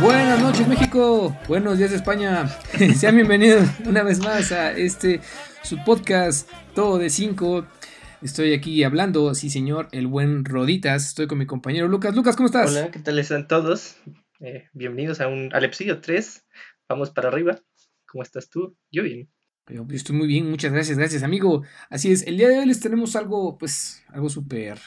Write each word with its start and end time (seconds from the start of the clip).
Buenas 0.00 0.40
noches 0.40 0.68
México, 0.68 1.36
buenos 1.48 1.78
días 1.78 1.90
España. 1.90 2.48
Sean 2.96 3.16
bienvenidos 3.16 3.68
una 3.84 4.04
vez 4.04 4.20
más 4.20 4.52
a 4.52 4.72
este 4.72 5.20
su 5.62 5.82
podcast 5.84 6.48
Todo 6.74 6.98
de 6.98 7.10
5. 7.10 7.66
Estoy 8.22 8.54
aquí 8.54 8.84
hablando, 8.84 9.34
sí 9.34 9.50
señor, 9.50 9.88
el 9.90 10.06
buen 10.06 10.44
Roditas. 10.44 11.06
Estoy 11.08 11.26
con 11.26 11.38
mi 11.38 11.46
compañero 11.46 11.88
Lucas. 11.88 12.14
Lucas, 12.14 12.36
¿cómo 12.36 12.46
estás? 12.46 12.70
Hola, 12.70 12.90
¿qué 12.92 13.00
tal 13.00 13.18
están 13.18 13.48
todos? 13.48 13.96
Eh, 14.38 14.68
bienvenidos 14.72 15.20
a 15.20 15.26
un 15.26 15.50
al 15.52 15.64
episodio 15.64 16.00
3. 16.00 16.46
Vamos 16.88 17.10
para 17.10 17.28
arriba. 17.28 17.58
¿Cómo 18.06 18.22
estás 18.22 18.48
tú? 18.48 18.76
Yo 18.92 19.02
bien. 19.02 19.28
Yo 19.68 19.84
estoy 19.90 20.16
muy 20.16 20.28
bien, 20.28 20.48
muchas 20.48 20.72
gracias, 20.72 20.96
gracias 20.96 21.24
amigo. 21.24 21.64
Así 21.90 22.12
es, 22.12 22.22
el 22.26 22.38
día 22.38 22.48
de 22.48 22.60
hoy 22.60 22.66
les 22.66 22.80
tenemos 22.80 23.16
algo, 23.16 23.58
pues, 23.58 24.02
algo 24.08 24.30
súper 24.30 24.78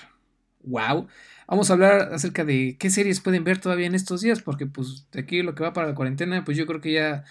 wow. 0.64 1.08
Vamos 1.48 1.70
a 1.70 1.74
hablar 1.74 2.14
acerca 2.14 2.46
de 2.46 2.78
qué 2.80 2.90
series 2.90 3.20
pueden 3.20 3.44
ver 3.44 3.60
todavía 3.60 3.88
en 3.88 3.96
estos 3.96 4.22
días, 4.22 4.42
porque 4.42 4.66
pues 4.66 5.08
de 5.12 5.20
aquí 5.20 5.42
lo 5.42 5.56
que 5.56 5.64
va 5.64 5.74
para 5.74 5.88
la 5.88 5.96
cuarentena, 5.96 6.44
pues 6.46 6.58
yo 6.58 6.66
creo 6.66 6.82
que 6.82 6.94
ya 6.94 7.24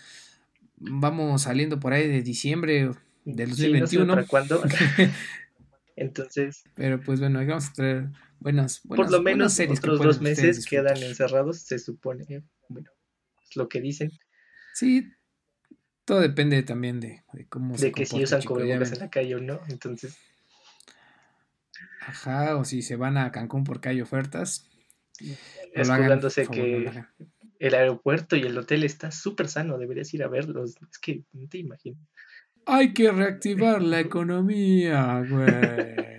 vamos 0.76 1.42
saliendo 1.42 1.80
por 1.80 1.92
ahí 1.92 2.08
de 2.08 2.22
diciembre 2.22 2.90
del 3.24 3.50
2021. 3.50 4.14
¿Para 4.14 4.26
cuándo? 4.26 4.62
Entonces. 5.96 6.64
Pero 6.74 7.00
pues 7.00 7.20
bueno, 7.20 7.44
vamos 7.44 7.68
a 7.68 7.72
traer 7.72 8.08
buenas, 8.40 8.80
buenas 8.84 9.06
Por 9.06 9.10
lo 9.10 9.22
menos 9.22 9.52
series 9.52 9.78
otros 9.78 10.00
dos 10.00 10.20
meses 10.20 10.66
quedan 10.66 10.96
encerrados, 11.02 11.60
se 11.60 11.78
supone. 11.78 12.42
Bueno, 12.68 12.90
es 13.42 13.56
lo 13.56 13.68
que 13.68 13.80
dicen. 13.80 14.10
Sí, 14.74 15.10
todo 16.04 16.20
depende 16.20 16.62
también 16.62 17.00
de, 17.00 17.22
cómo 17.48 17.72
de 17.72 17.78
se 17.78 17.86
De 17.86 17.92
que 17.92 18.06
si 18.06 18.22
usan 18.22 18.42
cubrebocas 18.42 18.92
en 18.92 18.98
la 19.00 19.10
calle 19.10 19.36
o 19.36 19.40
no, 19.40 19.60
entonces. 19.68 20.16
Ajá, 22.10 22.56
o 22.56 22.64
si 22.64 22.82
se 22.82 22.96
van 22.96 23.16
a 23.16 23.30
Cancún 23.30 23.62
porque 23.62 23.88
hay 23.88 24.00
ofertas. 24.00 24.68
Escudándose 25.72 26.46
que 26.48 27.04
el 27.60 27.74
aeropuerto 27.74 28.34
y 28.34 28.40
el 28.40 28.58
hotel 28.58 28.82
está 28.82 29.12
súper 29.12 29.48
sano, 29.48 29.78
deberías 29.78 30.12
ir 30.12 30.24
a 30.24 30.28
verlos. 30.28 30.76
Es 30.90 30.98
que 30.98 31.22
no 31.32 31.48
te 31.48 31.58
imagino. 31.58 31.98
Hay 32.66 32.92
que 32.92 33.12
reactivar 33.12 33.80
la 33.80 34.00
economía, 34.00 35.24
güey. 35.28 36.10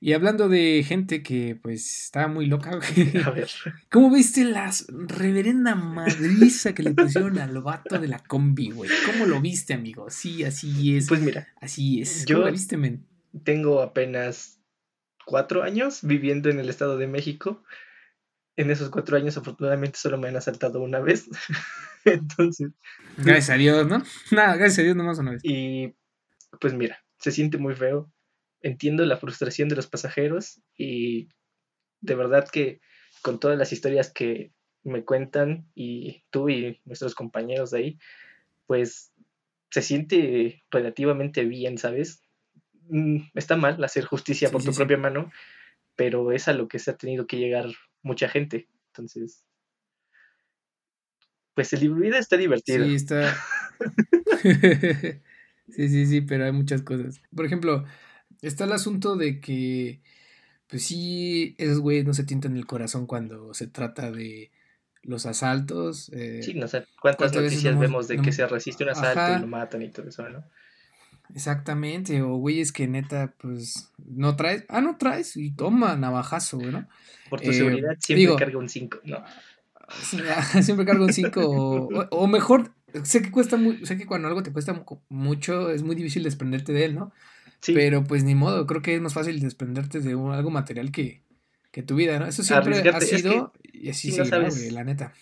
Y 0.00 0.12
hablando 0.12 0.48
de 0.48 0.84
gente 0.86 1.22
que 1.22 1.58
pues 1.60 2.04
está 2.04 2.28
muy 2.28 2.46
loca, 2.46 2.70
güey. 2.76 3.16
A 3.24 3.30
ver. 3.30 3.50
¿Cómo 3.90 4.10
viste 4.14 4.44
la 4.44 4.70
reverenda 4.88 5.74
madriza 5.74 6.72
que 6.72 6.84
le 6.84 6.92
pusieron 6.92 7.38
al 7.38 7.60
vato 7.60 7.98
de 7.98 8.08
la 8.08 8.20
combi, 8.20 8.70
güey? 8.70 8.90
¿Cómo 9.04 9.26
lo 9.26 9.40
viste, 9.40 9.74
amigo? 9.74 10.08
Sí, 10.08 10.44
así 10.44 10.96
es. 10.96 11.08
Pues 11.08 11.20
mira. 11.20 11.48
Así 11.60 12.00
es. 12.00 12.24
¿Cómo 12.26 12.46
lo 12.46 12.52
viste, 12.52 12.76
men? 12.76 13.04
Tengo 13.44 13.82
apenas 13.82 14.60
cuatro 15.24 15.62
años 15.62 16.00
viviendo 16.02 16.48
en 16.48 16.58
el 16.58 16.68
Estado 16.68 16.96
de 16.96 17.06
México. 17.06 17.62
En 18.56 18.70
esos 18.70 18.90
cuatro 18.90 19.16
años, 19.16 19.36
afortunadamente, 19.36 19.98
solo 19.98 20.18
me 20.18 20.28
han 20.28 20.36
asaltado 20.36 20.80
una 20.80 21.00
vez. 21.00 21.28
Entonces. 22.04 22.70
Gracias 23.16 23.50
a 23.50 23.54
Dios, 23.54 23.86
¿no? 23.86 24.02
Nada, 24.32 24.56
gracias 24.56 24.80
a 24.80 24.82
Dios, 24.82 24.96
nomás 24.96 25.18
una 25.18 25.32
vez. 25.32 25.40
Y 25.44 25.94
pues 26.60 26.74
mira, 26.74 27.04
se 27.18 27.30
siente 27.30 27.58
muy 27.58 27.74
feo. 27.74 28.10
Entiendo 28.60 29.04
la 29.04 29.16
frustración 29.16 29.68
de 29.68 29.76
los 29.76 29.86
pasajeros 29.86 30.60
y 30.76 31.28
de 32.00 32.14
verdad 32.14 32.48
que 32.48 32.80
con 33.22 33.38
todas 33.38 33.58
las 33.58 33.72
historias 33.72 34.12
que 34.12 34.52
me 34.82 35.04
cuentan 35.04 35.70
y 35.74 36.24
tú 36.30 36.48
y 36.48 36.80
nuestros 36.84 37.14
compañeros 37.14 37.70
de 37.70 37.78
ahí, 37.78 37.98
pues 38.66 39.12
se 39.70 39.82
siente 39.82 40.64
relativamente 40.70 41.44
bien, 41.44 41.78
¿sabes? 41.78 42.22
Mm, 42.88 43.28
está 43.34 43.56
mal 43.56 43.82
hacer 43.84 44.04
justicia 44.04 44.50
por 44.50 44.62
tu 44.62 44.72
propia 44.72 44.96
mano, 44.96 45.30
pero 45.96 46.32
es 46.32 46.48
a 46.48 46.52
lo 46.52 46.68
que 46.68 46.78
se 46.78 46.90
ha 46.90 46.96
tenido 46.96 47.26
que 47.26 47.38
llegar 47.38 47.66
mucha 48.02 48.28
gente. 48.28 48.68
Entonces, 48.88 49.44
pues 51.54 51.72
el 51.72 51.92
vida 51.92 52.18
está 52.18 52.36
divertido. 52.36 52.84
Sí, 52.84 52.94
está. 52.94 53.36
sí, 55.68 55.88
sí, 55.88 56.06
sí, 56.06 56.20
pero 56.20 56.44
hay 56.44 56.52
muchas 56.52 56.82
cosas. 56.82 57.20
Por 57.34 57.44
ejemplo, 57.46 57.84
está 58.42 58.64
el 58.64 58.72
asunto 58.72 59.16
de 59.16 59.40
que, 59.40 60.00
pues 60.68 60.84
sí, 60.84 61.56
esos 61.58 61.80
güeyes 61.80 62.04
no 62.04 62.14
se 62.14 62.24
tientan 62.24 62.56
el 62.56 62.66
corazón 62.66 63.06
cuando 63.06 63.52
se 63.54 63.66
trata 63.66 64.12
de 64.12 64.50
los 65.02 65.26
asaltos. 65.26 66.10
Eh, 66.12 66.42
sí, 66.42 66.54
no 66.54 66.68
sé 66.68 66.84
cuántas 67.00 67.34
noticias 67.34 67.78
vemos 67.78 68.08
de 68.08 68.22
que 68.22 68.30
se 68.32 68.46
resiste 68.46 68.84
un 68.84 68.90
asalto 68.90 69.36
y 69.36 69.40
lo 69.40 69.46
matan 69.48 69.82
y 69.82 69.90
todo 69.90 70.08
eso, 70.08 70.28
¿no? 70.28 70.44
Exactamente, 71.34 72.22
o 72.22 72.36
güeyes 72.36 72.72
que 72.72 72.88
neta, 72.88 73.34
pues, 73.38 73.92
no 73.98 74.36
traes, 74.36 74.64
ah, 74.68 74.80
no 74.80 74.96
traes, 74.96 75.36
y 75.36 75.50
toma 75.52 75.96
navajazo, 75.96 76.58
güey, 76.58 76.72
¿no? 76.72 76.88
Por 77.28 77.40
tu 77.40 77.52
seguridad 77.52 77.92
eh, 77.92 77.96
siempre 78.00 78.36
cargo 78.36 78.58
un 78.58 78.68
5, 78.68 79.00
¿no? 79.04 79.24
siempre 80.62 80.86
cargo 80.86 81.04
un 81.04 81.12
5, 81.12 81.88
o, 82.10 82.26
mejor, 82.26 82.72
sé 83.02 83.22
que 83.22 83.30
cuesta 83.30 83.56
muy, 83.56 83.84
sé 83.84 83.98
que 83.98 84.06
cuando 84.06 84.28
algo 84.28 84.42
te 84.42 84.52
cuesta 84.52 84.84
mucho, 85.08 85.70
es 85.70 85.82
muy 85.82 85.96
difícil 85.96 86.22
desprenderte 86.22 86.72
de 86.72 86.84
él, 86.86 86.94
¿no? 86.94 87.12
Sí. 87.60 87.72
Pero 87.74 88.04
pues 88.04 88.24
ni 88.24 88.34
modo, 88.34 88.66
creo 88.66 88.82
que 88.82 88.94
es 88.94 89.00
más 89.00 89.14
fácil 89.14 89.40
desprenderte 89.40 90.00
de 90.00 90.12
algo 90.12 90.50
material 90.50 90.92
que, 90.92 91.22
que 91.72 91.82
tu 91.82 91.96
vida, 91.96 92.18
¿no? 92.18 92.26
Eso 92.26 92.42
siempre 92.42 92.88
ha 92.88 93.00
sido, 93.00 93.52
y 93.62 93.90
así 93.90 94.16
no 94.16 94.24
la 94.70 94.84
neta. 94.84 95.12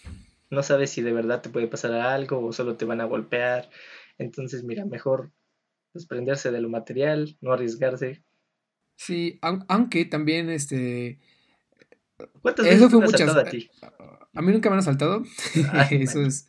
No 0.50 0.62
sabes 0.62 0.90
si 0.90 1.02
de 1.02 1.12
verdad 1.12 1.42
te 1.42 1.48
puede 1.48 1.66
pasar 1.66 1.92
algo 1.92 2.44
o 2.44 2.52
solo 2.52 2.76
te 2.76 2.84
van 2.84 3.00
a 3.00 3.04
golpear. 3.04 3.68
Entonces, 4.18 4.62
mira, 4.62 4.84
mejor 4.84 5.32
desprenderse 5.96 6.50
de 6.50 6.60
lo 6.60 6.68
material, 6.68 7.36
no 7.40 7.52
arriesgarse. 7.52 8.22
Sí, 8.96 9.38
aunque 9.40 10.04
también 10.04 10.48
este... 10.50 11.18
¿Cuántas 12.40 12.64
veces 12.64 12.90
fue 12.90 13.00
muchas, 13.00 13.36
a 13.36 13.44
ti? 13.44 13.68
A 14.32 14.42
mí 14.42 14.52
nunca 14.52 14.70
me 14.70 14.74
han 14.74 14.80
asaltado. 14.80 15.22
eso 15.90 16.22
es, 16.22 16.48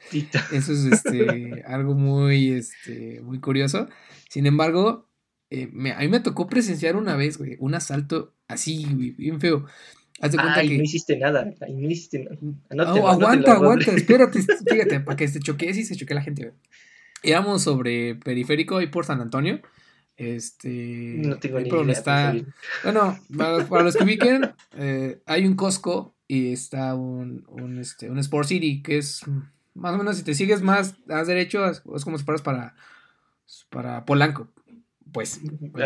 eso 0.51 0.73
es 0.73 0.85
este, 0.85 1.63
algo 1.65 1.93
muy, 1.93 2.51
este, 2.51 3.21
muy 3.21 3.39
curioso. 3.39 3.87
Sin 4.29 4.45
embargo, 4.45 5.09
eh, 5.49 5.69
a 5.95 5.99
mí 5.99 6.07
me 6.07 6.19
tocó 6.19 6.47
presenciar 6.47 6.95
una 6.95 7.15
vez, 7.15 7.37
güey, 7.37 7.55
un 7.59 7.75
asalto 7.75 8.33
así, 8.47 8.85
bien 9.17 9.39
feo. 9.39 9.65
Haz 10.19 10.31
de 10.31 10.37
cuenta 10.37 10.61
que... 10.61 10.77
no 10.77 10.83
hiciste 10.83 11.17
nada. 11.17 11.45
no 11.45 11.89
hiciste 11.89 12.23
nada. 12.23 12.37
No, 12.71 13.07
aguanta, 13.07 13.53
aguanta, 13.53 13.91
espérate, 13.91 14.39
fíjate, 14.69 14.99
para 14.99 15.15
que 15.15 15.27
se 15.27 15.39
choquee, 15.39 15.73
sí 15.73 15.83
se 15.83 15.95
choquee 15.95 16.15
la 16.15 16.21
gente, 16.21 16.43
güey. 16.43 16.55
Íbamos 17.23 17.63
sobre 17.63 18.15
Periférico 18.15 18.81
y 18.81 18.87
por 18.87 19.05
San 19.05 19.21
Antonio. 19.21 19.61
Este. 20.15 21.15
No 21.17 21.37
tengo 21.37 21.59
ni 21.59 21.69
idea. 21.69 21.91
Está... 21.91 22.35
Bueno, 22.83 23.19
para, 23.37 23.83
los 23.83 23.95
que 23.95 24.03
ubiquen, 24.03 24.51
eh, 24.77 25.21
hay 25.25 25.45
un 25.45 25.55
Costco 25.55 26.15
y 26.27 26.51
está 26.51 26.95
un, 26.95 27.45
un, 27.47 27.79
este, 27.79 28.09
un 28.09 28.19
Sport 28.19 28.47
City 28.47 28.81
que 28.81 28.97
es 28.97 29.21
más 29.77 29.93
o 29.93 29.97
menos 29.97 30.17
si 30.17 30.23
te 30.23 30.33
sigues 30.33 30.61
más, 30.61 30.95
das 31.05 31.27
derecho, 31.27 31.65
es 31.69 31.81
como 32.03 32.17
si 32.17 32.23
fueras 32.23 32.41
para, 32.41 32.75
para 33.69 34.05
Polanco. 34.05 34.51
Pues, 35.13 35.39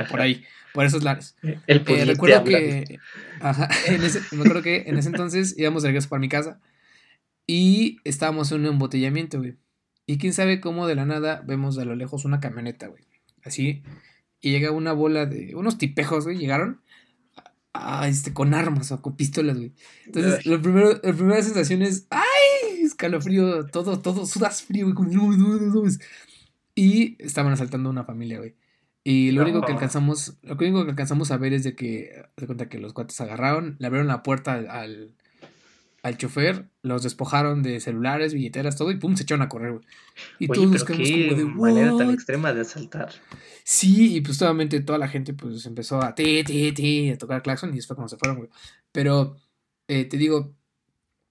por 0.10 0.20
ahí, 0.20 0.44
por 0.74 0.84
esos 0.84 1.04
lares. 1.04 1.36
El 1.68 1.84
eh, 1.88 2.06
recuerdo 2.06 2.44
que, 2.44 3.00
ajá, 3.40 3.70
en 3.88 4.04
ese, 4.04 4.22
me 4.32 4.42
acuerdo 4.42 4.64
que 4.64 4.84
en 4.88 4.98
ese 4.98 5.10
entonces 5.10 5.56
íbamos 5.58 5.84
de 5.84 5.90
regreso 5.90 6.10
para 6.10 6.20
mi 6.20 6.28
casa 6.28 6.60
y 7.46 7.98
estábamos 8.04 8.52
en 8.52 8.62
un 8.62 8.68
embotellamiento, 8.68 9.38
güey. 9.38 9.58
Y 10.06 10.18
quién 10.18 10.34
sabe 10.34 10.60
cómo 10.60 10.88
de 10.88 10.96
la 10.96 11.06
nada 11.06 11.44
vemos 11.46 11.78
a 11.78 11.86
lo 11.86 11.96
lejos 11.96 12.26
una 12.26 12.40
camioneta, 12.40 12.88
güey. 12.88 13.04
Así. 13.44 13.84
Y 14.40 14.52
llega 14.52 14.72
una 14.72 14.94
bola 14.94 15.26
de. 15.26 15.56
Unos 15.56 15.78
tipejos, 15.78 16.26
güey, 16.26 16.38
llegaron. 16.38 16.82
A, 17.74 18.08
este, 18.10 18.34
con 18.34 18.54
armas 18.54 18.92
o 18.92 19.02
con 19.02 19.16
pistolas, 19.16 19.58
güey. 19.58 19.74
Entonces, 20.06 20.46
lo 20.46 20.62
primero, 20.62 21.00
la 21.04 21.14
primera 21.14 21.42
sensación 21.42 21.82
es. 21.82 22.08
¡Ay! 22.10 22.84
Escalofrío, 22.84 23.68
todo, 23.68 24.00
todo, 24.00 24.26
sudas 24.26 24.64
frío, 24.64 24.94
güey. 24.94 25.90
Y 26.76 27.16
estaban 27.24 27.54
asaltando 27.54 27.90
a 27.90 27.92
una 27.92 28.04
familia, 28.04 28.40
güey. 28.40 28.56
Y 29.04 29.32
lo 29.32 29.42
único 29.42 29.62
que 29.62 29.72
alcanzamos, 29.72 30.38
lo 30.44 30.56
único 30.56 30.84
que 30.84 30.92
alcanzamos 30.92 31.32
a 31.32 31.38
ver 31.38 31.54
es 31.54 31.64
de 31.64 31.76
que, 31.76 32.24
de 32.38 32.46
cuenta 32.46 32.70
que 32.70 32.78
los 32.78 32.94
cuates 32.94 33.20
agarraron, 33.20 33.76
le 33.80 33.88
abrieron 33.88 34.08
la 34.08 34.22
puerta 34.22 34.54
al, 34.54 34.70
al 34.70 35.16
chofer, 36.18 36.70
los 36.82 37.04
despojaron 37.04 37.62
de 37.62 37.80
celulares, 37.80 38.34
billeteras, 38.34 38.76
todo, 38.76 38.92
y 38.92 38.98
pum, 38.98 39.16
se 39.16 39.24
echaron 39.24 39.44
a 39.44 39.50
correr, 39.50 39.74
güey. 39.74 39.84
Y 40.40 40.50
Oye, 40.50 40.62
todos 40.62 40.84
pero 40.84 40.98
qué 40.98 41.28
como 41.30 41.38
de 41.38 41.46
manera 41.46 41.98
tan 41.98 42.10
extrema 42.10 42.54
de 42.54 42.62
asaltar. 42.62 43.12
Sí, 43.64 44.16
y 44.16 44.22
pues 44.22 44.42
obviamente 44.42 44.80
toda 44.82 44.98
la 44.98 45.08
gente 45.08 45.34
pues 45.34 45.66
empezó 45.66 46.02
a 46.02 46.16
ti, 46.16 46.44
ti, 46.44 46.72
ti, 46.72 47.12
a 47.12 47.18
tocar 47.18 47.44
claxon 47.44 47.70
y 47.72 47.76
después 47.76 47.96
como 47.96 48.08
se 48.08 48.18
fueron, 48.18 48.38
güey. 48.38 48.50
Pero 48.92 49.38
eh, 49.88 50.06
te 50.06 50.18
digo, 50.18 50.56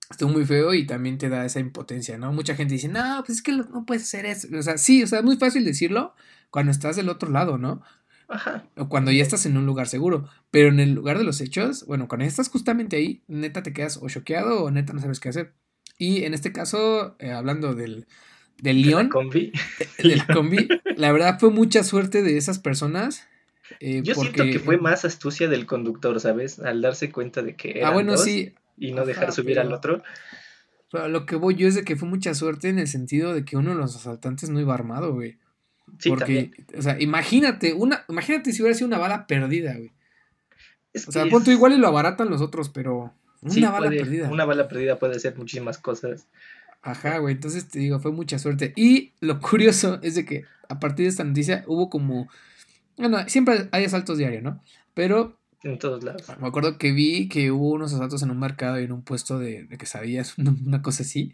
estuvo 0.08 0.30
muy 0.30 0.44
feo 0.44 0.72
y 0.74 0.86
también 0.86 1.18
te 1.18 1.28
da 1.28 1.44
esa 1.44 1.60
impotencia, 1.60 2.18
¿no? 2.18 2.32
Mucha 2.32 2.54
gente 2.54 2.74
dice, 2.74 2.88
no, 2.88 3.22
pues 3.26 3.38
es 3.38 3.42
que 3.42 3.52
no 3.52 3.84
puedes 3.84 4.04
hacer 4.04 4.26
eso. 4.26 4.48
O 4.56 4.62
sea, 4.62 4.78
sí, 4.78 5.02
o 5.02 5.06
sea, 5.06 5.18
es 5.18 5.24
muy 5.24 5.36
fácil 5.36 5.64
decirlo 5.64 6.14
cuando 6.50 6.70
estás 6.70 6.96
del 6.96 7.08
otro 7.08 7.30
lado, 7.30 7.58
¿no? 7.58 7.82
O 8.76 8.88
cuando 8.88 9.10
ya 9.10 9.22
estás 9.22 9.46
en 9.46 9.56
un 9.56 9.66
lugar 9.66 9.88
seguro. 9.88 10.28
Pero 10.50 10.68
en 10.68 10.80
el 10.80 10.92
lugar 10.92 11.18
de 11.18 11.24
los 11.24 11.40
hechos, 11.40 11.84
bueno, 11.86 12.08
cuando 12.08 12.24
estás 12.24 12.48
justamente 12.48 12.96
ahí, 12.96 13.22
neta 13.28 13.62
te 13.62 13.72
quedas 13.72 13.98
o 14.02 14.08
choqueado 14.08 14.64
o 14.64 14.70
neta 14.70 14.92
no 14.92 15.00
sabes 15.00 15.20
qué 15.20 15.28
hacer. 15.30 15.52
Y 15.98 16.24
en 16.24 16.34
este 16.34 16.52
caso, 16.52 17.16
eh, 17.18 17.32
hablando 17.32 17.74
del, 17.74 18.06
del 18.58 18.82
León. 18.82 19.08
combi. 19.08 19.52
Del 19.98 20.26
combi. 20.26 20.68
la 20.96 21.12
verdad 21.12 21.38
fue 21.38 21.50
mucha 21.50 21.84
suerte 21.84 22.22
de 22.22 22.36
esas 22.36 22.58
personas 22.58 23.26
Eh, 23.78 24.00
Yo 24.02 24.14
siento 24.14 24.44
que 24.44 24.58
fue 24.58 24.78
más 24.78 25.04
astucia 25.04 25.46
del 25.48 25.66
conductor, 25.66 26.18
¿sabes? 26.20 26.58
Al 26.58 26.82
darse 26.82 27.12
cuenta 27.12 27.42
de 27.42 27.54
que. 27.54 27.84
ah, 27.84 27.90
bueno, 27.90 28.16
sí. 28.16 28.54
Y 28.76 28.92
no 28.92 29.04
dejar 29.06 29.32
subir 29.32 29.60
al 29.60 29.72
otro. 29.72 30.02
Pero 30.90 31.08
lo 31.08 31.24
que 31.24 31.36
voy 31.36 31.54
yo 31.54 31.68
es 31.68 31.74
de 31.74 31.84
que 31.84 31.96
fue 31.96 32.08
mucha 32.08 32.34
suerte 32.34 32.68
en 32.68 32.78
el 32.78 32.88
sentido 32.88 33.32
de 33.32 33.44
que 33.44 33.56
uno 33.56 33.70
de 33.70 33.76
los 33.76 33.94
asaltantes 33.94 34.50
no 34.50 34.58
iba 34.58 34.74
armado, 34.74 35.12
güey. 35.12 35.38
Sí, 35.98 36.08
Porque, 36.08 36.50
o 36.76 36.82
sea, 36.82 37.00
imagínate, 37.00 37.72
una, 37.72 38.04
imagínate 38.08 38.52
si 38.52 38.62
hubiera 38.62 38.76
sido 38.76 38.88
una 38.88 38.98
bala 38.98 39.26
perdida, 39.26 39.74
güey. 39.74 39.92
o 41.06 41.12
sea, 41.12 41.26
punto 41.26 41.50
igual 41.50 41.72
y 41.72 41.78
lo 41.78 41.88
abaratan 41.88 42.30
los 42.30 42.40
otros, 42.40 42.68
pero 42.68 43.14
una 43.42 43.70
bala 43.70 43.90
perdida. 43.90 44.28
Una 44.30 44.44
bala 44.44 44.68
perdida 44.68 44.98
puede 44.98 45.16
hacer 45.16 45.36
muchísimas 45.36 45.78
cosas. 45.78 46.28
Ajá, 46.82 47.18
güey, 47.18 47.34
entonces 47.34 47.68
te 47.68 47.78
digo, 47.78 48.00
fue 48.00 48.12
mucha 48.12 48.38
suerte. 48.38 48.72
Y 48.76 49.12
lo 49.20 49.40
curioso 49.40 49.98
es 50.02 50.14
de 50.14 50.24
que 50.24 50.44
a 50.68 50.78
partir 50.80 51.04
de 51.04 51.10
esta 51.10 51.24
noticia 51.24 51.64
hubo 51.66 51.90
como... 51.90 52.28
Bueno, 52.96 53.18
siempre 53.28 53.68
hay 53.72 53.84
asaltos 53.84 54.18
diarios, 54.18 54.42
¿no? 54.42 54.62
Pero... 54.94 55.38
En 55.62 55.78
todos 55.78 56.02
lados. 56.02 56.24
Me 56.40 56.48
acuerdo 56.48 56.78
que 56.78 56.92
vi 56.92 57.28
que 57.28 57.50
hubo 57.50 57.70
unos 57.70 57.92
asaltos 57.92 58.22
en 58.22 58.30
un 58.30 58.38
mercado 58.38 58.80
y 58.80 58.84
en 58.84 58.92
un 58.92 59.02
puesto 59.02 59.38
de, 59.38 59.64
de 59.64 59.78
quesadillas, 59.78 60.38
una, 60.38 60.54
una 60.66 60.82
cosa 60.82 61.02
así. 61.02 61.32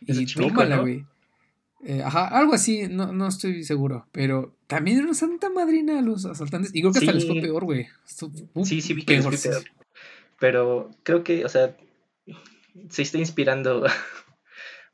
Y 0.00 0.26
tómala, 0.26 0.78
güey. 0.78 1.04
Eh, 1.84 2.02
ajá, 2.02 2.26
algo 2.26 2.54
así, 2.54 2.88
no, 2.88 3.12
no 3.12 3.28
estoy 3.28 3.62
seguro. 3.64 4.06
Pero 4.12 4.56
también 4.66 4.98
era 4.98 5.06
una 5.06 5.14
santa 5.14 5.50
madrina 5.50 5.98
a 5.98 6.02
los 6.02 6.24
asaltantes. 6.24 6.74
Y 6.74 6.80
creo 6.80 6.92
que 6.92 6.98
hasta 6.98 7.12
les 7.12 7.26
fue 7.26 7.40
peor, 7.40 7.64
güey. 7.64 7.86
Sí, 8.64 8.80
sí, 8.80 8.94
vi 8.94 9.04
que 9.04 9.20
peor. 9.20 9.34
Pero 10.40 10.90
creo 11.02 11.24
que, 11.24 11.44
o 11.44 11.48
sea, 11.48 11.76
se 12.90 13.02
está 13.02 13.18
inspirando 13.18 13.84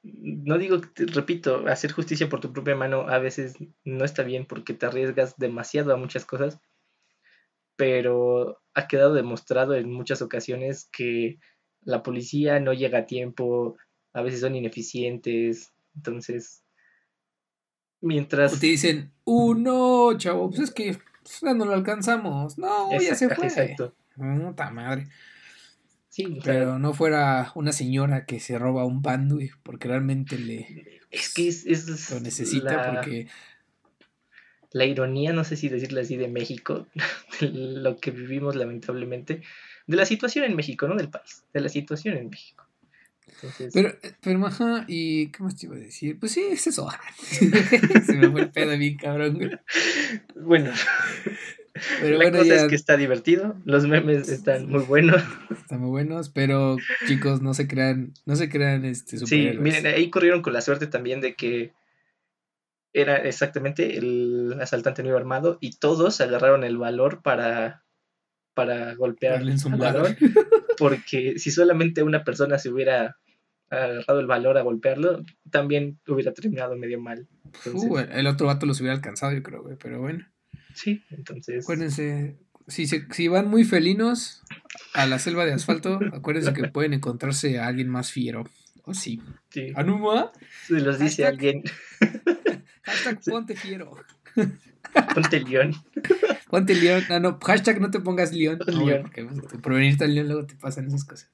no 0.05 0.59
digo, 0.59 0.81
repito, 0.97 1.67
hacer 1.67 1.93
justicia 1.93 2.29
por 2.29 2.41
tu 2.41 2.53
propia 2.53 2.77
mano 2.77 3.09
a 3.09 3.19
veces 3.19 3.57
no 3.85 4.05
está 4.05 4.23
bien 4.23 4.47
porque 4.47 4.75
te 4.75 4.87
arriesgas 4.87 5.37
demasiado 5.39 5.95
a 5.95 5.97
muchas 5.97 6.27
cosas, 6.27 6.61
pero 7.77 8.61
ha 8.75 8.87
quedado 8.87 9.15
demostrado 9.15 9.75
en 9.75 9.91
muchas 9.91 10.21
ocasiones 10.21 10.89
que 10.93 11.39
la 11.81 12.03
policía 12.03 12.61
no 12.61 12.75
llega 12.75 13.01
a 13.01 13.07
tiempo, 13.07 13.77
a 14.13 14.23
veces 14.23 14.41
son 14.41 14.57
ineficientes, 14.57 15.73
entonces, 15.97 16.64
mientras... 18.05 18.59
te 18.59 18.67
dicen, 18.67 19.11
uh, 19.25 19.55
no, 19.55 20.17
chavo, 20.17 20.51
pues 20.51 20.61
es 20.63 20.71
que 20.71 20.97
pues, 21.23 21.43
no 21.43 21.65
lo 21.65 21.75
alcanzamos, 21.75 22.59
no, 22.59 22.91
ya 23.01 23.15
se 23.15 23.29
fue. 23.29 23.47
Exacto. 23.47 23.95
Puta 24.17 24.71
madre 24.71 25.09
pero 26.45 26.79
no 26.79 26.95
fuera 26.95 27.51
una 27.55 27.73
señora 27.73 28.25
que 28.25 28.41
se 28.41 28.59
roba 28.59 28.85
un 28.85 29.03
pan, 29.03 29.29
güey, 29.29 29.51
porque 29.63 29.89
realmente 29.89 30.39
le 30.39 31.01
es 31.11 31.33
que 31.33 31.49
es, 31.49 32.11
lo 32.11 32.21
necesita 32.21 32.93
porque 32.93 33.29
la 34.73 34.85
ironía, 34.85 35.33
no 35.33 35.45
sé 35.45 35.57
si 35.57 35.69
decirle 35.69 36.01
así, 36.01 36.17
de 36.17 36.29
México, 36.29 36.89
de 37.41 37.49
lo 37.51 37.97
que 37.99 38.11
vivimos 38.11 38.57
lamentablemente, 38.57 39.43
de 39.87 39.97
la 39.97 40.07
situación 40.07 40.45
en 40.45 40.57
México, 40.57 40.89
no 40.89 40.97
del 40.97 41.11
país, 41.11 41.45
de 41.53 41.61
la 41.61 41.69
situación 41.69 42.17
en 42.17 42.31
México. 42.31 42.64
Pero, 43.73 43.93
pero, 44.23 44.47
ajá, 44.47 44.85
¿y 44.89 45.29
qué 45.29 45.43
más 45.43 45.57
te 45.57 45.67
iba 45.67 45.77
a 45.77 45.79
decir? 45.79 46.19
Pues 46.19 46.33
sí, 46.33 46.45
es 46.51 46.67
eso. 46.67 46.89
Se 47.23 48.15
me 48.17 48.31
fue 48.31 48.43
el 48.43 48.51
pedo 48.51 48.77
bien 48.79 48.97
cabrón, 48.97 49.35
güey. 49.35 49.51
Bueno. 50.37 50.73
Pero 52.01 52.19
la 52.19 52.31
cosa 52.31 52.55
es 52.55 52.65
que 52.65 52.77
está 52.77 52.97
divertido, 52.97 53.57
los 53.65 53.87
memes 53.87 54.29
están 54.29 54.69
muy 54.69 54.83
buenos. 54.83 55.23
Están 55.51 55.81
muy 55.81 55.91
buenos, 55.91 56.29
pero 56.29 56.77
chicos, 57.09 57.43
no 57.43 57.53
se 57.53 57.67
crean, 57.67 58.13
no 58.27 58.37
se 58.37 58.49
crean 58.49 58.85
este 58.85 59.19
Sí, 59.19 59.51
miren, 59.59 59.87
ahí 59.87 60.09
corrieron 60.09 60.41
con 60.41 60.53
la 60.53 60.61
suerte 60.61 60.87
también 60.87 61.21
de 61.21 61.35
que 61.35 61.73
era 62.93 63.17
exactamente 63.17 63.99
el 63.99 64.57
asaltante 64.61 65.03
nuevo 65.03 65.19
armado 65.19 65.59
y 65.61 65.73
todos 65.73 66.21
agarraron 66.21 66.63
el 66.63 66.79
valor 66.79 67.23
para, 67.23 67.83
para 68.55 68.95
golpear 68.95 69.35
al 69.35 69.79
ladrón. 69.79 70.17
Porque 70.77 71.39
si 71.39 71.51
solamente 71.51 72.03
una 72.03 72.25
persona 72.25 72.59
se 72.59 72.71
hubiera 72.71 73.17
agarrado 73.71 74.21
el 74.21 74.27
valor 74.27 74.59
a 74.59 74.63
golpearlo, 74.63 75.25
también 75.51 75.99
hubiera 76.07 76.33
terminado 76.33 76.77
medio 76.77 77.01
mal. 77.01 77.27
Uh, 77.73 77.99
el 77.99 78.27
otro 78.27 78.47
vato 78.47 78.67
los 78.67 78.81
hubiera 78.81 78.95
alcanzado, 78.95 79.33
yo 79.33 79.43
creo, 79.43 79.63
güey, 79.63 79.77
pero 79.77 80.01
bueno. 80.01 80.27
Sí, 80.75 81.03
entonces. 81.11 81.65
Acuérdense, 81.65 82.37
si, 82.67 82.87
si 82.87 83.29
van 83.29 83.49
muy 83.49 83.65
felinos 83.65 84.43
a 84.93 85.07
la 85.07 85.19
selva 85.19 85.45
de 85.45 85.53
asfalto, 85.53 85.99
acuérdense 86.13 86.53
que 86.53 86.69
pueden 86.69 86.95
encontrarse 86.95 87.59
a 87.59 87.67
alguien 87.67 87.89
más 87.89 88.11
fiero. 88.11 88.45
¿O 88.87 88.91
oh, 88.91 88.95
sí? 88.95 89.21
Sí. 89.51 89.73
¿Anuma? 89.75 90.31
Se 90.67 90.81
los 90.81 90.99
dice 90.99 91.25
alguien. 91.25 91.63
Hashtag 92.83 93.21
ponte 93.25 93.57
fiero. 93.57 93.97
Ponte 95.15 95.41
león. 95.41 95.75
Ponte 96.51 96.75
león. 96.75 97.05
No, 97.09 97.21
no, 97.21 97.39
hashtag 97.41 97.81
no 97.81 97.91
te 97.91 98.01
pongas 98.01 98.33
león. 98.33 98.59
porque 98.59 99.27
por 99.63 99.75
venirte 99.75 100.05
al 100.05 100.15
león 100.15 100.29
luego 100.29 100.47
te 100.47 100.55
pasan 100.55 100.87
esas 100.87 101.05
cosas. 101.05 101.31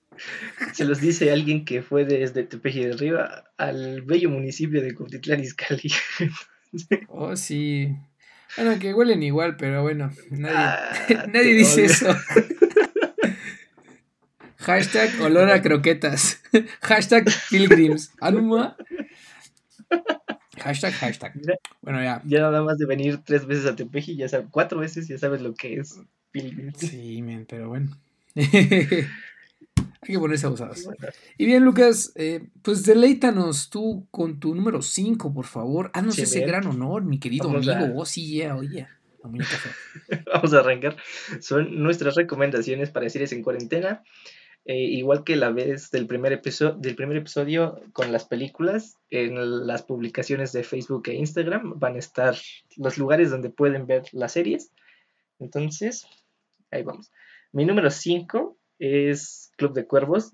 Se 0.72 0.84
los 0.84 1.00
dice 1.00 1.30
alguien 1.30 1.64
que 1.64 1.82
fue 1.82 2.04
desde 2.04 2.44
Tepeji 2.44 2.84
de 2.84 2.92
Arriba 2.92 3.44
al 3.56 4.02
bello 4.02 4.30
municipio 4.30 4.82
de 4.82 4.94
Cuautitlán 4.94 5.40
Izcalli. 5.40 5.92
oh, 7.08 7.36
sí. 7.36 7.96
Bueno, 8.56 8.78
que 8.78 8.92
huelen 8.92 9.22
igual, 9.22 9.56
pero 9.56 9.82
bueno, 9.82 10.10
nadie, 10.30 10.56
ah, 10.56 11.26
nadie 11.32 11.54
dice 11.54 11.84
eso. 11.84 12.14
Hashtag 14.58 15.20
olor 15.22 15.50
a 15.50 15.62
croquetas. 15.62 16.42
Hashtag 16.82 17.24
pilgrims. 17.48 18.12
Anuma. 18.20 18.76
Hashtag, 20.60 20.92
hashtag. 21.00 21.32
bueno, 21.82 22.02
ya. 22.02 22.22
Ya 22.24 22.40
nada 22.40 22.62
más 22.62 22.78
de 22.78 22.86
venir 22.86 23.18
tres 23.24 23.46
veces 23.46 23.66
a 23.66 23.76
Tepeji, 23.76 24.16
ya 24.16 24.28
sabes, 24.28 24.46
cuatro 24.50 24.80
veces 24.80 25.08
ya 25.08 25.18
sabes 25.18 25.40
lo 25.40 25.54
que 25.54 25.74
es. 25.74 26.00
Sí, 26.76 27.22
men, 27.22 27.46
pero 27.46 27.68
bueno. 27.68 27.96
Hay 30.02 30.14
que 30.14 30.18
ponerse 30.18 30.46
abusados. 30.46 30.88
Y 31.36 31.44
bien, 31.44 31.64
Lucas, 31.64 32.12
eh, 32.14 32.48
pues 32.62 32.84
deleítanos 32.84 33.68
tú 33.68 34.06
con 34.10 34.40
tu 34.40 34.54
número 34.54 34.80
5, 34.80 35.32
por 35.34 35.46
favor. 35.46 35.90
Haznos 35.92 36.18
ese 36.18 36.40
gran 36.40 36.66
honor, 36.66 37.04
mi 37.04 37.18
querido 37.18 37.50
amigo. 37.50 37.92
Oh, 37.94 38.06
sí, 38.06 38.26
yeah, 38.26 38.56
oye. 38.56 38.88
Vamos 40.32 40.54
a 40.54 40.60
arrancar. 40.60 40.96
Son 41.40 41.82
nuestras 41.82 42.14
recomendaciones 42.14 42.90
para 42.90 43.08
series 43.10 43.32
en 43.32 43.42
cuarentena. 43.42 44.02
Eh, 44.66 44.76
igual 44.76 45.24
que 45.24 45.36
la 45.36 45.50
vez 45.50 45.90
del 45.90 46.06
primer, 46.06 46.32
episodio, 46.32 46.74
del 46.74 46.94
primer 46.94 47.16
episodio 47.16 47.80
con 47.92 48.12
las 48.12 48.26
películas, 48.26 48.98
en 49.08 49.66
las 49.66 49.82
publicaciones 49.82 50.52
de 50.52 50.64
Facebook 50.64 51.04
e 51.06 51.14
Instagram 51.14 51.78
van 51.78 51.96
a 51.96 51.98
estar 51.98 52.36
los 52.76 52.98
lugares 52.98 53.30
donde 53.30 53.50
pueden 53.50 53.86
ver 53.86 54.04
las 54.12 54.32
series. 54.32 54.70
Entonces, 55.38 56.06
ahí 56.70 56.82
vamos. 56.82 57.10
Mi 57.52 57.64
número 57.64 57.90
5 57.90 58.58
es 58.78 59.50
Club 59.56 59.72
de 59.72 59.86
Cuervos. 59.86 60.32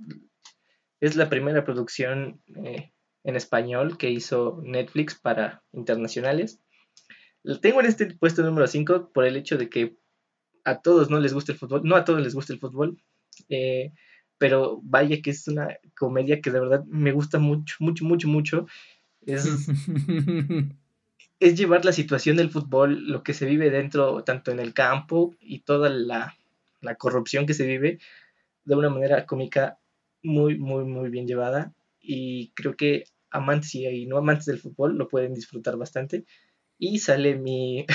Es 1.01 1.15
la 1.15 1.29
primera 1.29 1.65
producción 1.65 2.43
eh, 2.65 2.93
en 3.23 3.37
español 3.37 3.97
que 3.97 4.11
hizo 4.11 4.61
Netflix 4.63 5.15
para 5.15 5.63
internacionales. 5.73 6.61
Tengo 7.61 7.81
en 7.81 7.87
este 7.87 8.07
puesto 8.15 8.43
número 8.43 8.67
5 8.67 9.13
por 9.13 9.25
el 9.25 9.37
hecho 9.37 9.57
de 9.57 9.69
que 9.69 9.97
a 10.65 10.81
todos 10.81 11.11
no 11.11 11.21
les 11.21 11.33
gusta 11.33 11.53
el 11.53 11.59
fútbol, 11.59 11.83
no 11.85 11.95
a 11.95 12.05
todos 12.05 12.21
les 12.21 12.35
gusta 12.35 12.53
el 12.53 12.59
fútbol, 12.59 13.01
eh, 13.49 13.93
pero 14.39 14.81
vaya 14.83 15.21
que 15.23 15.31
es 15.31 15.49
una 15.49 15.77
comedia 15.97 16.41
que 16.41 16.51
de 16.51 16.61
verdad 16.61 16.85
me 16.87 17.13
gusta 17.13 17.39
mucho, 17.39 17.77
mucho, 17.81 18.05
mucho, 18.05 18.29
mucho. 18.29 18.67
Es, 19.25 19.47
es 21.41 21.59
llevar 21.59 21.85
la 21.85 21.93
situación 21.93 22.37
del 22.37 22.51
fútbol, 22.51 23.09
lo 23.09 23.23
que 23.23 23.35
se 23.35 23.47
vive 23.47 23.71
dentro, 23.71 24.23
tanto 24.25 24.51
en 24.51 24.61
el 24.61 24.75
campo 24.75 25.35
y 25.41 25.61
toda 25.61 25.89
la, 25.91 26.37
la 26.81 26.95
corrupción 26.97 27.47
que 27.47 27.55
se 27.55 27.67
vive, 27.67 27.99
de 28.65 28.75
una 28.75 28.91
manera 28.91 29.27
cómica 29.27 29.79
muy, 30.23 30.59
muy, 30.59 30.85
muy 30.85 31.11
bien 31.11 31.27
llevada. 31.27 31.73
Y 32.01 32.51
creo 32.55 32.77
que 32.77 33.05
amantes 33.31 33.75
y 33.75 34.07
no 34.07 34.17
amantes 34.19 34.47
del 34.47 34.59
fútbol 34.59 34.97
lo 34.97 35.09
pueden 35.09 35.35
disfrutar 35.35 35.77
bastante. 35.77 36.25
Y 36.79 36.99
sale 36.99 37.37
mi. 37.37 37.87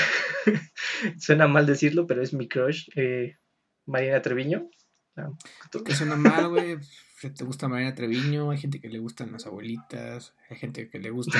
suena 1.20 1.48
mal 1.48 1.66
decirlo, 1.66 2.08
pero 2.08 2.22
es 2.22 2.34
mi 2.34 2.48
crush, 2.48 2.90
eh, 2.96 3.38
Marina 3.86 4.22
Treviño. 4.22 4.70
Ah, 5.18 5.30
que 5.86 5.96
suena 5.96 6.16
mal, 6.16 6.50
güey. 6.50 6.78
Te 7.22 7.44
gusta 7.44 7.68
Marina 7.68 7.94
Treviño, 7.94 8.50
hay 8.50 8.58
gente 8.58 8.80
que 8.80 8.90
le 8.90 9.00
gustan 9.00 9.32
las 9.32 9.46
abuelitas, 9.46 10.34
hay 10.50 10.58
gente 10.58 10.90
que 10.90 11.00
le 11.00 11.12
gusta. 11.12 11.40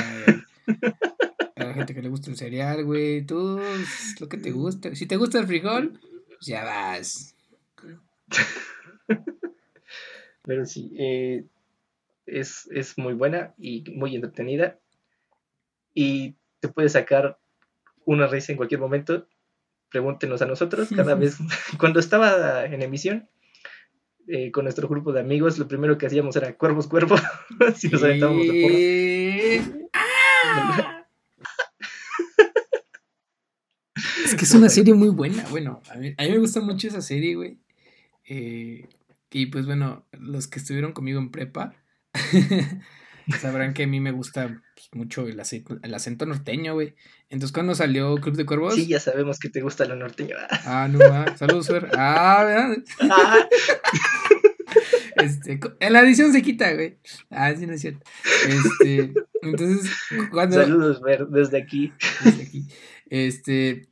hay 1.56 1.74
gente 1.74 1.94
que 1.94 2.02
le 2.02 2.08
gusta 2.08 2.30
el 2.30 2.36
cereal, 2.36 2.84
güey. 2.84 3.26
Tú, 3.26 3.60
lo 4.20 4.28
que 4.28 4.36
te 4.36 4.50
gusta. 4.52 4.94
Si 4.94 5.06
te 5.06 5.16
gusta 5.16 5.40
el 5.40 5.46
frijol, 5.46 5.98
pues 6.28 6.46
ya 6.46 6.64
vas. 6.64 7.34
Pero 10.44 10.66
sí, 10.66 10.92
eh, 10.98 11.44
es, 12.26 12.68
muy 12.96 13.14
buena 13.14 13.54
y 13.58 13.84
muy 13.94 14.14
entretenida. 14.14 14.78
Y 15.94 16.36
te 16.60 16.68
puede 16.68 16.88
sacar 16.88 17.38
una 18.04 18.26
risa 18.26 18.52
en 18.52 18.56
cualquier 18.56 18.80
momento. 18.80 19.26
Pregúntenos 19.90 20.42
a 20.42 20.46
nosotros 20.46 20.88
cada 20.94 21.14
vez. 21.16 21.38
Cuando 21.78 22.00
estaba 22.00 22.64
en 22.64 22.82
emisión, 22.82 23.28
eh, 24.28 24.50
con 24.50 24.64
nuestro 24.64 24.88
grupo 24.88 25.12
de 25.12 25.20
amigos, 25.20 25.58
lo 25.58 25.68
primero 25.68 25.98
que 25.98 26.06
hacíamos 26.06 26.36
era 26.36 26.56
cuervos, 26.56 26.86
cuervos. 26.86 27.20
si 27.76 27.88
nos 27.88 28.02
aventábamos 28.02 28.46
de 28.46 29.62
porro. 29.62 30.92
Es 34.24 34.34
que 34.34 34.44
es 34.44 34.54
una 34.54 34.68
serie 34.70 34.94
muy 34.94 35.10
buena, 35.10 35.44
bueno, 35.50 35.82
a 35.90 35.96
mí, 35.96 36.14
a 36.16 36.22
mí 36.22 36.30
me 36.30 36.38
gusta 36.38 36.60
mucho 36.60 36.88
esa 36.88 37.02
serie, 37.02 37.34
güey. 37.34 37.58
Eh, 38.24 38.88
y 39.30 39.46
pues 39.46 39.66
bueno, 39.66 40.06
los 40.12 40.46
que 40.46 40.58
estuvieron 40.58 40.92
conmigo 40.92 41.18
en 41.20 41.30
prepa 41.30 41.74
sabrán 43.40 43.74
que 43.74 43.84
a 43.84 43.86
mí 43.86 44.00
me 44.00 44.12
gusta 44.12 44.60
pues, 44.74 44.88
mucho 44.92 45.26
el 45.26 45.38
acento, 45.38 45.78
el 45.82 45.94
acento 45.94 46.26
norteño, 46.26 46.74
güey. 46.74 46.94
Entonces, 47.28 47.52
cuando 47.52 47.74
salió 47.74 48.16
Club 48.16 48.36
de 48.36 48.46
Cuervos. 48.46 48.74
Sí, 48.74 48.86
ya 48.86 49.00
sabemos 49.00 49.38
que 49.38 49.48
te 49.48 49.60
gusta 49.60 49.84
lo 49.84 49.96
norteño. 49.96 50.36
Ah, 50.64 50.88
no, 50.90 50.98
va. 50.98 51.36
Saludos, 51.36 51.68
Fer. 51.68 51.88
Ah, 51.96 52.44
¿verdad? 52.44 52.76
Ah. 53.10 53.48
Este, 55.16 55.60
en 55.80 55.92
la 55.92 56.00
edición 56.00 56.32
se 56.32 56.42
quita, 56.42 56.72
güey. 56.72 56.96
Ah, 57.30 57.52
sí, 57.54 57.66
no 57.66 57.74
es 57.74 57.80
cierto. 57.80 58.00
Este, 58.48 59.12
entonces, 59.42 59.90
cuando. 60.30 60.56
Saludos, 60.56 61.00
Fer, 61.04 61.26
desde 61.26 61.58
aquí. 61.58 61.92
Desde 62.24 62.42
aquí. 62.42 62.66
Este. 63.10 63.88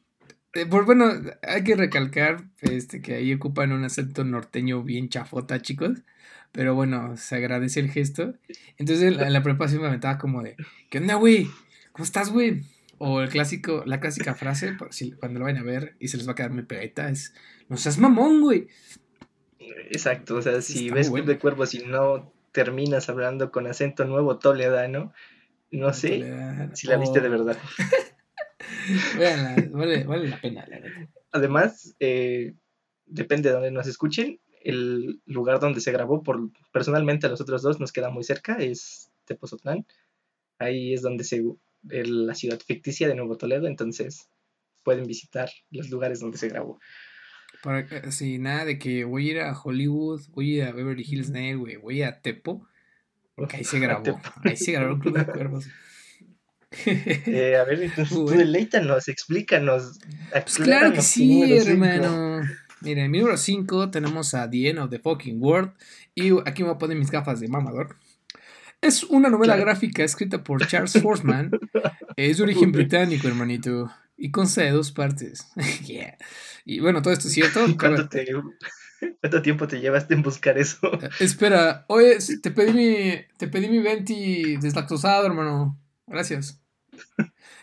Eh, 0.54 0.66
pues 0.68 0.84
bueno, 0.84 1.12
hay 1.42 1.62
que 1.62 1.76
recalcar 1.76 2.44
este, 2.60 3.00
que 3.00 3.14
ahí 3.14 3.32
ocupan 3.32 3.72
un 3.72 3.84
acento 3.84 4.24
norteño 4.24 4.82
bien 4.82 5.08
chafota, 5.08 5.62
chicos. 5.62 6.02
Pero 6.52 6.74
bueno, 6.74 7.16
se 7.16 7.36
agradece 7.36 7.80
el 7.80 7.90
gesto. 7.90 8.34
Entonces 8.76 9.16
en 9.18 9.32
la, 9.32 9.42
preparación 9.42 9.82
me 9.82 9.88
aventaba 9.88 10.18
como 10.18 10.42
de, 10.42 10.56
¿qué 10.90 10.98
onda, 10.98 11.14
güey? 11.14 11.48
¿Cómo 11.92 12.04
estás, 12.04 12.30
güey? 12.30 12.62
O 12.98 13.20
el 13.20 13.28
clásico, 13.28 13.82
la 13.86 14.00
clásica 14.00 14.34
frase, 14.34 14.76
si, 14.90 15.12
cuando 15.12 15.38
lo 15.38 15.46
vayan 15.46 15.62
a 15.62 15.64
ver 15.64 15.96
y 16.00 16.08
se 16.08 16.16
les 16.16 16.28
va 16.28 16.32
a 16.32 16.34
quedar 16.34 16.50
muy 16.50 16.64
pegadita, 16.64 17.08
es, 17.08 17.34
no 17.68 17.76
seas 17.76 17.98
mamón, 17.98 18.42
güey. 18.42 18.68
Exacto, 19.90 20.36
o 20.36 20.42
sea, 20.42 20.60
si 20.60 20.90
ves 20.90 21.10
Club 21.10 21.24
de 21.24 21.38
Cuervos 21.38 21.74
y 21.74 21.84
no 21.84 22.32
terminas 22.52 23.08
hablando 23.08 23.50
con 23.50 23.66
acento 23.66 24.04
nuevo 24.04 24.38
toledano, 24.38 25.12
no 25.70 25.92
sé 25.92 26.24
si 26.74 26.88
la 26.88 26.96
viste 26.96 27.20
de 27.20 27.28
verdad. 27.28 27.56
vale, 29.72 30.04
vale 30.04 30.28
la 30.28 30.40
pena, 30.40 30.66
la 30.68 30.80
verdad. 30.80 31.08
Además, 31.32 31.94
eh, 32.00 32.54
depende 33.06 33.48
de 33.48 33.54
donde 33.54 33.70
nos 33.70 33.86
escuchen, 33.86 34.40
el 34.60 35.20
lugar 35.26 35.60
donde 35.60 35.80
se 35.80 35.92
grabó, 35.92 36.22
por 36.22 36.50
personalmente 36.72 37.26
a 37.26 37.30
los 37.30 37.40
otros 37.40 37.62
dos 37.62 37.80
nos 37.80 37.92
queda 37.92 38.10
muy 38.10 38.24
cerca, 38.24 38.56
es 38.56 39.10
Tepozotlán. 39.24 39.86
Ahí 40.58 40.92
es 40.94 41.02
donde 41.02 41.24
se 41.24 41.42
la 41.82 42.34
ciudad 42.34 42.60
ficticia 42.60 43.08
de 43.08 43.14
Nuevo 43.14 43.36
Toledo, 43.36 43.66
entonces 43.66 44.28
pueden 44.84 45.06
visitar 45.06 45.50
los 45.70 45.88
lugares 45.90 46.20
donde 46.20 46.38
se 46.38 46.48
grabó. 46.48 46.78
Para, 47.62 48.10
sí, 48.10 48.38
nada 48.38 48.64
de 48.64 48.78
que 48.78 49.04
voy 49.04 49.28
a 49.28 49.32
ir 49.32 49.40
a 49.40 49.58
Hollywood, 49.58 50.22
voy 50.30 50.52
a 50.52 50.56
ir 50.56 50.64
a 50.64 50.72
Beverly 50.72 51.04
Hills 51.06 51.30
Nail, 51.30 51.58
güey, 51.58 51.76
voy 51.76 52.02
a 52.02 52.20
Tepo, 52.20 52.66
porque 53.34 53.58
ahí 53.58 53.64
se 53.64 53.78
grabó, 53.80 54.20
ahí 54.44 54.56
se 54.56 54.72
grabó 54.72 54.94
el 54.94 55.00
Club 55.00 55.18
de 55.18 55.26
Cuervos. 55.26 55.66
Eh, 56.86 57.56
a 57.56 57.64
ver, 57.64 57.82
entonces 57.82 58.14
tú 58.14 58.26
deleítanos, 58.26 59.08
explícanos. 59.08 59.98
Pues 60.30 60.56
claro 60.56 60.92
que 60.92 61.02
sí, 61.02 61.52
hermano. 61.52 62.42
Mira, 62.82 63.04
en 63.04 63.10
mi 63.10 63.18
número 63.18 63.36
5 63.36 63.90
tenemos 63.90 64.34
a 64.34 64.48
The 64.48 64.70
End 64.70 64.78
of 64.78 64.90
the 64.90 64.98
Fucking 64.98 65.42
World. 65.42 65.72
Y 66.14 66.30
aquí 66.46 66.62
me 66.62 66.68
voy 66.68 66.76
a 66.76 66.78
poner 66.78 66.96
mis 66.96 67.10
gafas 67.10 67.40
de 67.40 67.48
mamador. 67.48 67.96
Es 68.80 69.04
una 69.04 69.28
novela 69.28 69.56
gráfica 69.56 70.02
escrita 70.02 70.42
por 70.42 70.66
Charles 70.66 71.00
Forsman. 71.02 71.50
es 72.16 72.38
de 72.38 72.42
origen 72.42 72.72
británico, 72.72 73.28
hermanito. 73.28 73.90
Y 74.16 74.30
consta 74.30 74.62
de 74.62 74.70
dos 74.70 74.92
partes. 74.92 75.46
Y 76.66 76.78
bueno, 76.78 77.00
todo 77.00 77.12
esto 77.12 77.26
es 77.26 77.34
cierto. 77.34 77.60
¿Cuánto, 77.78 79.42
tiempo 79.42 79.66
te 79.66 79.80
llevaste 79.80 80.14
en 80.14 80.22
buscar 80.22 80.58
eso? 80.58 80.92
Eh, 81.02 81.08
espera, 81.18 81.86
oye, 81.88 82.18
te 82.42 82.50
pedí 82.50 82.72
mi, 82.72 83.14
te 83.38 83.48
pedí 83.48 83.68
mi 83.68 83.78
venti 83.78 84.56
deslactosado, 84.58 85.26
hermano. 85.26 85.80
Gracias. 86.06 86.60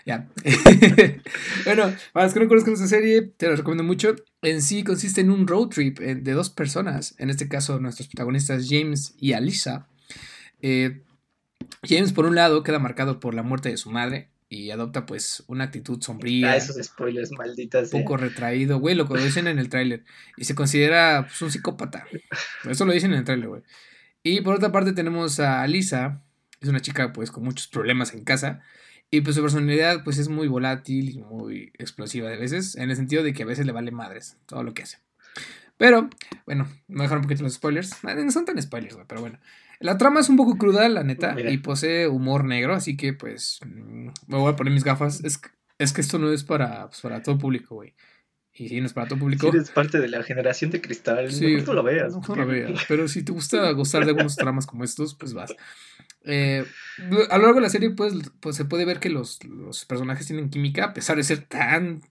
Ya. 0.07 0.25
bueno, 1.65 1.93
para 2.13 2.25
los 2.25 2.33
que 2.33 2.39
no 2.39 2.47
conozcan 2.47 2.75
esta 2.75 2.87
serie, 2.87 3.23
te 3.23 3.49
la 3.49 3.57
recomiendo 3.57 3.83
mucho. 3.83 4.15
En 4.41 4.61
sí 4.61 4.85
consiste 4.85 5.19
en 5.19 5.29
un 5.29 5.45
road 5.45 5.67
trip 5.67 5.99
eh, 5.99 6.15
de 6.15 6.31
dos 6.31 6.49
personas, 6.49 7.13
en 7.17 7.29
este 7.29 7.49
caso 7.49 7.77
nuestros 7.81 8.07
protagonistas 8.07 8.67
James 8.69 9.15
y 9.19 9.33
Alisa. 9.33 9.89
Eh, 10.61 11.01
James, 11.83 12.13
por 12.13 12.25
un 12.25 12.35
lado, 12.35 12.63
queda 12.63 12.79
marcado 12.79 13.19
por 13.19 13.33
la 13.33 13.43
muerte 13.43 13.67
de 13.67 13.75
su 13.75 13.91
madre 13.91 14.29
y 14.47 14.71
adopta 14.71 15.05
pues 15.05 15.43
una 15.47 15.65
actitud 15.65 16.01
sombría. 16.01 16.51
Ah, 16.51 16.55
esos 16.55 16.81
spoilers 16.81 17.33
malditas. 17.33 17.91
Un 17.91 18.03
poco 18.03 18.15
retraído, 18.15 18.79
güey, 18.79 18.95
lo 18.95 19.09
que 19.09 19.21
dicen 19.21 19.47
en 19.47 19.59
el 19.59 19.67
tráiler. 19.67 20.05
Y 20.37 20.45
se 20.45 20.55
considera 20.55 21.25
pues, 21.27 21.41
un 21.41 21.51
psicópata. 21.51 22.07
Eso 22.63 22.85
lo 22.85 22.93
dicen 22.93 23.11
en 23.11 23.19
el 23.19 23.25
tráiler, 23.25 23.49
güey. 23.49 23.63
Y 24.23 24.39
por 24.39 24.55
otra 24.55 24.71
parte 24.71 24.93
tenemos 24.93 25.41
a 25.41 25.63
Alisa, 25.63 26.21
es 26.61 26.69
una 26.69 26.79
chica 26.79 27.11
pues 27.11 27.29
con 27.29 27.43
muchos 27.43 27.67
problemas 27.67 28.13
en 28.13 28.23
casa. 28.23 28.63
Y 29.09 29.21
pues 29.21 29.35
su 29.35 29.41
personalidad 29.41 30.03
pues 30.03 30.17
es 30.17 30.27
muy 30.27 30.47
volátil 30.47 31.09
y 31.09 31.19
muy 31.19 31.71
explosiva 31.77 32.29
de 32.29 32.37
veces, 32.37 32.75
en 32.75 32.89
el 32.89 32.95
sentido 32.95 33.23
de 33.23 33.33
que 33.33 33.43
a 33.43 33.45
veces 33.45 33.65
le 33.65 33.71
vale 33.71 33.91
madres 33.91 34.37
todo 34.45 34.63
lo 34.63 34.73
que 34.73 34.83
hace. 34.83 34.97
Pero, 35.77 36.09
bueno, 36.45 36.67
me 36.87 37.03
dejar 37.03 37.17
un 37.17 37.23
poquito 37.23 37.43
los 37.43 37.53
spoilers. 37.53 38.03
Eh, 38.03 38.15
no 38.15 38.31
son 38.31 38.45
tan 38.45 38.61
spoilers, 38.61 38.95
güey, 38.95 39.05
pero 39.07 39.21
bueno. 39.21 39.39
La 39.79 39.97
trama 39.97 40.19
es 40.19 40.29
un 40.29 40.37
poco 40.37 40.57
cruda, 40.57 40.89
la 40.89 41.03
neta, 41.03 41.39
y 41.39 41.59
posee 41.59 42.07
humor 42.07 42.43
negro, 42.45 42.73
así 42.73 42.97
que 42.97 43.13
pues 43.13 43.59
mm, 43.63 44.07
me 44.25 44.37
voy 44.37 44.51
a 44.51 44.55
poner 44.55 44.73
mis 44.73 44.83
gafas. 44.83 45.23
Es, 45.23 45.39
es 45.77 45.93
que 45.93 46.01
esto 46.01 46.17
no 46.17 46.31
es 46.31 46.43
para, 46.43 46.87
pues, 46.87 46.99
para 47.01 47.21
todo 47.21 47.37
público, 47.37 47.75
güey. 47.75 47.93
Y 48.57 48.69
si 48.69 48.81
no 48.81 48.87
es 48.87 48.93
para 48.93 49.07
todo 49.07 49.19
público. 49.19 49.51
Si 49.51 49.57
eres 49.57 49.69
parte 49.69 49.99
de 49.99 50.07
la 50.07 50.23
generación 50.23 50.71
de 50.71 50.81
cristal, 50.81 51.31
sí, 51.31 51.57
no 51.65 51.73
lo 51.73 51.83
veas. 51.83 52.13
No 52.27 52.35
lo 52.35 52.47
veas. 52.47 52.85
Pero 52.87 53.07
si 53.07 53.23
te 53.23 53.31
gusta 53.31 53.69
gozar 53.71 54.03
de 54.03 54.11
algunos 54.11 54.35
tramas 54.35 54.65
como 54.65 54.83
estos, 54.83 55.13
pues 55.15 55.33
vas. 55.33 55.55
Eh, 56.23 56.65
a 57.29 57.37
lo 57.37 57.43
largo 57.43 57.55
de 57.55 57.61
la 57.61 57.69
serie, 57.69 57.91
pues, 57.91 58.13
pues 58.39 58.55
se 58.55 58.65
puede 58.65 58.85
ver 58.85 58.99
que 58.99 59.09
los, 59.09 59.43
los 59.43 59.85
personajes 59.85 60.25
tienen 60.25 60.49
química, 60.49 60.85
a 60.85 60.93
pesar 60.93 61.17
de 61.17 61.23
ser 61.23 61.43
tan 61.43 62.01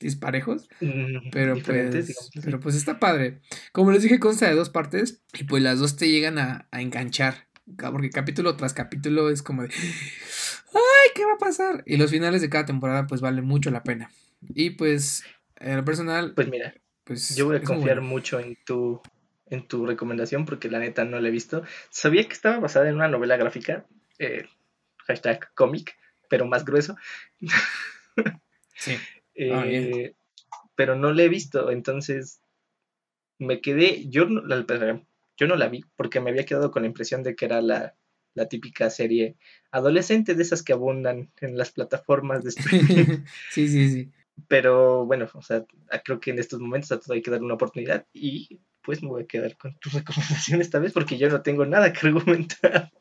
disparejos. 0.00 0.68
pero, 1.32 1.56
pues, 1.60 2.32
pero 2.44 2.60
pues 2.60 2.74
está 2.74 3.00
padre. 3.00 3.40
Como 3.72 3.90
les 3.90 4.02
dije, 4.02 4.20
consta 4.20 4.48
de 4.48 4.54
dos 4.54 4.70
partes 4.70 5.22
y 5.38 5.44
pues 5.44 5.62
las 5.62 5.78
dos 5.78 5.96
te 5.96 6.10
llegan 6.10 6.38
a, 6.38 6.68
a 6.70 6.82
enganchar. 6.82 7.48
Porque 7.76 8.10
capítulo 8.10 8.56
tras 8.56 8.74
capítulo 8.74 9.30
es 9.30 9.42
como 9.42 9.62
de... 9.62 9.68
¡Ay, 9.68 11.10
qué 11.14 11.24
va 11.24 11.34
a 11.34 11.38
pasar! 11.38 11.82
Y 11.86 11.96
los 11.96 12.10
finales 12.10 12.40
de 12.40 12.48
cada 12.48 12.66
temporada 12.66 13.06
pues 13.06 13.20
valen 13.20 13.44
mucho 13.44 13.70
la 13.70 13.82
pena. 13.82 14.10
Y 14.54 14.70
pues, 14.70 15.24
en 15.60 15.76
lo 15.76 15.84
personal... 15.84 16.34
Pues 16.34 16.48
mira, 16.48 16.74
pues 17.04 17.36
yo 17.36 17.46
voy 17.46 17.56
a 17.56 17.62
confiar 17.62 18.00
mucho 18.00 18.38
en 18.38 18.56
tu, 18.64 19.00
en 19.46 19.66
tu 19.66 19.86
recomendación 19.86 20.44
porque 20.44 20.70
la 20.70 20.78
neta 20.78 21.04
no 21.04 21.20
la 21.20 21.28
he 21.28 21.32
visto. 21.32 21.62
Sabía 21.90 22.24
que 22.24 22.32
estaba 22.32 22.58
basada 22.58 22.88
en 22.88 22.96
una 22.96 23.08
novela 23.08 23.36
gráfica, 23.36 23.86
eh, 24.18 24.46
hashtag 25.06 25.52
cómic, 25.54 25.96
pero 26.28 26.46
más 26.46 26.64
grueso. 26.64 26.96
Sí. 28.74 28.96
Ah, 29.52 29.62
eh, 29.68 30.16
pero 30.74 30.96
no 30.96 31.12
la 31.12 31.22
he 31.22 31.28
visto, 31.28 31.70
entonces 31.70 32.40
me 33.38 33.60
quedé, 33.60 34.08
yo 34.08 34.26
no, 34.26 34.40
la, 34.42 34.64
yo 35.36 35.46
no 35.46 35.56
la 35.56 35.68
vi 35.68 35.84
porque 35.96 36.20
me 36.20 36.30
había 36.30 36.44
quedado 36.44 36.70
con 36.70 36.82
la 36.82 36.88
impresión 36.88 37.22
de 37.22 37.36
que 37.36 37.44
era 37.44 37.60
la, 37.60 37.94
típica 38.50 38.88
serie 38.90 39.36
adolescente 39.72 40.34
de 40.34 40.42
esas 40.42 40.62
que 40.62 40.72
abundan 40.72 41.32
en 41.40 41.56
las 41.56 41.72
plataformas 41.72 42.44
de 42.44 42.50
streaming. 42.56 43.24
sí, 43.50 43.68
sí, 43.68 43.90
sí. 43.90 44.12
Pero 44.46 45.04
bueno, 45.06 45.28
o 45.32 45.42
sea, 45.42 45.64
creo 46.04 46.20
que 46.20 46.30
en 46.30 46.38
estos 46.38 46.60
momentos 46.60 47.10
hay 47.10 47.22
que 47.22 47.30
dar 47.30 47.42
una 47.42 47.54
oportunidad 47.54 48.06
y 48.12 48.60
pues 48.82 49.02
me 49.02 49.08
voy 49.08 49.24
a 49.24 49.26
quedar 49.26 49.56
con 49.56 49.76
tu 49.78 49.90
recomendación 49.92 50.60
esta 50.60 50.78
vez 50.78 50.92
porque 50.92 51.18
yo 51.18 51.28
no 51.28 51.42
tengo 51.42 51.66
nada 51.66 51.92
que 51.92 52.06
argumentar. 52.06 52.92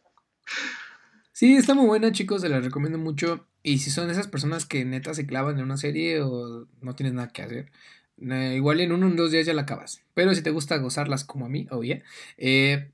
Sí, 1.32 1.56
está 1.56 1.76
muy 1.76 1.86
buena, 1.86 2.12
chicos, 2.12 2.42
se 2.42 2.50
la 2.50 2.60
recomiendo 2.60 2.98
mucho. 2.98 3.46
Y 3.62 3.78
si 3.78 3.92
son 3.92 4.10
esas 4.10 4.28
personas 4.28 4.66
que 4.66 4.86
neta 4.86 5.14
se 5.14 5.28
clavan 5.28 5.58
en 5.58 5.66
una 5.66 5.78
serie 5.78 6.22
o 6.22 6.68
no 6.82 6.96
tienes 6.96 7.14
nada 7.14 7.28
que 7.28 7.44
hacer, 7.44 7.72
eh, 8.20 8.54
igual 8.56 8.80
en 8.82 8.92
uno 8.92 9.08
o 9.08 9.12
dos 9.12 9.32
días 9.32 9.46
ya 9.46 9.54
la 9.54 9.62
acabas. 9.62 10.02
Pero 10.14 10.34
si 10.34 10.42
te 10.42 10.50
gusta 10.50 10.78
gozarlas 10.78 11.24
como 11.24 11.46
a 11.46 11.50
mí, 11.50 11.68
yeah, 11.84 12.02
eh, 12.38 12.92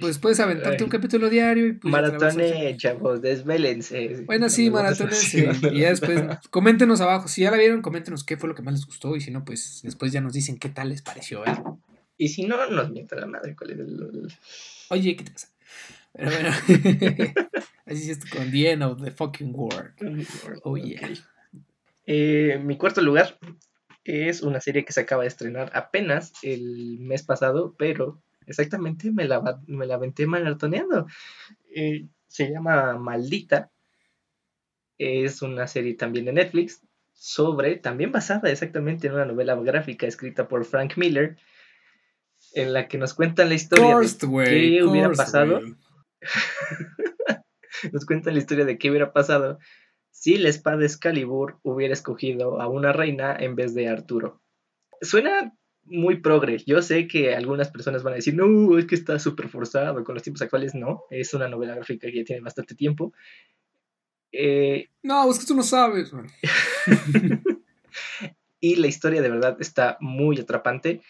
pues 0.00 0.18
puedes 0.18 0.40
aventarte 0.40 0.82
un 0.82 0.90
capítulo 0.90 1.30
diario. 1.30 1.66
Y 1.66 1.72
pues 1.74 1.92
maratone, 1.92 2.76
chavos, 2.76 3.22
desvelense. 3.22 4.22
Bueno, 4.26 4.48
sí, 4.48 4.70
maratones. 4.70 5.32
y 5.34 5.44
ya 5.78 5.88
después, 5.90 6.22
coméntenos 6.50 7.00
abajo. 7.00 7.28
Si 7.28 7.42
ya 7.42 7.50
la 7.50 7.56
vieron, 7.56 7.80
coméntenos 7.80 8.24
qué 8.24 8.36
fue 8.36 8.48
lo 8.48 8.54
que 8.54 8.62
más 8.62 8.74
les 8.74 8.86
gustó. 8.86 9.14
Y 9.14 9.20
si 9.20 9.30
no, 9.30 9.44
pues 9.44 9.80
después 9.84 10.12
ya 10.12 10.20
nos 10.20 10.32
dicen 10.32 10.58
qué 10.58 10.68
tal 10.68 10.88
les 10.88 11.02
pareció. 11.02 11.46
¿eh? 11.46 11.54
Y 12.16 12.28
si 12.28 12.46
no, 12.46 12.68
nos 12.68 12.90
mientan 12.90 13.20
la 13.20 13.26
madre. 13.26 13.54
¿Cuál 13.56 13.70
es 13.70 13.78
el... 13.78 14.32
Oye, 14.90 15.16
¿qué 15.16 15.24
te 15.24 15.30
pasa? 15.30 15.48
Pero 16.12 16.30
bueno. 16.30 16.50
Así 17.86 18.10
es 18.10 18.24
con 18.24 18.50
The 18.50 18.70
End 18.70 18.82
of 18.82 19.02
the 19.02 19.10
Fucking 19.10 19.52
World. 19.54 19.92
Oh, 20.62 20.76
yeah. 20.76 21.10
Eh, 22.06 22.60
mi 22.62 22.76
cuarto 22.76 23.02
lugar 23.02 23.38
es 24.04 24.42
una 24.42 24.60
serie 24.60 24.84
que 24.84 24.92
se 24.92 25.00
acaba 25.00 25.22
de 25.22 25.28
estrenar 25.28 25.70
apenas 25.74 26.32
el 26.42 26.98
mes 27.00 27.22
pasado, 27.22 27.74
pero 27.78 28.22
exactamente 28.46 29.10
me 29.10 29.26
la, 29.26 29.60
me 29.66 29.86
la 29.86 29.94
aventé 29.94 30.26
maratoneando. 30.26 31.06
Eh, 31.74 32.06
se 32.26 32.50
llama 32.50 32.96
Maldita. 32.98 33.70
Es 34.98 35.42
una 35.42 35.66
serie 35.66 35.94
también 35.94 36.26
de 36.26 36.32
Netflix 36.32 36.80
sobre, 37.12 37.76
también 37.76 38.12
basada 38.12 38.50
exactamente 38.50 39.06
en 39.06 39.14
una 39.14 39.24
novela 39.24 39.54
gráfica 39.56 40.06
escrita 40.06 40.46
por 40.48 40.64
Frank 40.64 40.96
Miller, 40.96 41.36
en 42.54 42.72
la 42.72 42.86
que 42.86 42.98
nos 42.98 43.14
cuentan 43.14 43.48
la 43.48 43.54
historia 43.54 43.98
de 43.98 44.18
qué 44.18 44.82
hubiera 44.84 45.10
pasado. 45.10 45.60
nos 47.92 48.06
cuentan 48.06 48.34
la 48.34 48.40
historia 48.40 48.64
de 48.64 48.78
qué 48.78 48.90
hubiera 48.90 49.12
pasado 49.12 49.58
si 50.10 50.38
la 50.38 50.48
espada 50.48 50.84
Excalibur 50.84 51.58
hubiera 51.62 51.92
escogido 51.92 52.60
a 52.60 52.68
una 52.68 52.92
reina 52.92 53.36
en 53.38 53.56
vez 53.56 53.74
de 53.74 53.88
Arturo. 53.88 54.40
Suena 55.02 55.52
muy 55.86 56.20
progre. 56.20 56.58
Yo 56.66 56.82
sé 56.82 57.06
que 57.06 57.34
algunas 57.34 57.70
personas 57.70 58.02
van 58.02 58.14
a 58.14 58.16
decir, 58.16 58.34
no, 58.34 58.78
es 58.78 58.86
que 58.86 58.94
está 58.94 59.18
súper 59.18 59.48
forzado 59.48 60.02
con 60.04 60.14
los 60.14 60.22
tiempos 60.22 60.42
actuales. 60.42 60.74
No, 60.74 61.04
es 61.10 61.34
una 61.34 61.48
novela 61.48 61.74
gráfica 61.74 62.08
que 62.08 62.18
ya 62.18 62.24
tiene 62.24 62.42
bastante 62.42 62.74
tiempo. 62.74 63.12
Eh, 64.32 64.88
no, 65.02 65.30
es 65.30 65.38
que 65.38 65.46
tú 65.46 65.54
no 65.54 65.62
sabes. 65.62 66.12
y 68.60 68.76
la 68.76 68.86
historia 68.86 69.22
de 69.22 69.30
verdad 69.30 69.56
está 69.60 69.96
muy 70.00 70.38
atrapante. 70.38 71.02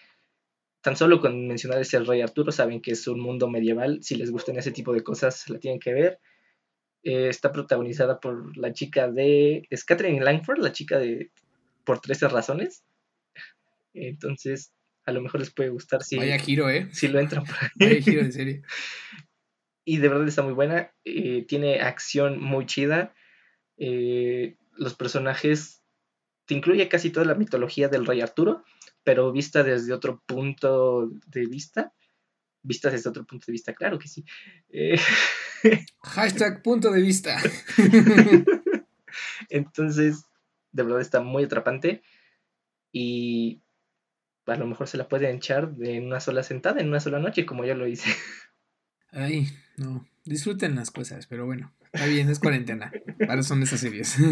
Tan 0.82 0.96
solo 0.96 1.20
con 1.20 1.46
mencionar 1.46 1.80
ese 1.80 1.98
rey 2.00 2.20
Arturo 2.20 2.52
saben 2.52 2.82
que 2.82 2.92
es 2.92 3.06
un 3.08 3.20
mundo 3.20 3.48
medieval. 3.48 4.00
Si 4.02 4.16
les 4.16 4.30
gustan 4.30 4.58
ese 4.58 4.72
tipo 4.72 4.92
de 4.92 5.02
cosas, 5.02 5.48
la 5.48 5.58
tienen 5.58 5.80
que 5.80 5.94
ver. 5.94 6.20
Eh, 7.02 7.28
está 7.28 7.52
protagonizada 7.52 8.20
por 8.20 8.56
la 8.56 8.72
chica 8.72 9.10
de... 9.10 9.66
Es 9.70 9.84
Catherine 9.84 10.22
Langford, 10.22 10.58
la 10.58 10.72
chica 10.72 10.98
de... 10.98 11.30
Por 11.84 12.00
13 12.00 12.28
razones. 12.28 12.84
Entonces, 13.94 14.72
a 15.04 15.12
lo 15.12 15.22
mejor 15.22 15.40
les 15.40 15.50
puede 15.50 15.70
gustar 15.70 16.02
si... 16.02 16.16
Vaya 16.16 16.38
giro, 16.38 16.68
¿eh? 16.68 16.88
Si 16.92 17.08
lo 17.08 17.18
entran 17.20 17.44
por 17.44 17.56
ahí. 17.60 17.70
Vaya 17.76 18.02
giro, 18.02 18.20
en 18.20 18.32
serio. 18.32 18.62
y 19.84 19.98
de 19.98 20.08
verdad 20.08 20.28
está 20.28 20.42
muy 20.42 20.52
buena. 20.52 20.92
Eh, 21.04 21.44
tiene 21.46 21.80
acción 21.80 22.40
muy 22.40 22.66
chida. 22.66 23.14
Eh, 23.76 24.56
los 24.72 24.94
personajes... 24.94 25.80
Te 26.46 26.52
incluye 26.52 26.86
casi 26.90 27.08
toda 27.08 27.24
la 27.24 27.34
mitología 27.34 27.88
del 27.88 28.04
rey 28.04 28.20
Arturo 28.20 28.64
pero 29.04 29.30
vista 29.30 29.62
desde 29.62 29.92
otro 29.92 30.22
punto 30.26 31.10
de 31.26 31.46
vista. 31.46 31.92
Vistas 32.62 32.92
desde 32.92 33.10
otro 33.10 33.26
punto 33.26 33.44
de 33.46 33.52
vista, 33.52 33.74
claro 33.74 33.98
que 33.98 34.08
sí. 34.08 34.24
Eh, 34.70 34.98
Hashtag 36.02 36.62
punto 36.62 36.90
de 36.90 37.02
vista. 37.02 37.38
Entonces, 39.50 40.24
de 40.72 40.82
verdad 40.82 41.02
está 41.02 41.20
muy 41.20 41.44
atrapante 41.44 42.02
y 42.90 43.60
a 44.46 44.56
lo 44.56 44.66
mejor 44.66 44.88
se 44.88 44.96
la 44.96 45.08
puede 45.08 45.30
echar 45.30 45.72
en 45.80 46.06
una 46.06 46.20
sola 46.20 46.42
sentada, 46.42 46.80
en 46.80 46.88
una 46.88 47.00
sola 47.00 47.18
noche, 47.18 47.46
como 47.46 47.64
yo 47.64 47.74
lo 47.74 47.86
hice. 47.86 48.10
Ay, 49.10 49.48
no, 49.76 50.06
disfruten 50.24 50.74
las 50.74 50.90
cosas, 50.90 51.26
pero 51.26 51.46
bueno, 51.46 51.72
está 51.92 52.06
bien, 52.06 52.28
es 52.28 52.38
cuarentena. 52.38 52.92
Para 53.26 53.42
son 53.42 53.62
esas 53.62 53.80
series. 53.80 54.16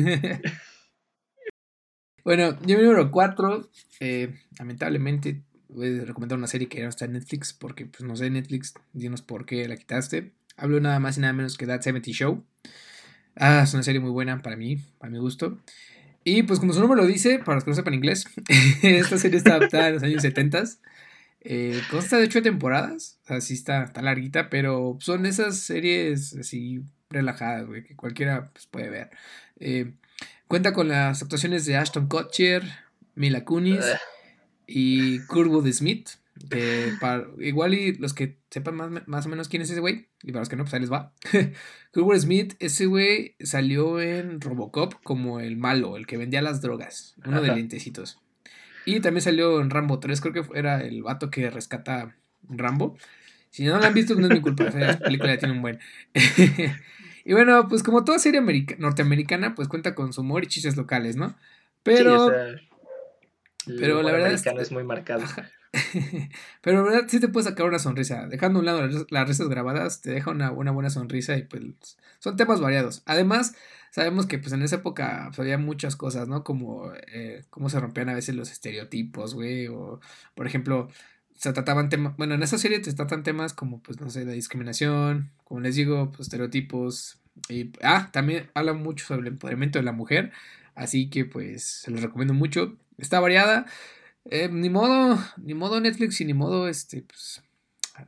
Bueno, 2.25 2.57
yo 2.65 2.81
número 2.81 3.11
4, 3.11 3.69
eh, 3.99 4.33
lamentablemente 4.57 5.43
voy 5.69 5.99
a 5.99 6.05
recomendar 6.05 6.39
una 6.39 6.47
serie 6.47 6.69
que 6.69 6.79
ya 6.79 6.85
no 6.85 6.91
está 6.91 7.07
en 7.07 7.15
Netflix 7.15 7.53
porque 7.53 7.87
pues 7.87 8.05
no 8.05 8.15
sé 8.15 8.31
Netflix, 8.31 8.75
dinos 8.93 9.23
por 9.23 9.45
qué 9.45 9.67
la 9.67 9.77
quitaste. 9.77 10.33
Hablo 10.57 10.79
nada 10.79 11.01
más 11.01 11.17
y 11.17 11.21
nada 11.21 11.33
menos 11.33 11.59
que 11.59 11.67
That 11.67 11.81
70 11.81 12.11
Show. 12.13 12.45
Ah, 13.35 13.63
es 13.65 13.75
una 13.75 13.83
serie 13.83 14.01
muy 14.01 14.11
buena 14.11 14.41
para 14.41 14.57
mí, 14.57 14.79
para 14.99 15.11
mi 15.11 15.19
gusto. 15.19 15.59
Y 16.25 16.43
pues 16.45 16.61
como 16.61 16.73
su 16.73 16.81
nombre 16.81 17.01
lo 17.01 17.07
dice, 17.07 17.39
para 17.39 17.57
los 17.57 17.65
que 17.65 17.71
no 17.71 17.77
sepan 17.77 17.95
inglés, 17.95 18.27
esta 18.83 19.19
serie 19.19 19.39
está 19.39 19.57
adaptada 19.57 19.89
en 19.89 19.95
los 19.95 20.03
años 20.03 20.23
70. 20.23 20.65
Eh, 21.45 21.81
consta 21.91 22.19
de 22.19 22.25
ocho 22.25 22.43
temporadas, 22.43 23.19
o 23.25 23.27
sea, 23.27 23.41
sí 23.41 23.55
está, 23.55 23.83
está 23.85 24.01
larguita, 24.03 24.49
pero 24.49 24.97
son 25.01 25.27
esas 25.27 25.59
series 25.59 26.37
así 26.37 26.83
relajadas, 27.11 27.67
güey, 27.67 27.83
que 27.83 27.97
cualquiera 27.97 28.51
pues, 28.53 28.67
puede 28.67 28.91
ver. 28.91 29.11
Eh, 29.59 29.93
Cuenta 30.53 30.75
con 30.75 30.89
las 30.89 31.23
actuaciones 31.23 31.65
de 31.65 31.79
Ashton 31.79 32.09
Kutcher, 32.09 32.63
Mila 33.15 33.43
Kunis 33.43 33.87
y 34.67 35.21
Kurtwood 35.21 35.67
Smith. 35.73 36.11
Igual 37.39 37.75
y 37.75 37.95
los 37.95 38.15
que 38.15 38.39
sepan 38.51 39.03
más, 39.07 39.27
o 39.27 39.29
menos 39.29 39.49
quién 39.49 39.63
es 39.63 39.71
ese 39.71 39.81
güey, 39.81 40.09
y 40.23 40.33
para 40.33 40.41
los 40.41 40.49
que 40.49 40.57
no, 40.57 40.65
pues 40.65 40.75
ahí 40.75 40.81
les 40.81 40.93
va. 40.93 41.13
Kurtwood 41.93 42.19
Smith, 42.19 42.55
ese 42.59 42.87
güey 42.87 43.37
salió 43.41 44.01
en 44.01 44.41
Robocop 44.41 44.95
como 45.03 45.41
el 45.41 45.57
malo, 45.57 45.97
el 45.97 46.07
que 46.07 46.17
vendía 46.17 46.43
las 46.43 46.61
drogas, 46.61 47.15
uno 47.25 47.41
de 47.41 47.55
lentecitos. 47.55 48.19
Y 48.85 49.01
también 49.01 49.23
salió 49.23 49.61
en 49.61 49.71
Rambo 49.71 50.01
3, 50.01 50.21
creo 50.21 50.33
que 50.33 50.59
era 50.59 50.81
el 50.81 51.03
vato 51.03 51.31
que 51.31 51.51
rescata 51.51 52.17
Rambo. 52.49 52.97
Si 53.51 53.65
no 53.65 53.79
lo 53.79 53.85
han 53.85 53.95
visto, 53.95 54.15
no 54.15 54.27
es 54.27 54.33
mi 54.33 54.41
culpa, 54.41 54.65
esa 54.65 54.99
película 54.99 55.35
ya 55.35 55.39
tiene 55.39 55.55
un 55.55 55.63
buen. 55.63 55.79
Y 57.25 57.35
bueno, 57.35 57.69
pues 57.69 57.83
como 57.83 58.05
toda 58.05 58.19
serie 58.19 58.43
norteamericana, 58.79 59.55
pues 59.55 59.69
cuenta 59.69 59.95
con 59.95 60.13
su 60.13 60.23
humor 60.23 60.45
y 60.45 60.49
chistes 60.49 60.77
locales, 60.77 61.17
¿no? 61.17 61.37
Pero. 61.83 62.31
pero 63.67 64.03
la 64.03 64.13
verdad. 64.13 64.33
es, 64.33 64.73
muy 64.73 64.85
marcado. 64.85 65.25
pero 66.63 66.79
la 66.79 66.83
verdad 66.83 67.09
sí 67.09 67.21
te 67.21 67.29
puede 67.29 67.49
sacar 67.49 67.67
una 67.67 67.79
sonrisa. 67.79 68.27
Dejando 68.27 68.59
a 68.59 68.61
un 68.61 68.67
lado 68.67 68.87
las, 69.11 69.29
risas 69.29 69.49
grabadas, 69.49 70.01
te 70.01 70.11
deja 70.11 70.31
una, 70.31 70.51
buena 70.51 70.91
sonrisa 70.91 71.37
y 71.37 71.45
pues 71.45 71.63
son 72.19 72.37
temas 72.37 72.61
variados. 72.61 73.03
Además, 73.07 73.55
sabemos 73.91 74.27
que 74.27 74.39
pues 74.39 74.53
en 74.53 74.63
esa 74.63 74.77
época 74.77 75.27
pues, 75.29 75.39
había 75.41 75.59
muchas 75.59 75.97
cosas, 75.97 76.29
¿no? 76.29 76.45
Como 76.45 76.93
eh, 77.13 77.45
cómo 77.51 77.69
se 77.69 77.81
rompían 77.81 78.09
a 78.09 78.15
veces 78.15 78.35
los 78.35 78.51
estereotipos, 78.51 79.35
güey. 79.35 79.69
O, 79.69 80.01
por 80.35 80.47
ejemplo, 80.47 80.89
se 81.43 81.53
trataban 81.53 81.89
temas, 81.89 82.17
bueno, 82.17 82.35
en 82.35 82.43
esa 82.43 82.59
serie 82.59 82.83
se 82.85 82.93
tratan 82.93 83.23
temas 83.25 83.53
como, 83.53 83.83
pues, 83.83 84.01
no 84.01 84.11
sé, 84.11 84.25
la 84.25 84.33
discriminación, 84.33 85.33
como 85.45 85.61
les 85.61 85.75
digo, 85.75 86.11
pues, 86.13 86.23
estereotipos. 86.23 87.19
Y, 87.49 87.73
ah, 87.83 88.11
también 88.13 88.51
habla 88.55 88.75
mucho 88.75 89.07
sobre 89.07 89.23
el 89.23 89.27
empoderamiento 89.29 89.79
de 89.79 89.85
la 89.85 89.93
mujer, 89.93 90.33
así 90.75 91.11
que, 91.11 91.25
pues, 91.25 91.65
se 91.65 91.91
los 91.91 92.03
recomiendo 92.03 92.35
mucho. 92.35 92.77
Está 92.99 93.19
variada, 93.21 93.67
eh, 94.31 94.49
ni 94.51 94.71
modo, 94.71 95.19
ni 95.37 95.55
modo 95.55 95.81
Netflix 95.81 96.21
y 96.21 96.25
ni 96.25 96.35
modo, 96.35 96.69
este, 96.69 97.03
pues, 97.03 97.43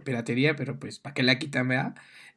piratería, 0.04 0.56
pero, 0.56 0.78
pues, 0.78 0.98
¿para 0.98 1.14
qué 1.14 1.22
la 1.22 1.38
quitan, 1.38 1.68
verdad? 1.68 1.94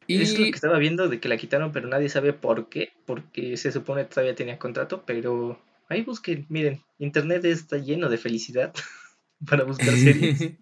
Y... 0.08 0.22
Es 0.22 0.38
lo 0.38 0.46
que 0.46 0.52
estaba 0.52 0.78
viendo 0.78 1.10
de 1.10 1.20
que 1.20 1.30
la 1.30 1.38
quitaron, 1.38 1.72
pero 1.72 1.88
nadie 1.88 2.10
sabe 2.10 2.34
por 2.34 2.70
qué, 2.70 2.94
porque 3.06 3.58
se 3.58 3.72
supone 3.72 4.04
que 4.04 4.10
todavía 4.10 4.36
tenía 4.36 4.60
contrato, 4.60 5.04
pero 5.06 5.62
ahí 5.90 6.04
busquen, 6.04 6.46
miren, 6.50 6.82
Internet 7.00 7.46
está 7.46 7.78
lleno 7.78 8.10
de 8.10 8.18
felicidad. 8.18 8.74
para 9.46 9.64
buscar 9.64 9.88
series. 9.96 10.54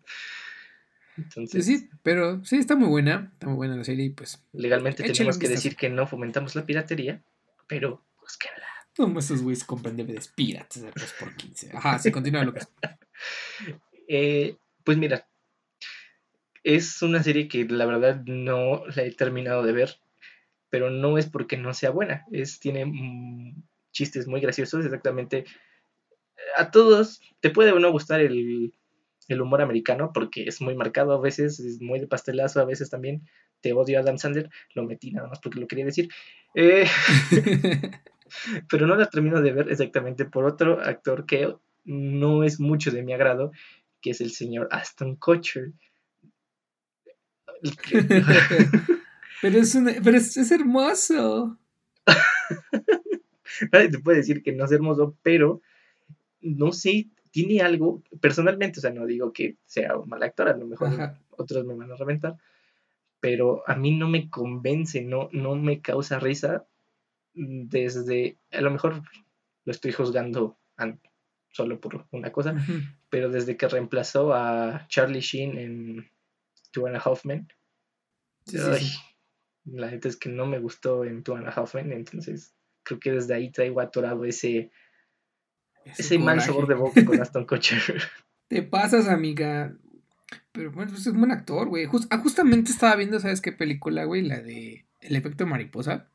Entonces, 1.17 1.65
sí, 1.65 1.89
pero 2.03 2.43
sí, 2.43 2.57
está 2.57 2.75
muy 2.75 2.89
buena, 2.89 3.31
está 3.33 3.47
muy 3.47 3.55
buena 3.55 3.77
la 3.77 3.83
serie 3.83 4.05
y 4.05 4.09
pues... 4.09 4.43
Legalmente 4.51 5.03
tenemos 5.03 5.37
que 5.37 5.47
decir 5.47 5.75
que 5.75 5.89
no 5.89 6.07
fomentamos 6.07 6.55
la 6.55 6.65
piratería, 6.65 7.23
pero 7.67 8.03
búsquenla. 8.19 8.65
No, 8.97 9.19
esos 9.19 9.41
güeyes 9.41 9.63
compran 9.63 9.95
DVDs 9.95 10.29
piratas 10.29 10.81
de 10.81 10.91
3 10.91 11.15
por 11.19 11.35
15. 11.35 11.71
Ajá, 11.73 11.99
sí, 11.99 12.11
continúa 12.11 12.43
lo 12.43 12.53
que 12.53 12.61
eh, 14.07 14.55
pues 14.83 14.97
mira, 14.97 15.27
es 16.63 17.01
una 17.01 17.23
serie 17.23 17.47
que 17.47 17.65
la 17.65 17.85
verdad 17.85 18.23
no 18.25 18.85
la 18.95 19.03
he 19.03 19.11
terminado 19.11 19.63
de 19.63 19.73
ver, 19.73 19.97
pero 20.69 20.89
no 20.89 21.17
es 21.17 21.27
porque 21.27 21.57
no 21.57 21.73
sea 21.73 21.91
buena, 21.91 22.25
es 22.31 22.59
tiene 22.59 22.85
mm, 22.85 23.63
chistes 23.91 24.27
muy 24.27 24.41
graciosos, 24.41 24.85
exactamente 24.85 25.45
a 26.55 26.71
todos 26.71 27.21
te 27.39 27.49
puede 27.49 27.71
o 27.71 27.79
no 27.79 27.91
gustar 27.91 28.21
el, 28.21 28.73
humor 29.29 29.61
americano 29.61 30.11
porque 30.13 30.43
es 30.43 30.61
muy 30.61 30.75
marcado 30.75 31.13
a 31.13 31.19
veces, 31.19 31.59
es 31.59 31.81
muy 31.81 31.99
de 31.99 32.07
pastelazo 32.07 32.59
a 32.59 32.65
veces 32.65 32.89
también. 32.89 33.27
Te 33.61 33.73
odio 33.73 33.97
a 33.97 34.01
Adam 34.01 34.17
Sandler, 34.17 34.49
lo 34.75 34.83
metí 34.83 35.11
nada 35.11 35.27
más 35.27 35.39
porque 35.39 35.59
lo 35.59 35.67
quería 35.67 35.85
decir. 35.85 36.09
Eh, 36.53 36.85
pero 38.69 38.85
no 38.85 38.95
la 38.95 39.09
termino 39.09 39.41
de 39.41 39.51
ver 39.51 39.71
exactamente 39.71 40.25
por 40.25 40.45
otro 40.45 40.79
actor 40.79 41.25
que 41.25 41.55
no 41.85 42.43
es 42.43 42.59
mucho 42.59 42.91
de 42.91 43.03
mi 43.03 43.13
agrado, 43.13 43.51
que 44.01 44.11
es 44.11 44.21
el 44.21 44.31
señor 44.31 44.67
Aston 44.71 45.15
Kutcher. 45.15 45.71
pero 49.41 49.59
es, 49.59 49.77
pero 50.03 50.17
es 50.17 50.51
hermoso. 50.51 51.57
Nadie 53.71 53.89
te 53.89 53.99
puede 53.99 54.17
decir 54.17 54.43
que 54.43 54.51
no 54.51 54.65
es 54.65 54.71
hermoso, 54.71 55.17
pero 55.21 55.61
no 56.41 56.71
sé, 56.71 57.07
tiene 57.31 57.61
algo, 57.61 58.03
personalmente, 58.21 58.79
o 58.79 58.81
sea, 58.81 58.91
no 58.91 59.05
digo 59.05 59.33
que 59.33 59.57
sea 59.65 59.97
un 59.97 60.09
mal 60.09 60.23
actor, 60.23 60.47
a 60.47 60.57
lo 60.57 60.65
mejor 60.67 61.17
otros 61.31 61.65
me 61.65 61.75
van 61.75 61.91
a 61.91 61.95
reventar, 61.95 62.37
pero 63.19 63.67
a 63.67 63.75
mí 63.75 63.91
no 63.97 64.07
me 64.07 64.29
convence, 64.29 65.01
no, 65.01 65.29
no 65.31 65.55
me 65.55 65.81
causa 65.81 66.19
risa 66.19 66.65
desde, 67.33 68.37
a 68.51 68.61
lo 68.61 68.71
mejor 68.71 69.01
lo 69.65 69.71
estoy 69.71 69.91
juzgando 69.91 70.57
solo 71.55 71.79
por 71.79 72.05
una 72.11 72.33
cosa, 72.33 72.53
pero 73.09 73.29
desde 73.29 73.55
que 73.55 73.69
reemplazó 73.69 74.33
a 74.33 74.85
Charlie 74.89 75.21
Sheen 75.21 75.57
en 75.57 76.11
Two 76.71 76.85
and 76.85 76.97
a 76.97 76.99
Half 76.99 77.23
Men, 77.23 77.47
la 79.63 79.89
neta 79.89 80.09
es 80.09 80.17
que 80.17 80.27
no 80.27 80.45
me 80.45 80.59
gustó 80.59 81.05
en 81.05 81.23
Two 81.23 81.37
and 81.37 81.47
a 81.47 81.51
Half 81.51 81.75
Men, 81.75 81.93
entonces 81.93 82.53
creo 82.83 82.99
que 82.99 83.11
desde 83.13 83.33
ahí 83.33 83.51
traigo 83.51 83.79
atorado 83.79 84.25
ese 84.25 84.69
ese, 85.85 86.19
mal 86.19 86.41
sabor 86.41 86.67
de 86.67 86.73
boca 86.73 87.05
con 87.05 87.21
Aston 87.21 87.45
Kutcher. 87.45 88.01
Te 88.49 88.61
pasas, 88.61 89.07
amiga. 89.07 89.77
Pero 90.51 90.71
bueno, 90.71 90.91
pues 90.91 91.01
es 91.01 91.13
un 91.13 91.19
buen 91.19 91.31
actor, 91.31 91.69
güey. 91.69 91.87
Ah, 92.09 92.17
justamente 92.17 92.71
estaba 92.71 92.97
viendo, 92.97 93.19
¿sabes 93.19 93.39
qué 93.39 93.53
película, 93.53 94.03
güey? 94.03 94.23
La 94.23 94.41
de 94.41 94.85
El 94.99 95.15
efecto 95.15 95.45
mariposa. 95.45 96.09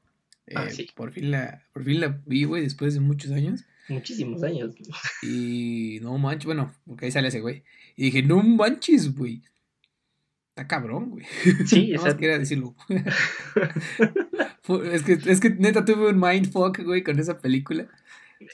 Ah, 0.55 0.67
eh, 0.67 0.71
sí. 0.71 0.89
Por 0.95 1.13
fin 1.13 1.31
la, 1.31 1.63
por 1.73 1.85
fin 1.85 2.01
la 2.01 2.21
vi, 2.27 2.45
güey, 2.45 2.63
después 2.63 2.93
de 2.93 3.01
muchos 3.01 3.31
años. 3.31 3.65
Muchísimos 3.91 4.43
años. 4.43 4.75
Y 5.23 5.99
no 6.03 6.17
manches, 6.19 6.47
bueno, 6.47 6.73
porque 6.87 7.07
ahí 7.07 7.13
sale 7.13 7.29
ese 7.29 7.41
güey. 7.41 7.65
Y 7.97 8.05
dije, 8.05 8.23
no 8.23 8.43
manches, 8.43 9.15
güey. 9.15 9.43
Está 10.51 10.67
cabrón, 10.67 11.11
güey. 11.11 11.27
Sí, 11.67 11.93
más 12.03 12.15
quería 12.15 12.39
decirlo. 12.39 12.75
es, 14.93 15.03
que, 15.03 15.13
es 15.13 15.41
que 15.41 15.51
neta 15.51 15.85
tuve 15.85 16.09
un 16.11 16.21
mindfuck, 16.21 16.81
güey, 16.81 17.03
con 17.03 17.19
esa 17.19 17.39
película. 17.39 17.89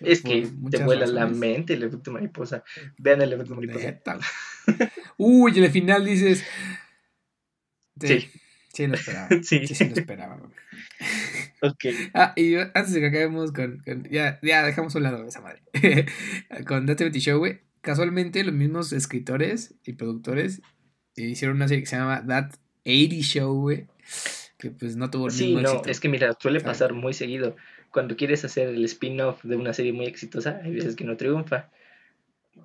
Es 0.01 0.22
que 0.22 0.49
te 0.70 0.85
vuela 0.85 1.07
la 1.07 1.27
mente 1.27 1.75
el 1.75 1.85
efecto 1.85 2.11
mariposa. 2.11 2.64
Vean 2.99 3.22
el 3.22 3.33
efecto 3.33 3.55
mariposa. 3.55 3.99
Uy, 5.16 5.53
y 5.55 5.64
al 5.64 5.70
final 5.70 6.05
dices. 6.05 6.44
Sí. 8.01 8.29
Sí, 8.77 8.87
lo 8.87 8.95
esperaba. 8.95 9.29
Sí, 9.43 9.67
sí, 9.67 9.89
lo 9.89 9.95
esperaba. 9.95 10.37
ok. 11.62 11.85
Ah, 12.12 12.35
y 12.37 12.57
antes 12.57 12.93
de 12.93 13.01
que 13.01 13.07
acabemos 13.07 13.51
con. 13.53 13.83
ya, 14.11 14.39
ya 14.43 14.62
dejamos 14.65 14.95
un 14.95 15.03
lado 15.03 15.27
esa 15.27 15.41
madre. 15.41 15.62
con 16.67 16.85
That 16.85 16.99
70 16.99 17.19
Show, 17.21 17.39
güey. 17.39 17.61
Casualmente, 17.81 18.45
los 18.45 18.55
mismos 18.55 18.93
escritores 18.93 19.75
y 19.85 19.95
productores 19.95 20.61
hicieron 21.15 21.57
una 21.57 21.69
serie 21.69 21.85
que 21.85 21.89
se 21.89 21.97
llama 21.97 22.27
That 22.27 22.51
80 22.85 23.17
Show, 23.23 23.61
güey. 23.62 23.87
Que 24.59 24.71
pues 24.71 24.97
no 24.97 25.09
tuvo 25.09 25.31
sí, 25.31 25.55
no, 25.55 25.83
es 25.87 26.01
que 26.01 26.11
mira, 26.11 26.37
suele 26.39 26.61
pasar 26.61 26.93
muy 26.93 27.15
seguido. 27.15 27.57
Cuando 27.91 28.17
quieres 28.17 28.45
hacer 28.45 28.69
el 28.69 28.85
spin-off 28.85 29.43
de 29.43 29.57
una 29.57 29.73
serie 29.73 29.95
muy 29.95 30.05
exitosa, 30.05 30.61
hay 30.62 30.75
veces 30.75 30.97
que 30.97 31.05
no 31.05 31.17
triunfa. 31.17 31.71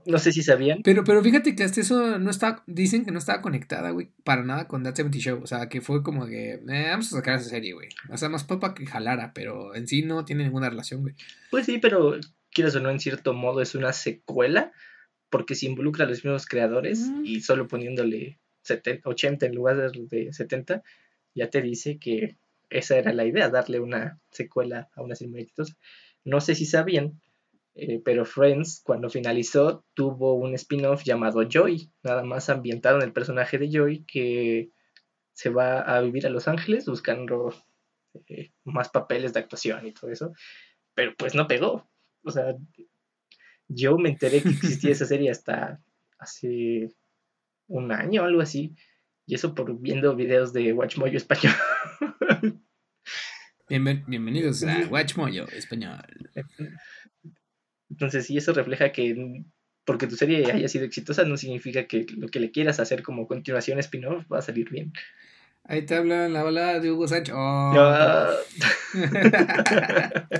No 0.05 0.17
sé 0.17 0.31
si 0.31 0.41
sabían. 0.41 0.81
Pero, 0.83 1.03
pero 1.03 1.21
fíjate 1.21 1.55
que 1.55 1.63
hasta 1.63 1.81
eso 1.81 2.17
no 2.17 2.31
está, 2.31 2.63
dicen 2.65 3.05
que 3.05 3.11
no 3.11 3.19
estaba 3.19 3.41
conectada, 3.41 3.91
güey, 3.91 4.09
para 4.23 4.43
nada 4.43 4.67
con 4.67 4.83
That 4.83 4.95
70 4.95 5.17
Show. 5.19 5.43
O 5.43 5.47
sea, 5.47 5.69
que 5.69 5.81
fue 5.81 6.01
como 6.01 6.25
que, 6.25 6.53
eh, 6.53 6.87
vamos 6.89 7.13
a 7.13 7.17
sacar 7.17 7.39
esa 7.39 7.49
serie, 7.49 7.73
güey. 7.73 7.89
O 8.09 8.17
sea, 8.17 8.29
más 8.29 8.43
para 8.43 8.73
que 8.73 8.85
jalara, 8.85 9.31
pero 9.33 9.75
en 9.75 9.87
sí 9.87 10.01
no 10.01 10.25
tiene 10.25 10.43
ninguna 10.43 10.69
relación, 10.69 11.01
güey. 11.01 11.15
Pues 11.51 11.65
sí, 11.65 11.77
pero 11.77 12.19
quieres 12.51 12.75
o 12.75 12.79
no, 12.79 12.89
en 12.89 12.99
cierto 12.99 13.33
modo 13.33 13.61
es 13.61 13.75
una 13.75 13.93
secuela, 13.93 14.71
porque 15.29 15.55
se 15.55 15.67
involucra 15.67 16.05
a 16.05 16.07
los 16.07 16.23
mismos 16.23 16.45
creadores 16.45 17.09
y 17.23 17.41
solo 17.41 17.67
poniéndole 17.67 18.39
70, 18.63 19.07
80 19.07 19.45
en 19.45 19.55
lugar 19.55 19.77
de 19.77 20.33
70, 20.33 20.83
ya 21.33 21.49
te 21.49 21.61
dice 21.61 21.97
que 21.97 22.35
esa 22.69 22.97
era 22.97 23.13
la 23.13 23.25
idea, 23.25 23.49
darle 23.49 23.79
una 23.79 24.19
secuela 24.31 24.89
a 24.95 25.01
una 25.01 25.15
serie 25.15 25.41
exitosa. 25.41 25.75
No 26.23 26.41
sé 26.41 26.55
si 26.55 26.65
sabían, 26.65 27.19
eh, 27.73 28.01
pero 28.03 28.25
Friends, 28.25 28.81
cuando 28.83 29.09
finalizó, 29.09 29.85
tuvo 29.93 30.35
un 30.35 30.53
spin-off 30.55 31.03
llamado 31.03 31.43
Joy. 31.47 31.91
Nada 32.03 32.23
más 32.23 32.49
ambientaron 32.49 33.01
el 33.01 33.13
personaje 33.13 33.57
de 33.57 33.69
Joy 33.71 34.05
que 34.05 34.71
se 35.33 35.49
va 35.49 35.79
a 35.81 36.01
vivir 36.01 36.27
a 36.27 36.29
Los 36.29 36.47
Ángeles 36.47 36.85
buscando 36.85 37.53
eh, 38.27 38.51
más 38.65 38.89
papeles 38.89 39.33
de 39.33 39.39
actuación 39.39 39.87
y 39.87 39.93
todo 39.93 40.11
eso. 40.11 40.33
Pero 40.93 41.13
pues 41.17 41.33
no 41.33 41.47
pegó. 41.47 41.89
O 42.23 42.31
sea, 42.31 42.55
yo 43.67 43.97
me 43.97 44.09
enteré 44.09 44.41
que 44.41 44.49
existía 44.49 44.91
esa 44.91 45.05
serie 45.05 45.31
hasta 45.31 45.81
hace 46.19 46.93
un 47.67 47.91
año 47.91 48.21
o 48.21 48.25
algo 48.25 48.41
así. 48.41 48.75
Y 49.25 49.35
eso 49.35 49.55
por 49.55 49.79
viendo 49.79 50.15
videos 50.15 50.51
de 50.51 50.73
Watchmoyo 50.73 51.15
español. 51.15 51.53
bienvenidos 53.69 54.63
a 54.63 54.85
Watchmoyo 54.89 55.47
español. 55.47 56.03
Entonces, 57.91 58.25
si 58.25 58.37
eso 58.37 58.53
refleja 58.53 58.91
que 58.91 59.43
porque 59.85 60.07
tu 60.07 60.15
serie 60.15 60.49
haya 60.51 60.67
sido 60.67 60.85
exitosa, 60.85 61.25
no 61.25 61.37
significa 61.37 61.85
que 61.85 62.05
lo 62.15 62.29
que 62.29 62.39
le 62.39 62.51
quieras 62.51 62.79
hacer 62.79 63.03
como 63.03 63.27
continuación 63.27 63.77
spin-off 63.79 64.25
va 64.31 64.39
a 64.39 64.41
salir 64.41 64.69
bien. 64.69 64.93
Ahí 65.63 65.85
te 65.85 65.95
habla 65.95 66.29
la 66.29 66.43
balada 66.43 66.79
de 66.79 66.91
Hugo 66.91 67.07
Sánchez. 67.07 67.35
Oh. 67.37 68.29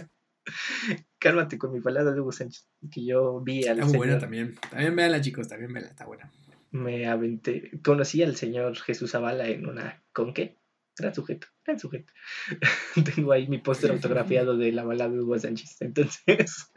Cálmate 1.20 1.58
con 1.58 1.74
mi 1.74 1.80
balada 1.80 2.14
de 2.14 2.22
Hugo 2.22 2.32
Sánchez, 2.32 2.68
que 2.92 3.06
yo 3.06 3.42
vi 3.42 3.68
al 3.68 3.80
Está 3.80 3.86
muy 3.86 3.98
buena 3.98 4.18
también. 4.20 4.56
También 4.70 4.96
véanla, 4.96 5.22
chicos, 5.22 5.48
también 5.48 5.74
véanla, 5.74 5.92
está 5.92 6.06
buena. 6.06 6.32
Me 6.72 7.08
aventé. 7.08 7.72
Conocí 7.84 8.24
al 8.24 8.38
señor 8.38 8.78
Jesús 8.78 9.12
Zavala 9.12 9.48
en 9.48 9.68
una. 9.68 10.02
¿Con 10.14 10.34
qué? 10.34 10.58
Gran 10.98 11.14
sujeto, 11.14 11.48
gran 11.66 11.78
sujeto. 11.80 12.14
Tengo 13.16 13.32
ahí 13.34 13.48
mi 13.48 13.58
póster 13.58 13.92
autografiado 13.92 14.58
de 14.58 14.72
la 14.72 14.84
balada 14.84 15.12
de 15.12 15.20
Hugo 15.20 15.38
Sánchez. 15.38 15.82
Entonces. 15.82 16.72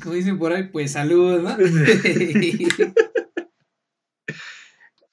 Como 0.00 0.14
dicen 0.14 0.38
por 0.38 0.52
ahí, 0.52 0.68
pues 0.68 0.92
salud, 0.92 1.40
¿no? 1.40 1.50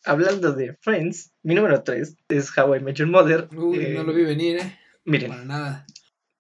Hablando 0.04 0.54
de 0.54 0.76
Friends, 0.82 1.34
mi 1.44 1.56
número 1.56 1.84
3 1.84 2.16
es 2.30 2.58
How 2.58 2.76
I 2.76 2.80
Met 2.80 2.96
Your 2.96 3.10
Mother. 3.10 3.50
Uy, 3.56 3.80
eh, 3.80 3.94
no 3.94 4.04
lo 4.04 4.14
vi 4.14 4.24
venir, 4.24 4.60
¿eh? 4.60 4.80
Miren. 5.06 5.30
Para 5.30 5.46
nada. 5.46 5.86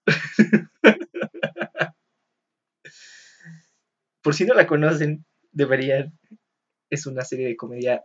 Por 4.23 4.33
si 4.33 4.45
no 4.45 4.53
la 4.53 4.65
conocen, 4.65 5.25
deberían. 5.51 6.17
Es 6.89 7.05
una 7.05 7.23
serie 7.23 7.47
de 7.47 7.57
comedia 7.57 8.03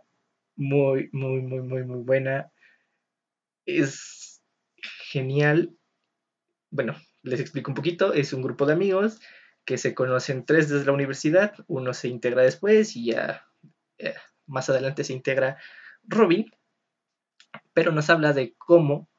muy, 0.55 1.09
muy, 1.11 1.41
muy, 1.41 1.61
muy, 1.61 1.83
muy 1.83 2.03
buena. 2.03 2.51
Es 3.65 4.43
genial. 5.09 5.75
Bueno, 6.69 6.95
les 7.23 7.39
explico 7.39 7.71
un 7.71 7.75
poquito. 7.75 8.13
Es 8.13 8.33
un 8.33 8.43
grupo 8.43 8.65
de 8.67 8.73
amigos 8.73 9.19
que 9.65 9.77
se 9.77 9.95
conocen 9.95 10.45
tres 10.45 10.69
desde 10.69 10.85
la 10.85 10.91
universidad, 10.91 11.53
uno 11.67 11.93
se 11.93 12.07
integra 12.07 12.43
después 12.43 12.95
y 12.95 13.07
ya 13.11 13.47
eh, 13.97 14.13
más 14.45 14.69
adelante 14.69 15.03
se 15.03 15.13
integra 15.13 15.57
Robin, 16.03 16.51
pero 17.73 17.91
nos 17.91 18.09
habla 18.09 18.33
de 18.33 18.53
cómo 18.57 19.09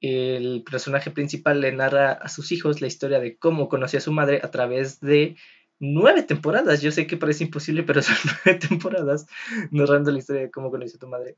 el 0.00 0.64
personaje 0.64 1.10
principal 1.10 1.60
le 1.60 1.72
narra 1.72 2.12
a 2.12 2.28
sus 2.28 2.52
hijos 2.52 2.80
la 2.80 2.86
historia 2.86 3.20
de 3.20 3.36
cómo 3.36 3.68
conoció 3.68 3.98
a 3.98 4.02
su 4.02 4.12
madre 4.12 4.40
a 4.42 4.50
través 4.50 5.00
de 5.00 5.36
nueve 5.78 6.22
temporadas. 6.22 6.80
Yo 6.80 6.90
sé 6.90 7.06
que 7.06 7.16
parece 7.16 7.44
imposible, 7.44 7.82
pero 7.82 8.02
son 8.02 8.16
nueve 8.24 8.58
temporadas 8.58 9.26
narrando 9.70 10.10
la 10.10 10.18
historia 10.18 10.42
de 10.42 10.50
cómo 10.50 10.70
conoció 10.70 10.96
a 10.96 11.00
tu 11.00 11.08
madre. 11.08 11.36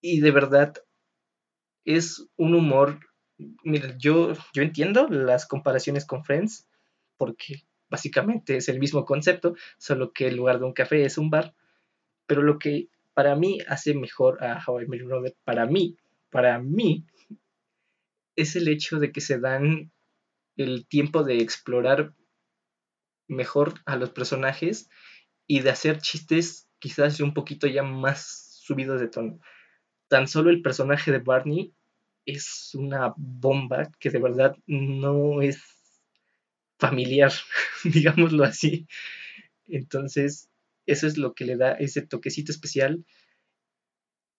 Y 0.00 0.20
de 0.20 0.30
verdad 0.30 0.74
es 1.84 2.26
un 2.36 2.54
humor. 2.54 3.00
Mira, 3.64 3.96
yo, 3.98 4.32
yo 4.52 4.62
entiendo 4.62 5.08
las 5.08 5.46
comparaciones 5.46 6.04
con 6.04 6.24
Friends, 6.24 6.68
porque 7.16 7.62
básicamente 7.88 8.56
es 8.56 8.68
el 8.68 8.78
mismo 8.78 9.04
concepto, 9.04 9.54
solo 9.78 10.12
que 10.12 10.28
en 10.28 10.36
lugar 10.36 10.58
de 10.58 10.64
un 10.64 10.72
café 10.72 11.04
es 11.04 11.18
un 11.18 11.30
bar. 11.30 11.54
Pero 12.26 12.42
lo 12.42 12.58
que 12.58 12.88
para 13.14 13.34
mí 13.36 13.58
hace 13.68 13.94
mejor 13.94 14.42
a 14.44 14.62
How 14.64 14.82
I 14.82 14.86
Met 14.86 15.00
Your 15.00 15.14
Mother, 15.14 15.36
para 15.44 15.66
mí, 15.66 15.96
para 16.30 16.58
mí, 16.58 17.04
es 18.34 18.56
el 18.56 18.68
hecho 18.68 18.98
de 18.98 19.12
que 19.12 19.20
se 19.20 19.38
dan 19.38 19.90
el 20.56 20.86
tiempo 20.86 21.22
de 21.22 21.38
explorar 21.38 22.12
mejor 23.28 23.74
a 23.86 23.96
los 23.96 24.10
personajes 24.10 24.90
y 25.46 25.60
de 25.60 25.70
hacer 25.70 25.98
chistes 25.98 26.68
quizás 26.78 27.20
un 27.20 27.34
poquito 27.34 27.66
ya 27.66 27.82
más 27.82 28.60
subidos 28.62 29.00
de 29.00 29.08
tono. 29.08 29.40
Tan 30.08 30.28
solo 30.28 30.50
el 30.50 30.62
personaje 30.62 31.10
de 31.10 31.18
Barney 31.18 31.72
es 32.26 32.72
una 32.74 33.14
bomba 33.16 33.90
que 33.98 34.10
de 34.10 34.18
verdad 34.18 34.56
no 34.66 35.42
es 35.42 35.75
familiar, 36.78 37.32
digámoslo 37.84 38.44
así. 38.44 38.86
Entonces, 39.66 40.48
eso 40.86 41.06
es 41.06 41.18
lo 41.18 41.34
que 41.34 41.44
le 41.44 41.56
da 41.56 41.72
ese 41.72 42.02
toquecito 42.02 42.52
especial. 42.52 43.04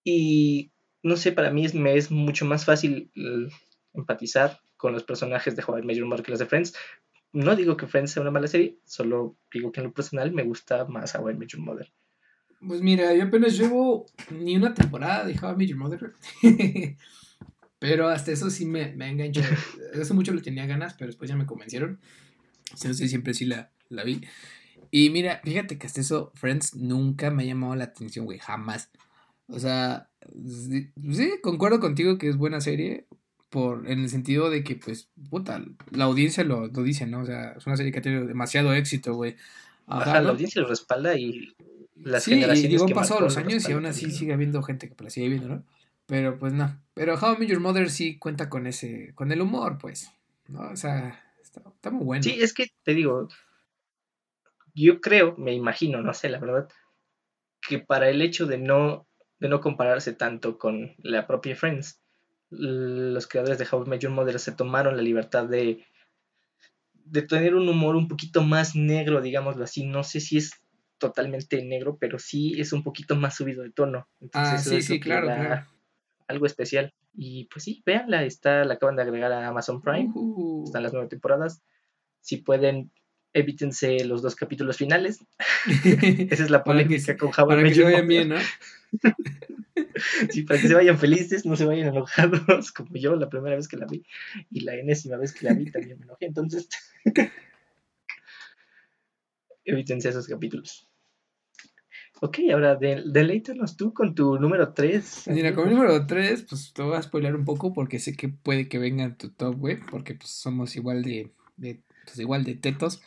Y 0.03 0.71
no 1.03 1.17
sé, 1.17 1.31
para 1.31 1.51
mí 1.51 1.65
es, 1.65 1.73
me 1.73 1.95
es 1.95 2.11
mucho 2.11 2.45
más 2.45 2.65
fácil 2.65 3.11
eh, 3.15 3.49
empatizar 3.93 4.59
con 4.77 4.93
los 4.93 5.03
personajes 5.03 5.55
de 5.55 5.63
How 5.65 5.79
I 5.79 5.81
Met 5.83 5.97
Your 5.97 6.23
que 6.23 6.31
los 6.31 6.39
de 6.39 6.45
Friends. 6.45 6.75
No 7.33 7.55
digo 7.55 7.75
que 7.75 7.87
Friends 7.87 8.11
sea 8.11 8.21
una 8.21 8.31
mala 8.31 8.47
serie, 8.47 8.77
solo 8.85 9.37
digo 9.51 9.71
que 9.71 9.81
en 9.81 9.87
lo 9.87 9.93
personal 9.93 10.31
me 10.31 10.43
gusta 10.43 10.85
más 10.85 11.13
How 11.15 11.31
I 11.31 11.35
Met 11.35 11.55
Mother. 11.57 11.91
Pues 12.65 12.81
mira, 12.81 13.13
yo 13.13 13.23
apenas 13.23 13.57
llevo 13.57 14.05
ni 14.31 14.55
una 14.55 14.73
temporada 14.73 15.25
de 15.25 15.37
How 15.37 15.59
I 15.59 15.73
Mother. 15.73 16.13
pero 17.79 18.07
hasta 18.07 18.31
eso 18.31 18.49
sí 18.49 18.65
me, 18.65 18.95
me 18.95 19.09
enganchó. 19.09 19.41
Hace 19.99 20.13
mucho 20.13 20.33
le 20.33 20.41
tenía 20.41 20.65
ganas, 20.65 20.93
pero 20.93 21.07
después 21.07 21.29
ya 21.29 21.35
me 21.35 21.45
convencieron. 21.45 21.99
Sí, 22.75 23.07
siempre 23.07 23.33
sí 23.33 23.45
la, 23.45 23.71
la 23.89 24.03
vi. 24.03 24.21
Y 24.91 25.09
mira, 25.09 25.41
fíjate 25.43 25.77
que 25.77 25.87
hasta 25.87 26.01
eso, 26.01 26.31
Friends 26.35 26.75
nunca 26.75 27.31
me 27.31 27.43
ha 27.43 27.45
llamado 27.45 27.75
la 27.75 27.85
atención, 27.85 28.25
güey, 28.25 28.39
jamás. 28.39 28.89
O 29.47 29.59
sea, 29.59 30.09
sí, 30.45 30.91
concuerdo 31.41 31.79
contigo 31.79 32.17
que 32.17 32.29
es 32.29 32.37
buena 32.37 32.61
serie, 32.61 33.05
por, 33.49 33.89
en 33.89 33.99
el 33.99 34.09
sentido 34.09 34.49
de 34.49 34.63
que, 34.63 34.75
pues, 34.75 35.09
puta, 35.29 35.63
la 35.91 36.05
audiencia 36.05 36.43
lo, 36.43 36.67
lo 36.67 36.83
dice, 36.83 37.05
¿no? 37.07 37.21
O 37.21 37.25
sea, 37.25 37.53
es 37.57 37.65
una 37.65 37.77
serie 37.77 37.91
que 37.91 37.99
ha 37.99 38.01
tenido 38.01 38.25
demasiado 38.25 38.73
éxito, 38.73 39.13
güey. 39.13 39.35
Ajá, 39.87 40.21
la 40.21 40.31
audiencia 40.31 40.61
lo 40.61 40.67
respalda 40.67 41.17
y 41.17 41.55
las 41.95 42.23
sí, 42.23 42.33
y 42.33 42.67
digo, 42.67 42.85
han 42.85 42.91
pasado 42.91 43.21
los 43.21 43.37
años 43.37 43.67
y 43.67 43.71
aún 43.71 43.85
así 43.85 44.11
sigue 44.11 44.33
habiendo 44.33 44.61
gente 44.61 44.89
que 44.89 45.03
la 45.03 45.09
sigue 45.09 45.29
viendo, 45.29 45.47
¿no? 45.47 45.63
Pero 46.05 46.37
pues 46.37 46.53
no. 46.53 46.79
Pero 46.93 47.15
How 47.15 47.35
I 47.35 47.37
Met 47.39 47.49
Your 47.49 47.59
Mother 47.59 47.89
sí 47.89 48.17
cuenta 48.17 48.49
con 48.49 48.67
ese, 48.67 49.11
con 49.15 49.31
el 49.31 49.41
humor, 49.41 49.77
pues, 49.79 50.11
¿no? 50.47 50.69
O 50.69 50.75
sea, 50.75 51.23
Está, 51.75 51.91
muy 51.91 52.05
bueno. 52.05 52.23
Sí, 52.23 52.37
es 52.39 52.53
que 52.53 52.67
te 52.83 52.93
digo, 52.93 53.27
yo 54.73 55.01
creo, 55.01 55.35
me 55.37 55.53
imagino, 55.53 56.01
no 56.01 56.13
sé, 56.13 56.29
la 56.29 56.39
verdad, 56.39 56.67
que 57.67 57.79
para 57.79 58.09
el 58.09 58.21
hecho 58.21 58.45
de 58.45 58.57
no, 58.57 59.07
de 59.39 59.49
no 59.49 59.59
compararse 59.59 60.13
tanto 60.13 60.57
con 60.57 60.95
la 60.99 61.27
propia 61.27 61.55
Friends, 61.55 62.01
los 62.49 63.27
creadores 63.27 63.57
de 63.57 63.67
How 63.69 63.85
I 63.85 63.89
Met 63.89 64.01
Your 64.01 64.11
Mother 64.11 64.39
se 64.39 64.53
tomaron 64.53 64.95
la 64.95 65.03
libertad 65.03 65.45
de, 65.45 65.85
de 66.93 67.21
tener 67.21 67.55
un 67.55 67.67
humor 67.67 67.95
un 67.95 68.07
poquito 68.07 68.41
más 68.41 68.75
negro, 68.75 69.21
digámoslo 69.21 69.63
así. 69.63 69.85
No 69.85 70.03
sé 70.03 70.19
si 70.19 70.37
es 70.37 70.51
totalmente 70.97 71.63
negro, 71.63 71.97
pero 71.99 72.19
sí 72.19 72.59
es 72.59 72.73
un 72.73 72.83
poquito 72.83 73.15
más 73.15 73.35
subido 73.35 73.63
de 73.63 73.71
tono. 73.71 74.07
Entonces, 74.19 74.59
ah, 74.59 74.69
sí, 74.69 74.81
sí, 74.81 74.99
claro, 74.99 75.27
claro. 75.27 75.65
Algo 76.27 76.45
especial. 76.45 76.93
Y 77.13 77.45
pues 77.45 77.63
sí, 77.63 77.81
véanla, 77.85 78.23
está, 78.23 78.63
la 78.65 78.75
acaban 78.75 78.95
de 78.95 79.03
agregar 79.03 79.31
a 79.31 79.47
Amazon 79.47 79.81
Prime. 79.81 80.11
Están 80.65 80.83
las 80.83 80.93
nueve 80.93 81.07
temporadas. 81.07 81.61
Si 82.21 82.37
pueden, 82.37 82.91
evítense 83.33 84.03
los 84.05 84.21
dos 84.21 84.35
capítulos 84.35 84.77
finales. 84.77 85.23
Esa 86.29 86.43
es 86.43 86.49
la 86.49 86.63
polémica 86.63 87.17
con 87.17 87.31
Java. 87.31 87.55
Para 87.55 87.63
que 87.63 87.75
se 87.75 87.83
vayan 87.83 88.07
bien, 88.07 88.29
¿no? 88.29 88.35
sí, 90.29 90.43
para 90.43 90.59
que 90.59 90.67
se 90.67 90.73
vayan 90.73 90.97
felices, 90.97 91.45
no 91.45 91.55
se 91.55 91.65
vayan 91.65 91.87
enojados, 91.89 92.71
como 92.71 92.95
yo 92.95 93.15
la 93.15 93.29
primera 93.29 93.55
vez 93.55 93.67
que 93.67 93.77
la 93.77 93.85
vi. 93.85 94.03
Y 94.51 94.61
la 94.61 94.75
enésima 94.75 95.17
vez 95.17 95.33
que 95.33 95.45
la 95.45 95.53
vi 95.53 95.71
también 95.71 95.99
me 95.99 96.05
enojé. 96.05 96.25
Entonces, 96.25 96.69
evítense 99.65 100.09
esos 100.09 100.27
capítulos. 100.27 100.87
Ok, 102.19 102.39
ahora 102.51 102.75
de, 102.75 103.03
deleítanos 103.05 103.77
tú 103.77 103.93
con 103.93 104.15
tu 104.15 104.39
número 104.39 104.73
3. 104.73 105.25
Mira, 105.27 105.53
con 105.53 105.67
mi 105.67 105.75
número 105.75 106.07
3, 106.07 106.45
pues 106.49 106.73
te 106.73 106.81
voy 106.81 106.95
a 106.95 107.01
spoiler 107.01 107.35
un 107.35 107.45
poco 107.45 107.73
porque 107.73 107.99
sé 107.99 108.15
que 108.15 108.29
puede 108.29 108.67
que 108.67 108.79
venga 108.79 109.03
en 109.03 109.15
tu 109.15 109.29
top, 109.29 109.55
güey, 109.55 109.79
porque 109.79 110.15
pues 110.15 110.31
somos 110.31 110.75
igual 110.75 111.03
de, 111.03 111.31
de 111.57 111.81
pues 112.05 112.17
igual 112.17 112.43
de 112.43 112.55
tetos. 112.55 113.01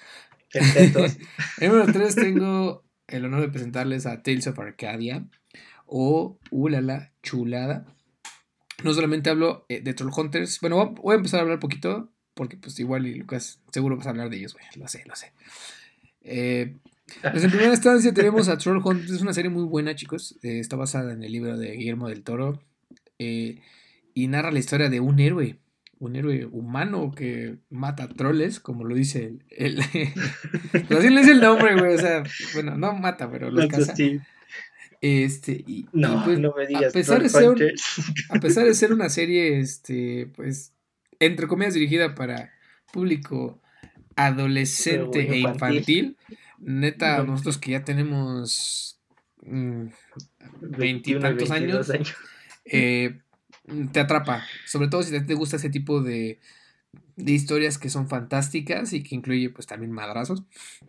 tetos. 0.50 1.16
en 1.60 1.72
número 1.72 1.92
3 1.92 2.14
tengo 2.14 2.84
el 3.08 3.24
honor 3.24 3.40
de 3.40 3.48
presentarles 3.48 4.06
a 4.06 4.22
Tales 4.22 4.46
of 4.46 4.58
Arcadia 4.60 5.26
o 5.86 6.38
Ulala 6.52 7.12
Chulada. 7.22 7.86
No 8.84 8.94
solamente 8.94 9.28
hablo 9.28 9.66
eh, 9.68 9.80
de 9.80 9.92
Troll 9.92 10.12
Hunters, 10.16 10.60
bueno, 10.60 10.90
voy 10.90 11.14
a 11.14 11.16
empezar 11.16 11.40
a 11.40 11.42
hablar 11.42 11.58
poquito 11.58 12.12
porque 12.34 12.56
pues 12.56 12.78
igual 12.78 13.06
y 13.06 13.14
Lucas 13.14 13.60
seguro 13.72 13.96
vas 13.96 14.06
a 14.06 14.10
hablar 14.10 14.30
de 14.30 14.36
ellos, 14.36 14.54
güey, 14.54 14.64
lo 14.76 14.86
sé, 14.86 15.02
lo 15.06 15.16
sé. 15.16 15.32
Eh, 16.22 16.76
pues 17.22 17.44
en 17.44 17.50
primera 17.50 17.72
instancia 17.72 18.12
tenemos 18.12 18.48
a 18.48 18.58
Troll 18.58 18.80
Hunters, 18.84 19.12
es 19.12 19.22
una 19.22 19.32
serie 19.32 19.50
muy 19.50 19.64
buena, 19.64 19.94
chicos. 19.94 20.38
Eh, 20.42 20.60
está 20.60 20.76
basada 20.76 21.12
en 21.12 21.22
el 21.22 21.32
libro 21.32 21.56
de 21.56 21.72
Guillermo 21.72 22.08
del 22.08 22.22
Toro. 22.22 22.60
Eh, 23.18 23.60
y 24.14 24.28
narra 24.28 24.50
la 24.50 24.58
historia 24.58 24.88
de 24.88 25.00
un 25.00 25.20
héroe, 25.20 25.58
un 25.98 26.16
héroe 26.16 26.46
humano 26.46 27.12
que 27.14 27.58
mata 27.68 28.08
troles, 28.08 28.60
como 28.60 28.84
lo 28.84 28.94
dice 28.94 29.34
el. 29.50 29.80
así 30.90 31.10
le 31.10 31.20
dice 31.20 31.32
el 31.32 31.40
nombre, 31.40 31.78
güey. 31.78 31.94
O 31.94 31.98
sea, 31.98 32.22
bueno, 32.54 32.76
no 32.76 32.92
mata, 32.94 33.30
pero 33.30 33.50
los 33.50 33.66
caza. 33.66 33.94
Este, 35.00 35.64
y, 35.66 35.86
no, 35.92 36.24
pues, 36.24 36.38
no 36.38 36.52
me 36.56 36.66
digas. 36.66 36.90
A 36.90 36.92
pesar, 36.92 37.22
de 37.22 37.28
ser, 37.28 37.74
a 38.28 38.34
pesar 38.40 38.66
de 38.66 38.74
ser 38.74 38.92
una 38.92 39.08
serie, 39.08 39.58
este, 39.58 40.30
pues, 40.36 40.74
entre 41.18 41.46
comillas, 41.46 41.74
dirigida 41.74 42.14
para 42.14 42.52
público 42.92 43.60
adolescente 44.16 45.30
e 45.30 45.38
infantil 45.38 46.16
Neta, 46.60 47.22
nosotros 47.22 47.56
que 47.56 47.72
ya 47.72 47.84
tenemos 47.84 49.00
mm, 49.42 49.86
veintitantos 50.60 51.50
años, 51.50 51.90
eh, 52.66 53.18
te 53.92 54.00
atrapa. 54.00 54.44
Sobre 54.66 54.88
todo 54.88 55.02
si 55.02 55.18
te 55.24 55.34
gusta 55.34 55.56
ese 55.56 55.70
tipo 55.70 56.02
de, 56.02 56.38
de 57.16 57.32
historias 57.32 57.78
que 57.78 57.88
son 57.88 58.08
fantásticas 58.08 58.92
y 58.92 59.02
que 59.02 59.14
incluye 59.14 59.48
pues 59.50 59.66
también 59.66 59.90
madrazos. 59.90 60.44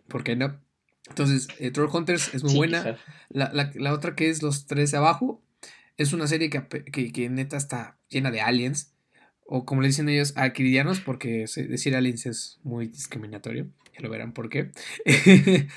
¿Por 0.10 0.23
qué 0.23 0.36
no? 0.36 0.60
Entonces, 1.07 1.47
eh, 1.60 1.71
Troll 1.71 1.89
Hunters 1.91 2.34
es 2.34 2.43
muy 2.43 2.55
buena. 2.55 2.97
La, 3.29 3.93
otra 3.93 4.15
que 4.15 4.29
es 4.29 4.43
Los 4.43 4.65
Tres 4.65 4.91
de 4.91 4.97
Abajo 4.97 5.41
es 5.97 6.12
una 6.12 6.27
serie 6.27 6.49
que, 6.49 6.67
que, 6.67 7.12
que, 7.12 7.29
neta 7.29 7.55
está 7.55 7.97
llena 8.10 8.31
de 8.31 8.41
aliens. 8.41 8.93
O 9.45 9.65
como 9.65 9.81
le 9.81 9.88
dicen 9.88 10.10
ellos, 10.10 10.34
arquidianos, 10.36 10.99
porque 10.99 11.45
decir 11.55 11.95
aliens 11.95 12.25
es 12.25 12.60
muy 12.63 12.88
discriminatorio 12.88 13.69
ya 13.93 14.01
lo 14.01 14.10
verán 14.10 14.34
por 14.34 14.49
qué. 14.49 14.71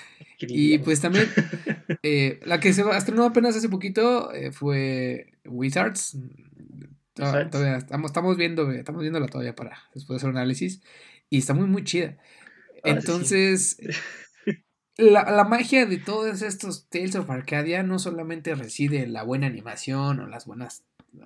y 0.40 0.78
pues 0.78 1.00
también, 1.00 1.26
eh, 2.02 2.40
la 2.44 2.60
que 2.60 2.72
se 2.72 2.82
estrenó 2.96 3.24
apenas 3.24 3.56
hace 3.56 3.68
poquito 3.68 4.32
eh, 4.32 4.52
fue 4.52 5.32
Wizards. 5.44 6.18
Todavía 7.14 7.76
estamos, 7.76 8.10
estamos 8.10 8.36
viendo, 8.36 8.70
estamos 8.72 9.02
viéndola 9.02 9.28
todavía 9.28 9.54
para 9.54 9.78
después 9.94 10.16
hacer 10.16 10.30
un 10.30 10.36
análisis. 10.36 10.82
Y 11.30 11.38
está 11.38 11.54
muy, 11.54 11.66
muy 11.66 11.84
chida. 11.84 12.16
Ah, 12.82 12.90
Entonces, 12.90 13.78
la, 14.96 15.30
la, 15.30 15.44
magia 15.44 15.86
de 15.86 15.98
todos 15.98 16.42
estos 16.42 16.88
Tales 16.88 17.14
of 17.14 17.30
Arcadia 17.30 17.82
no 17.82 17.98
solamente 17.98 18.54
reside 18.54 19.02
en 19.02 19.12
la 19.12 19.22
buena 19.22 19.46
animación 19.46 20.20
o 20.20 20.26
las 20.26 20.46
buenas, 20.46 20.84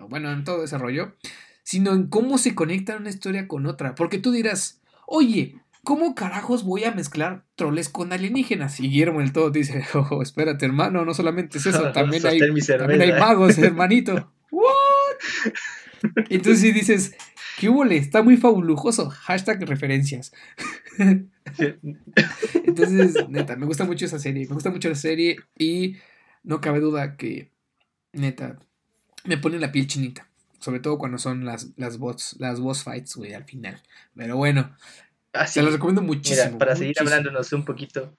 bueno, 0.08 0.30
en 0.30 0.44
todo 0.44 0.64
ese 0.64 0.78
rollo, 0.78 1.16
sino 1.62 1.92
en 1.92 2.06
cómo 2.08 2.38
se 2.38 2.54
conecta 2.54 2.96
una 2.96 3.10
historia 3.10 3.48
con 3.48 3.66
otra. 3.66 3.94
Porque 3.94 4.18
tú 4.18 4.30
dirás, 4.30 4.80
oye, 5.06 5.56
¿Cómo 5.88 6.14
carajos 6.14 6.64
voy 6.64 6.84
a 6.84 6.92
mezclar 6.92 7.46
troles 7.54 7.88
con 7.88 8.12
alienígenas? 8.12 8.78
Y 8.78 8.90
Guillermo 8.90 9.22
el 9.22 9.32
todo 9.32 9.48
dice, 9.48 9.82
oh, 10.10 10.20
espérate 10.20 10.66
hermano, 10.66 11.06
no 11.06 11.14
solamente 11.14 11.56
es 11.56 11.64
eso, 11.64 11.92
también, 11.92 12.26
hay, 12.26 12.40
también 12.66 13.00
hay 13.00 13.12
magos, 13.12 13.56
hermanito. 13.58 14.30
¿What? 14.50 14.66
Entonces 16.28 16.60
si 16.60 16.72
dices, 16.72 17.16
¿qué 17.58 17.70
hubo? 17.70 17.86
Está 17.86 18.22
muy 18.22 18.36
fabuloso. 18.36 19.08
Hashtag 19.08 19.62
referencias. 19.62 20.30
Entonces, 22.66 23.14
neta, 23.30 23.56
me 23.56 23.64
gusta 23.64 23.86
mucho 23.86 24.04
esa 24.04 24.18
serie. 24.18 24.46
Me 24.46 24.52
gusta 24.52 24.68
mucho 24.68 24.90
la 24.90 24.94
serie 24.94 25.38
y 25.56 25.96
no 26.42 26.60
cabe 26.60 26.80
duda 26.80 27.16
que, 27.16 27.50
neta, 28.12 28.58
me 29.24 29.38
pone 29.38 29.58
la 29.58 29.72
piel 29.72 29.86
chinita. 29.86 30.28
Sobre 30.58 30.80
todo 30.80 30.98
cuando 30.98 31.16
son 31.16 31.46
las, 31.46 31.70
las 31.76 31.96
bots, 31.96 32.36
las 32.40 32.60
boss 32.60 32.82
fights, 32.82 33.16
güey, 33.16 33.32
al 33.32 33.44
final. 33.44 33.80
Pero 34.14 34.36
bueno, 34.36 34.74
se 35.46 35.62
los 35.62 35.72
recomiendo 35.72 36.02
muchísimo. 36.02 36.58
para 36.58 36.76
seguir 36.76 36.96
hablándonos 36.98 37.52
un 37.52 37.64
poquito 37.64 38.16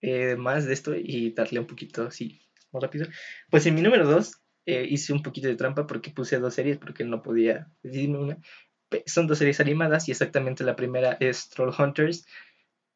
eh, 0.00 0.36
más 0.36 0.66
de 0.66 0.74
esto 0.74 0.94
y 0.94 1.32
darle 1.32 1.60
un 1.60 1.66
poquito 1.66 2.06
así 2.06 2.40
más 2.72 2.82
rápido. 2.82 3.06
Pues 3.50 3.66
en 3.66 3.74
mi 3.74 3.82
número 3.82 4.06
2 4.06 4.40
eh, 4.66 4.86
hice 4.88 5.12
un 5.12 5.22
poquito 5.22 5.48
de 5.48 5.56
trampa 5.56 5.86
porque 5.86 6.10
puse 6.10 6.38
dos 6.38 6.54
series 6.54 6.78
porque 6.78 7.04
no 7.04 7.22
podía 7.22 7.70
decidirme 7.82 8.18
una. 8.18 8.38
Son 9.06 9.26
dos 9.26 9.38
series 9.38 9.60
animadas 9.60 10.08
y 10.08 10.12
exactamente 10.12 10.64
la 10.64 10.76
primera 10.76 11.16
es 11.20 11.48
Troll 11.48 11.74
Hunters 11.76 12.26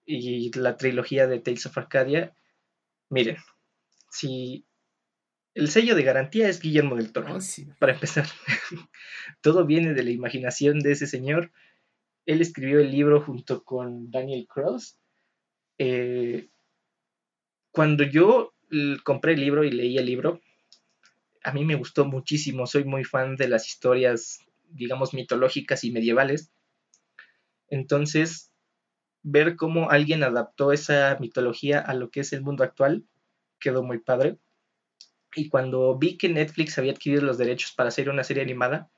y 0.05 0.51
la 0.59 0.77
trilogía 0.77 1.27
de 1.27 1.41
Tales 1.41 1.67
of 1.67 1.79
Arcadia. 1.79 2.35
Miren, 3.09 3.37
si 4.11 4.67
el 5.55 5.71
sello 5.71 5.95
de 5.95 6.03
garantía 6.03 6.49
es 6.49 6.61
Guillermo 6.61 6.97
del 6.97 7.13
Toro, 7.13 7.37
oh, 7.37 7.75
para 7.79 7.93
empezar. 7.93 8.27
Todo 9.41 9.67
viene 9.67 9.95
de 9.95 10.03
la 10.03 10.11
imaginación 10.11 10.81
de 10.81 10.93
ese 10.93 11.07
señor 11.07 11.53
él 12.31 12.41
escribió 12.41 12.81
el 12.81 12.91
libro 12.91 13.21
junto 13.21 13.65
con 13.65 14.11
Daniel 14.11 14.47
Cross. 14.49 14.97
Eh, 15.79 16.49
cuando 17.73 18.05
yo 18.05 18.55
compré 19.05 19.33
el 19.33 19.41
libro 19.41 19.65
y 19.65 19.73
leí 19.73 19.99
el 19.99 20.07
libro, 20.07 20.41
a 21.43 21.53
mí 21.53 21.65
me 21.65 21.75
gustó 21.75 22.05
muchísimo. 22.05 22.67
Soy 22.67 22.85
muy 22.85 23.05
fan 23.05 23.37
de 23.37 23.49
las 23.49 23.67
historias, 23.67 24.39
digamos, 24.69 25.13
mitológicas 25.13 25.83
y 25.83 25.91
medievales. 25.91 26.53
Entonces, 27.69 28.53
ver 29.23 29.57
cómo 29.57 29.91
alguien 29.91 30.23
adaptó 30.23 30.73
esa 30.73 31.17
mitología 31.21 31.81
a 31.81 31.95
lo 31.95 32.11
que 32.11 32.21
es 32.21 32.33
el 32.33 32.43
mundo 32.43 32.63
actual 32.63 33.05
quedó 33.59 33.83
muy 33.83 33.99
padre. 33.99 34.39
Y 35.35 35.49
cuando 35.49 35.97
vi 35.99 36.17
que 36.17 36.29
Netflix 36.29 36.79
había 36.79 36.93
adquirido 36.93 37.23
los 37.23 37.39
derechos 37.39 37.73
para 37.73 37.89
hacer 37.89 38.09
una 38.09 38.25
serie 38.25 38.43
animada, 38.43 38.91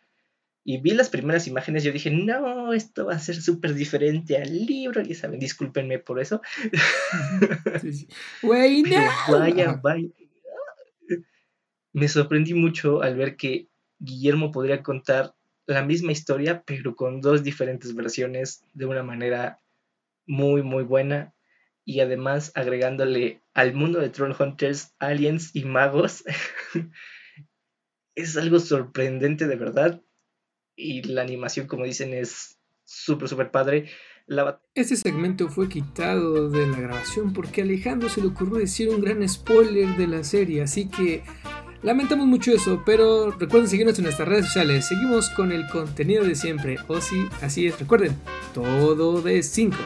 y 0.65 0.79
vi 0.79 0.93
las 0.93 1.11
primeras 1.11 1.49
imágenes, 1.49 1.83
yo 1.83 1.93
dije, 1.93 2.11
no, 2.11 2.73
esto 2.73 3.07
va 3.07 3.15
a 3.15 3.19
ser 3.19 3.35
súper 3.37 3.75
diferente 3.75 4.37
al 4.37 4.65
libro, 4.65 5.01
y 5.01 5.15
saben, 5.15 5.41
discúlpenme 5.41 5.99
por 5.99 6.21
eso. 6.21 6.41
Güey, 8.43 8.83
no. 8.83 9.01
Vaya, 9.29 9.81
vaya. 9.83 10.09
Me 11.93 12.09
sorprendí 12.09 12.55
mucho 12.55 13.03
al 13.03 13.17
ver 13.17 13.37
que 13.37 13.69
Guillermo 13.99 14.53
podría 14.53 14.83
contar 14.83 15.35
la 15.67 15.83
misma 15.85 16.13
historia, 16.13 16.63
pero 16.65 16.95
con 16.95 17.21
dos 17.21 17.43
diferentes 17.43 17.95
versiones 17.95 18.65
de 18.73 18.87
una 18.87 19.03
manera 19.03 19.61
muy, 20.27 20.63
muy 20.63 20.85
buena. 20.85 21.35
Y 21.85 22.01
además 22.01 22.53
agregándole 22.55 23.43
al 23.53 23.75
mundo 23.75 23.99
de 23.99 24.09
Troll 24.09 24.37
Hunters, 24.39 24.95
aliens 25.01 25.55
y 25.55 25.65
magos. 25.65 26.25
es 28.15 28.37
algo 28.37 28.61
sorprendente 28.61 29.47
de 29.47 29.57
verdad 29.57 30.01
y 30.77 31.03
la 31.03 31.23
animación, 31.23 31.67
como 31.67 31.85
dicen, 31.85 32.13
es 32.13 32.59
súper, 32.85 33.29
súper 33.29 33.51
padre. 33.51 33.89
Este 34.75 34.97
segmento 34.97 35.49
fue 35.49 35.69
quitado 35.69 36.49
de 36.49 36.67
la 36.67 36.79
grabación 36.79 37.33
porque 37.33 37.63
Alejandro 37.63 38.09
se 38.09 38.21
le 38.21 38.29
ocurrió 38.29 38.57
decir 38.57 38.89
un 38.89 39.01
gran 39.01 39.29
spoiler 39.29 39.97
de 39.97 40.07
la 40.07 40.25
serie, 40.25 40.63
así 40.63 40.89
que 40.89 41.23
lamentamos 41.83 42.27
mucho 42.27 42.53
eso, 42.53 42.83
pero 42.87 43.33
recuerden 43.33 43.69
seguirnos 43.69 43.99
en 43.99 44.05
nuestras 44.05 44.29
redes 44.29 44.47
sociales, 44.47 44.87
seguimos 44.87 45.29
con 45.31 45.53
el 45.53 45.67
contenido 45.67 46.25
de 46.25 46.35
siempre, 46.35 46.77
o 46.87 47.01
si 47.01 47.27
así 47.43 47.67
es, 47.67 47.79
recuerden, 47.79 48.17
todo 48.55 49.21
de 49.21 49.43
5 49.43 49.77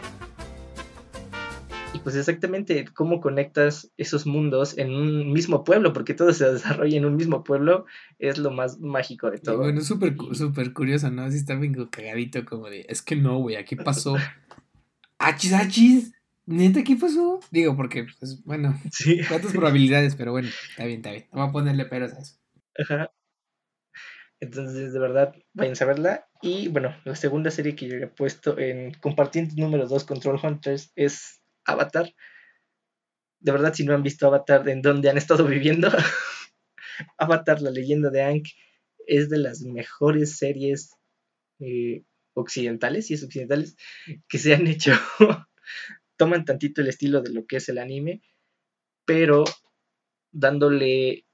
pues 2.07 2.14
exactamente 2.14 2.85
cómo 2.95 3.21
conectas 3.21 3.90
esos 3.97 4.27
mundos 4.27 4.79
en 4.79 4.95
un 4.95 5.33
mismo 5.33 5.64
pueblo, 5.64 5.92
porque 5.92 6.14
todo 6.14 6.33
se 6.33 6.49
desarrolla 6.49 6.97
en 6.97 7.05
un 7.05 7.16
mismo 7.16 7.42
pueblo, 7.42 7.85
es 8.21 8.38
lo 8.38 8.53
más 8.53 8.79
mágico 8.79 9.29
de 9.29 9.38
todo. 9.38 9.59
bueno, 9.59 9.81
súper 9.81 10.14
súper 10.31 10.73
curioso, 10.73 11.11
¿no? 11.11 11.23
Así 11.23 11.38
está 11.38 11.57
bien 11.57 11.75
cagadito 11.87 12.45
como 12.45 12.71
de, 12.71 12.87
es 12.88 13.03
que 13.03 13.16
no, 13.16 13.38
güey, 13.38 13.57
aquí 13.57 13.75
pasó 13.75 14.14
achis 15.19 15.53
achis, 15.53 16.12
¿Neta 16.47 16.85
qué 16.85 16.95
pasó? 16.95 17.40
Digo, 17.51 17.77
porque, 17.77 18.07
pues, 18.21 18.40
bueno, 18.45 18.81
sí. 18.92 19.19
cuántas 19.29 19.51
probabilidades, 19.51 20.14
pero 20.14 20.31
bueno, 20.31 20.49
está 20.71 20.85
bien, 20.85 20.99
está 20.99 21.11
bien. 21.11 21.27
Vamos 21.33 21.49
a 21.49 21.53
ponerle 21.55 21.87
peros 21.87 22.12
a 22.12 22.21
eso. 22.21 22.37
Ajá. 22.79 23.11
Entonces, 24.38 24.92
de 24.92 24.99
verdad, 25.01 25.35
vayan 25.55 25.75
a 25.81 25.85
verla. 25.85 26.29
Y 26.40 26.69
bueno, 26.69 26.95
la 27.05 27.16
segunda 27.16 27.51
serie 27.51 27.75
que 27.75 27.88
yo 27.88 27.97
he 27.97 28.07
puesto 28.07 28.61
en 28.61 28.95
compartiendo 28.95 29.55
número 29.57 29.88
2 29.88 30.05
Control 30.05 30.38
Hunters 30.40 30.92
es 30.95 31.42
Avatar. 31.66 32.14
De 33.40 33.52
verdad, 33.52 33.74
si 33.74 33.85
no 33.85 33.94
han 33.94 34.02
visto 34.02 34.26
Avatar, 34.26 34.68
¿en 34.68 34.83
dónde 34.83 35.11
han 35.11 35.18
estado 35.18 35.44
viviendo? 35.46 35.88
Avatar, 37.18 37.61
la 37.62 37.70
leyenda 37.70 38.11
de 38.11 38.22
Aang, 38.22 38.42
es 39.07 39.29
de 39.29 39.38
las 39.38 39.61
mejores 39.62 40.37
series 40.37 40.90
eh, 41.61 42.02
occidentales, 42.35 43.11
y 43.11 43.14
es 43.14 43.22
occidentales, 43.22 43.76
que 44.29 44.38
se 44.38 44.55
han 44.55 44.66
hecho. 44.66 44.92
Toman 46.16 46.44
tantito 46.44 46.81
el 46.81 46.88
estilo 46.88 47.20
de 47.20 47.31
lo 47.31 47.46
que 47.46 47.57
es 47.57 47.68
el 47.68 47.79
anime, 47.79 48.22
pero 49.05 49.44
dándole 50.33 51.26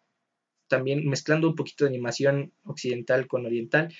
también 0.68 1.06
mezclando 1.08 1.48
un 1.48 1.54
poquito 1.54 1.84
de 1.84 1.90
animación 1.90 2.54
occidental 2.64 3.26
con 3.26 3.44
oriental 3.46 3.94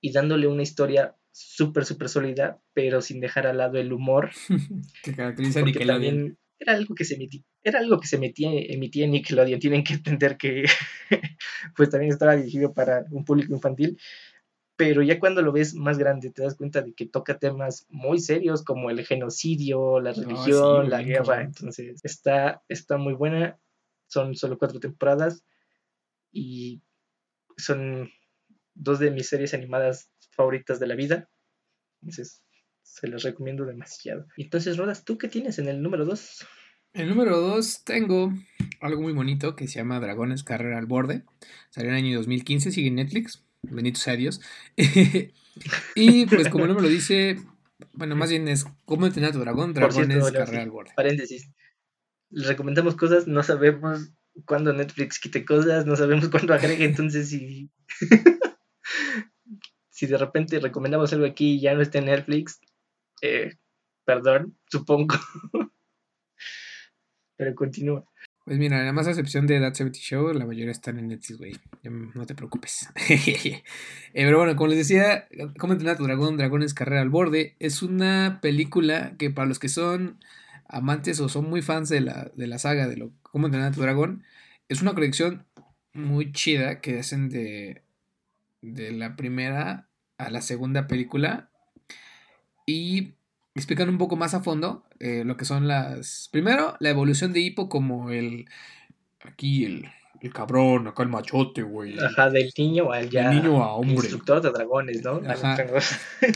y 0.00 0.12
dándole 0.12 0.46
una 0.46 0.62
historia 0.62 1.16
súper, 1.32 1.84
súper 1.84 2.08
sólida, 2.08 2.60
pero 2.74 3.00
sin 3.00 3.20
dejar 3.20 3.46
al 3.46 3.58
lado 3.58 3.78
el 3.78 3.92
humor. 3.92 4.30
que 5.02 5.14
caracteriza 5.14 5.60
a 5.60 5.62
Nickelodeon. 5.62 6.38
Era 6.58 6.74
algo 6.74 6.94
que 6.94 7.04
se 7.04 7.16
emitía, 7.16 7.42
era 7.64 7.80
algo 7.80 7.98
que 7.98 8.06
se 8.06 8.18
metía, 8.18 8.50
emitía 8.52 9.04
en 9.04 9.10
Nickelodeon. 9.12 9.58
Tienen 9.58 9.82
que 9.82 9.94
entender 9.94 10.36
que 10.36 10.64
pues 11.76 11.90
también 11.90 12.12
estaba 12.12 12.36
dirigido 12.36 12.72
para 12.72 13.04
un 13.10 13.24
público 13.24 13.52
infantil. 13.52 13.98
Pero 14.76 15.02
ya 15.02 15.18
cuando 15.18 15.42
lo 15.42 15.52
ves 15.52 15.74
más 15.74 15.98
grande 15.98 16.30
te 16.30 16.42
das 16.42 16.54
cuenta 16.54 16.82
de 16.82 16.94
que 16.94 17.06
toca 17.06 17.38
temas 17.38 17.86
muy 17.90 18.20
serios 18.20 18.64
como 18.64 18.90
el 18.90 19.04
genocidio, 19.04 20.00
la 20.00 20.12
religión, 20.12 20.88
la 20.88 21.02
guerra. 21.02 21.42
Entonces 21.42 22.00
está, 22.04 22.62
está 22.68 22.96
muy 22.96 23.14
buena. 23.14 23.58
Son 24.06 24.34
solo 24.34 24.58
cuatro 24.58 24.80
temporadas 24.80 25.44
y 26.32 26.82
son 27.56 28.10
dos 28.74 28.98
de 28.98 29.10
mis 29.10 29.28
series 29.28 29.52
animadas 29.54 30.11
favoritas 30.32 30.80
de 30.80 30.86
la 30.86 30.94
vida. 30.94 31.28
Entonces, 32.00 32.42
se 32.82 33.08
las 33.08 33.22
recomiendo 33.22 33.64
demasiado. 33.64 34.26
Entonces, 34.36 34.76
Rodas, 34.76 35.04
¿tú 35.04 35.18
qué 35.18 35.28
tienes 35.28 35.58
en 35.58 35.68
el 35.68 35.82
número 35.82 36.04
2? 36.04 36.46
En 36.94 37.02
el 37.02 37.08
número 37.08 37.40
2 37.40 37.84
tengo 37.84 38.32
algo 38.80 39.00
muy 39.00 39.12
bonito 39.12 39.56
que 39.56 39.66
se 39.66 39.78
llama 39.78 40.00
Dragones 40.00 40.44
Carrera 40.44 40.78
al 40.78 40.86
Borde. 40.86 41.24
Salió 41.70 41.90
en 41.90 41.96
el 41.96 42.04
año 42.04 42.18
2015, 42.18 42.70
sigue 42.70 42.88
en 42.88 42.96
Netflix. 42.96 43.44
Bendito 43.62 44.00
sea 44.00 44.16
Dios. 44.16 44.40
y 45.94 46.26
pues 46.26 46.48
como 46.48 46.64
el 46.64 46.68
nombre 46.68 46.86
lo 46.86 46.92
dice, 46.92 47.40
bueno, 47.92 48.16
más 48.16 48.30
bien 48.30 48.48
es 48.48 48.66
¿Cómo 48.84 49.06
entrenar 49.06 49.30
a 49.30 49.32
tu 49.32 49.40
dragón? 49.40 49.72
Dragones 49.72 50.30
Carrera 50.32 50.62
al 50.62 50.70
Borde. 50.70 50.92
Paréntesis. 50.96 51.50
Les 52.30 52.46
recomendamos 52.46 52.96
cosas, 52.96 53.26
no 53.26 53.42
sabemos 53.42 54.12
cuándo 54.44 54.72
Netflix 54.72 55.18
quite 55.18 55.44
cosas, 55.44 55.86
no 55.86 55.96
sabemos 55.96 56.28
cuándo 56.28 56.54
agregue, 56.54 56.84
entonces 56.84 57.28
si, 57.28 57.70
si 60.02 60.08
de 60.08 60.18
repente 60.18 60.58
recomendamos 60.58 61.12
algo 61.12 61.26
aquí 61.26 61.52
y 61.52 61.60
ya 61.60 61.74
no 61.74 61.80
está 61.80 61.98
en 61.98 62.06
Netflix, 62.06 62.60
eh, 63.22 63.52
perdón, 64.04 64.58
supongo. 64.68 65.14
Pero 67.36 67.54
continúa. 67.54 68.04
Pues 68.44 68.58
mira, 68.58 68.78
nada 68.78 68.92
más 68.92 69.06
a 69.06 69.10
excepción 69.10 69.46
de 69.46 69.60
That 69.60 69.74
70 69.74 70.00
Show, 70.00 70.32
la 70.32 70.44
mayoría 70.44 70.72
están 70.72 70.98
en 70.98 71.06
Netflix, 71.06 71.38
güey. 71.38 71.52
No 71.84 72.26
te 72.26 72.34
preocupes. 72.34 72.88
eh, 73.08 73.62
pero 74.12 74.38
bueno, 74.38 74.56
como 74.56 74.70
les 74.70 74.78
decía, 74.78 75.28
¿Cómo 75.56 75.74
entrenar 75.74 75.94
a 75.94 75.98
tu 75.98 76.04
dragón? 76.04 76.36
Dragones 76.36 76.74
Carrera 76.74 77.00
al 77.00 77.08
Borde. 77.08 77.54
Es 77.60 77.80
una 77.80 78.40
película 78.42 79.14
que 79.18 79.30
para 79.30 79.46
los 79.46 79.60
que 79.60 79.68
son 79.68 80.18
amantes 80.66 81.20
o 81.20 81.28
son 81.28 81.48
muy 81.48 81.62
fans 81.62 81.90
de 81.90 82.00
la, 82.00 82.32
de 82.34 82.48
la 82.48 82.58
saga 82.58 82.88
de 82.88 82.96
lo, 82.96 83.12
Cómo 83.22 83.46
entrenar 83.46 83.70
a 83.70 83.74
tu 83.74 83.82
dragón, 83.82 84.24
es 84.68 84.82
una 84.82 84.94
colección 84.94 85.46
muy 85.92 86.32
chida 86.32 86.80
que 86.80 86.98
hacen 86.98 87.28
de, 87.28 87.84
de 88.62 88.90
la 88.90 89.14
primera 89.14 89.88
a 90.24 90.30
la 90.30 90.42
segunda 90.42 90.86
película 90.86 91.50
y 92.66 93.14
explican 93.54 93.88
un 93.88 93.98
poco 93.98 94.16
más 94.16 94.34
a 94.34 94.42
fondo 94.42 94.84
eh, 94.98 95.24
lo 95.24 95.36
que 95.36 95.44
son 95.44 95.68
las... 95.68 96.28
Primero, 96.32 96.76
la 96.80 96.90
evolución 96.90 97.32
de 97.32 97.40
Hippo 97.40 97.68
como 97.68 98.10
el... 98.10 98.46
Aquí 99.24 99.64
el, 99.64 99.88
el 100.20 100.32
cabrón, 100.32 100.88
acá 100.88 101.02
el 101.02 101.08
machote, 101.08 101.62
güey. 101.62 101.98
Ajá, 101.98 102.30
del 102.30 102.52
niño 102.56 102.92
al 102.92 103.10
ya... 103.10 103.30
niño 103.30 103.62
a 103.62 103.74
hombre. 103.74 103.94
Instructor 103.94 104.40
de 104.40 104.50
dragones, 104.50 105.02
¿no? 105.02 105.20
Ajá. 105.28 105.56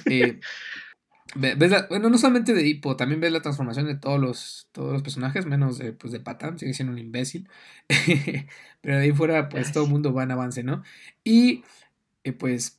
Eh, 0.07 0.41
bueno, 1.89 2.09
no 2.09 2.19
solamente 2.19 2.55
de 2.55 2.67
Hippo, 2.67 2.97
también 2.97 3.21
ves 3.21 3.33
la 3.33 3.43
transformación 3.43 3.87
de 3.87 3.97
todos 3.97 4.19
los, 4.21 4.69
todos 4.73 4.93
los 4.93 5.03
personajes, 5.03 5.47
menos 5.47 5.79
de, 5.79 5.93
pues, 5.93 6.13
de 6.13 6.21
Patán, 6.21 6.59
sigue 6.59 6.75
siendo 6.75 6.93
un 6.93 6.99
imbécil. 6.99 7.49
Pero 8.81 8.97
de 8.97 9.03
ahí 9.03 9.13
fuera, 9.13 9.49
pues 9.49 9.73
todo 9.73 9.85
el 9.85 9.91
mundo 9.91 10.15
va 10.15 10.23
en 10.23 10.31
avance, 10.31 10.63
¿no? 10.63 10.83
Y 11.25 11.65
eh, 12.25 12.33
pues 12.33 12.76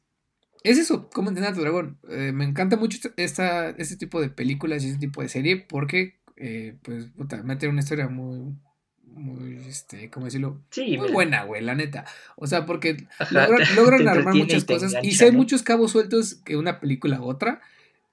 es 0.69 0.77
eso, 0.77 1.09
cómo 1.09 1.29
entrenar 1.29 1.51
a 1.51 1.55
tu 1.55 1.61
dragón. 1.61 1.97
Eh, 2.09 2.31
me 2.33 2.45
encanta 2.45 2.77
mucho 2.77 2.97
esta, 3.17 3.69
este 3.69 3.97
tipo 3.97 4.21
de 4.21 4.29
películas 4.29 4.83
y 4.83 4.87
este 4.87 4.99
tipo 4.99 5.21
de 5.21 5.29
serie 5.29 5.57
porque, 5.57 6.19
eh, 6.35 6.75
pues, 6.81 7.05
puta, 7.15 7.41
mete 7.43 7.67
una 7.67 7.79
historia 7.79 8.07
muy, 8.07 8.55
muy, 9.03 9.55
este, 9.67 10.09
¿cómo 10.09 10.25
decirlo? 10.25 10.61
Sí, 10.71 10.97
muy 10.97 11.11
buena, 11.11 11.43
güey, 11.43 11.61
la 11.61 11.75
neta. 11.75 12.05
O 12.35 12.47
sea, 12.47 12.65
porque 12.65 12.97
logran, 13.75 14.07
armar 14.07 14.35
muchas 14.35 14.65
cosas 14.65 14.93
y 15.01 15.13
si 15.13 15.23
hay 15.23 15.31
muchos 15.31 15.63
cabos 15.63 15.91
sueltos 15.91 16.35
que 16.35 16.57
una 16.57 16.79
película 16.79 17.19
u 17.21 17.25
otra 17.25 17.61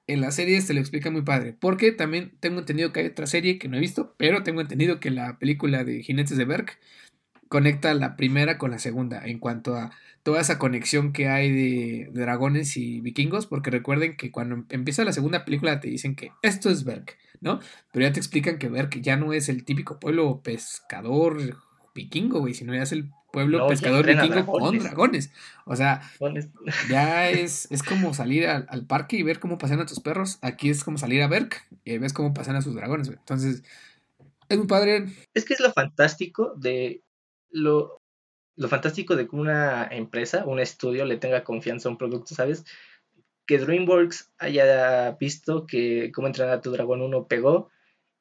en 0.07 0.21
la 0.21 0.31
serie 0.31 0.61
se 0.61 0.75
lo 0.75 0.81
explica 0.81 1.11
muy 1.11 1.23
padre. 1.23 1.55
Porque 1.59 1.93
también 1.93 2.33
tengo 2.41 2.61
entendido 2.61 2.93
que 2.93 3.01
hay 3.01 3.07
otra 3.07 3.27
serie 3.27 3.59
que 3.59 3.69
no 3.69 3.77
he 3.77 3.81
visto, 3.81 4.15
pero 4.17 4.43
tengo 4.43 4.61
entendido 4.61 5.01
que 5.01 5.11
la 5.11 5.39
película 5.39 5.85
de 5.85 6.03
Jinetes 6.03 6.37
de 6.37 6.45
Berk 6.45 6.79
conecta 7.49 7.95
la 7.95 8.17
primera 8.17 8.59
con 8.59 8.71
la 8.71 8.79
segunda 8.79 9.25
en 9.25 9.39
cuanto 9.39 9.77
a 9.77 9.93
toda 10.25 10.41
esa 10.41 10.59
conexión 10.59 11.13
que 11.13 11.29
hay 11.29 11.53
de, 11.53 12.11
dragones 12.13 12.77
y 12.77 13.01
vikingos, 13.01 13.47
porque 13.47 13.71
recuerden 13.71 14.17
que 14.17 14.33
cuando 14.33 14.57
em, 14.57 14.67
empieza 14.71 15.05
la 15.05 15.13
segunda 15.13 15.45
película 15.45 15.81
te 15.81 15.89
dicen 15.89 16.17
que 16.17 16.33
esto 16.43 16.71
es 16.71 16.83
Berk, 16.85 17.17
¿no? 17.41 17.61
Pero 17.93 18.07
ya 18.07 18.13
te 18.13 18.21
explican 18.21 18.59
que 18.59 18.71
Berk 18.71 19.01
ya 19.01 19.17
no 19.17 19.33
es 19.35 19.49
el 19.49 19.65
típico 19.65 20.01
pueblo 20.01 20.41
pescador 20.43 21.59
vikingo, 21.95 22.41
güey, 22.41 22.55
sino 22.55 22.75
ya 22.75 22.83
es 22.83 22.93
el 22.93 23.11
pueblo 23.33 23.69
pescador 23.69 24.07
vikingo 24.07 24.47
con 24.47 24.79
dragones. 24.79 25.31
O 25.67 25.77
sea, 25.77 26.01
ya 26.89 27.29
es, 27.31 27.71
es 27.71 27.83
como 27.83 28.15
salir 28.15 28.47
al, 28.47 28.87
parque 28.87 29.17
y 29.17 29.23
ver 29.23 29.41
cómo 29.41 29.59
pasan 29.59 29.81
a 29.81 29.87
tus 29.87 30.01
perros. 30.01 30.39
Aquí 30.41 30.71
es 30.71 30.85
como 30.85 30.97
salir 30.97 31.23
a 31.23 31.29
Berk 31.29 31.67
y 31.85 31.99
ves 31.99 32.15
cómo 32.15 32.33
pasan 32.33 32.57
a 32.57 32.63
sus 32.63 32.75
dragones. 32.75 33.09
Entonces, 33.09 33.63
es 34.49 34.57
muy 34.57 34.67
padre. 34.67 35.07
Es 35.35 35.45
que 35.45 35.53
es 35.53 35.61
lo 35.61 35.71
fantástico 35.71 36.55
de 36.57 37.03
lo, 37.51 38.01
lo 38.57 38.69
fantástico 38.69 39.17
de 39.17 39.29
que 39.29 39.37
una 39.37 39.87
empresa, 39.91 40.45
un 40.45 40.61
estudio 40.61 41.05
le 41.05 41.17
tenga 41.17 41.45
confianza 41.45 41.89
a 41.89 41.93
un 41.93 41.99
producto, 41.99 42.35
¿sabes? 42.35 42.65
Que 43.47 43.59
DreamWorks 43.59 44.33
haya 44.39 45.13
visto 45.13 45.67
que 45.67 46.13
Cómo 46.15 46.29
entrenar 46.29 46.55
a 46.55 46.61
tu 46.61 46.71
dragón 46.71 47.03
1 47.03 47.27
pegó 47.27 47.71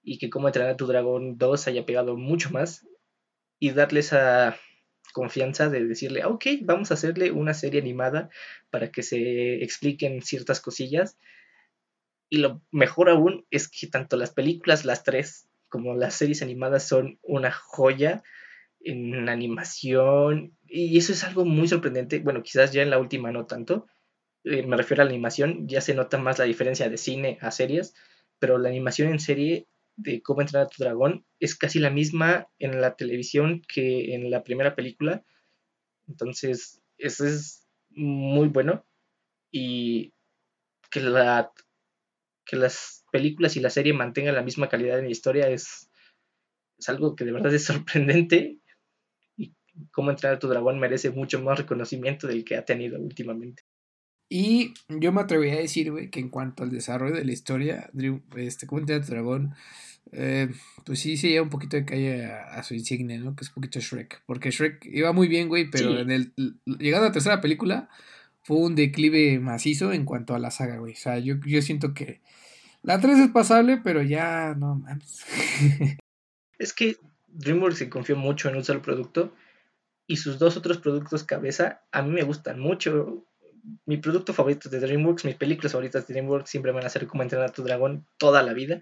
y 0.04 0.18
que 0.18 0.30
Cómo 0.30 0.48
entrenar 0.48 0.72
a 0.72 0.78
tu 0.78 0.88
dragón 0.88 1.38
2 1.38 1.68
haya 1.68 1.86
pegado 1.86 2.18
mucho 2.18 2.50
más 2.52 2.86
y 3.60 3.72
darle 3.72 4.02
esa 4.02 4.58
confianza 5.14 5.70
de 5.70 5.86
decirle, 5.86 6.24
ah, 6.24 6.28
ok, 6.28 6.46
vamos 6.64 6.92
a 6.92 6.96
hacerle 6.96 7.32
una 7.32 7.54
serie 7.54 7.80
animada 7.80 8.30
para 8.72 8.92
que 8.92 9.04
se 9.04 9.64
expliquen 9.64 10.22
ciertas 10.22 10.60
cosillas. 10.60 11.18
Y 12.30 12.38
lo 12.38 12.62
mejor 12.72 13.10
aún 13.10 13.46
es 13.52 13.70
que 13.70 13.88
tanto 13.88 14.18
las 14.18 14.32
películas, 14.32 14.84
las 14.84 15.04
tres, 15.04 15.48
como 15.70 15.96
las 15.96 16.16
series 16.16 16.42
animadas 16.42 16.88
son 16.88 17.20
una 17.22 17.52
joya 17.52 18.24
en 18.84 19.30
animación. 19.30 20.58
Y 20.68 20.98
eso 20.98 21.14
es 21.14 21.24
algo 21.24 21.46
muy 21.46 21.68
sorprendente. 21.68 22.20
Bueno, 22.20 22.44
quizás 22.44 22.72
ya 22.72 22.82
en 22.82 22.90
la 22.90 23.00
última 23.00 23.32
no 23.32 23.46
tanto. 23.46 23.88
Eh, 24.44 24.64
me 24.66 24.78
refiero 24.78 25.04
a 25.04 25.06
la 25.06 25.12
animación, 25.12 25.68
ya 25.68 25.82
se 25.82 25.94
nota 25.94 26.18
más 26.18 26.40
la 26.40 26.46
diferencia 26.46 26.90
de 26.90 26.98
cine 26.98 27.38
a 27.42 27.52
series, 27.52 27.94
pero 28.40 28.58
la 28.58 28.70
animación 28.70 29.10
en 29.10 29.20
serie 29.20 29.68
de 29.96 30.22
cómo 30.22 30.42
entrenar 30.42 30.68
a 30.68 30.70
tu 30.70 30.84
dragón 30.84 31.26
es 31.40 31.56
casi 31.56 31.80
la 31.80 31.90
misma 31.90 32.48
en 32.60 32.82
la 32.82 32.96
televisión 32.96 33.62
que 33.68 34.16
en 34.16 34.30
la 34.32 34.44
primera 34.44 34.76
película. 34.76 35.24
Entonces, 36.08 36.82
eso 36.98 37.26
es 37.26 37.68
muy 37.90 38.50
bueno. 38.50 38.86
Y 39.52 40.14
que, 40.90 41.00
la, 41.00 41.52
que 42.46 42.56
las 42.56 43.06
películas 43.12 43.56
y 43.56 43.60
la 43.60 43.70
serie 43.70 43.94
mantengan 43.94 44.36
la 44.36 44.42
misma 44.42 44.68
calidad 44.68 45.00
en 45.00 45.06
la 45.06 45.12
historia 45.12 45.48
es, 45.48 45.90
es 46.78 46.90
algo 46.90 47.16
que 47.16 47.24
de 47.24 47.32
verdad 47.32 47.54
es 47.54 47.66
sorprendente. 47.66 48.60
Cómo 49.92 50.12
entrenar 50.12 50.38
a 50.38 50.40
tu 50.40 50.48
dragón 50.48 50.80
merece 50.80 51.10
mucho 51.12 51.42
más 51.42 51.58
reconocimiento 51.58 52.28
del 52.28 52.44
que 52.44 52.56
ha 52.56 52.66
tenido 52.66 53.00
últimamente. 53.00 53.64
Y 54.30 54.74
yo 54.88 55.12
me 55.12 55.22
atrevería 55.22 55.56
a 55.56 55.62
decir, 55.62 55.92
güey, 55.92 56.10
que 56.10 56.20
en 56.20 56.30
cuanto 56.30 56.64
al 56.64 56.72
desarrollo 56.72 57.16
de 57.16 57.26
la 57.26 57.32
historia, 57.32 57.92
este, 58.36 58.66
¿cómo 58.66 58.80
entrenar 58.80 59.04
a 59.04 59.06
tu 59.06 59.12
dragón? 59.12 59.54
Eh, 60.12 60.50
pues 60.86 61.00
sí, 61.00 61.18
se 61.18 61.30
lleva 61.30 61.44
un 61.44 61.50
poquito 61.50 61.78
de 61.78 61.86
calle 61.86 62.26
a, 62.26 62.62
su 62.64 62.74
insignia, 62.74 63.20
¿no? 63.20 63.36
Que 63.36 63.44
es 63.44 63.50
un 63.50 63.56
poquito 63.56 63.80
Shrek. 63.80 64.24
Porque 64.26 64.52
Shrek 64.52 64.86
iba 64.86 65.12
muy 65.12 65.28
bien, 65.28 65.50
güey, 65.50 65.70
pero 65.70 66.00
en 66.00 66.12
el, 66.12 66.34
llegando 66.66 67.06
a 67.06 67.10
la 67.10 67.14
tercera 67.14 67.42
película 67.42 67.90
fue 68.42 68.58
un 68.58 68.76
declive 68.76 69.40
macizo 69.40 69.94
en 69.94 70.06
cuanto 70.06 70.36
a 70.36 70.40
la 70.40 70.52
saga, 70.52 70.78
güey. 70.78 70.94
O 70.94 70.98
sea, 70.98 71.20
yo, 71.20 71.36
yo 71.46 71.62
siento 71.62 71.94
que 71.94 72.22
La 72.82 73.00
3 73.00 73.20
es 73.20 73.30
pasable, 73.30 73.82
pero 73.84 74.02
ya 74.02 74.56
no 74.58 74.76
mames. 74.76 75.26
es 76.60 76.74
que 76.74 76.98
DreamWorks 77.28 77.78
se 77.78 77.90
confió 77.90 78.16
mucho 78.16 78.50
en 78.50 78.58
un 78.58 78.64
solo 78.64 78.82
producto 78.82 79.34
y 80.08 80.18
sus 80.18 80.40
dos 80.40 80.58
otros 80.58 80.78
productos 80.78 81.24
cabeza 81.24 81.84
a 81.92 82.02
mí 82.02 82.12
me 82.12 82.24
gustan 82.24 82.60
mucho. 82.60 83.26
Mi 83.86 83.98
producto 83.98 84.34
favorito 84.34 84.70
de 84.70 84.80
DreamWorks, 84.80 85.24
mis 85.24 85.36
películas 85.36 85.72
favoritas 85.72 86.06
de 86.06 86.14
DreamWorks 86.14 86.50
siempre 86.50 86.74
van 86.74 86.86
a 86.86 86.90
ser 86.90 87.08
como 87.08 87.24
entrenar 87.24 87.50
a 87.50 87.54
tu 87.54 87.64
dragón 87.64 88.06
toda 88.18 88.44
la 88.44 88.54
vida. 88.54 88.82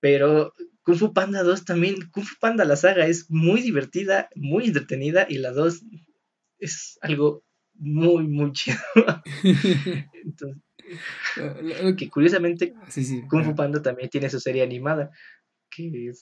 Pero 0.00 0.52
Kung 0.82 0.96
Fu 0.96 1.12
Panda 1.14 1.42
2 1.42 1.64
también, 1.64 2.10
Kung 2.10 2.24
Fu 2.24 2.36
Panda 2.38 2.64
la 2.64 2.76
saga 2.76 3.06
es 3.06 3.30
muy 3.30 3.62
divertida, 3.62 4.28
muy 4.34 4.66
entretenida 4.66 5.26
y 5.28 5.38
la 5.38 5.52
2 5.52 5.82
es 6.58 6.98
algo 7.00 7.42
muy, 7.74 8.28
muy 8.28 8.52
chido. 8.52 8.78
Entonces, 10.24 10.62
que 11.96 12.10
curiosamente 12.10 12.74
Kung 13.28 13.44
Fu 13.44 13.54
Panda 13.54 13.80
también 13.80 14.10
tiene 14.10 14.28
su 14.28 14.40
serie 14.40 14.62
animada 14.62 15.10
que 15.70 16.12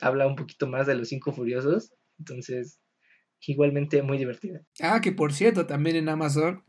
habla 0.00 0.26
un 0.26 0.34
poquito 0.34 0.66
más 0.66 0.86
de 0.86 0.96
los 0.96 1.08
cinco 1.08 1.32
furiosos 1.32 1.92
entonces, 2.18 2.78
igualmente 3.40 4.02
muy 4.02 4.18
divertida. 4.18 4.62
Ah, 4.80 5.00
que 5.00 5.12
por 5.12 5.32
cierto, 5.32 5.66
también 5.66 5.96
en 5.96 6.08
Amazon 6.08 6.62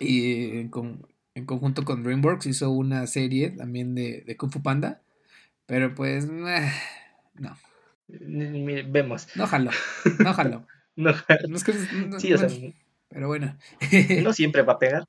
y 0.00 0.58
en, 0.58 0.68
conjunto 0.68 1.84
con 1.84 2.02
DreamWorks 2.02 2.46
hizo 2.46 2.70
una 2.70 3.06
serie 3.06 3.50
también 3.50 3.94
de, 3.94 4.36
Kung 4.38 4.52
Fu 4.52 4.62
Panda. 4.62 5.02
Pero 5.66 5.94
pues, 5.94 6.24
eh, 6.26 6.72
no. 7.34 7.56
Vemos. 8.06 9.28
No 9.34 9.46
jalo, 9.46 9.70
no 10.18 10.34
jalo. 10.34 10.66
no 10.96 11.14
jalo. 11.14 11.58
sí, 12.18 12.32
o 12.34 12.38
sea, 12.38 12.48
pero 13.08 13.28
bueno. 13.28 13.56
no 14.22 14.32
siempre 14.32 14.62
va 14.62 14.74
a 14.74 14.78
pegar. 14.78 15.08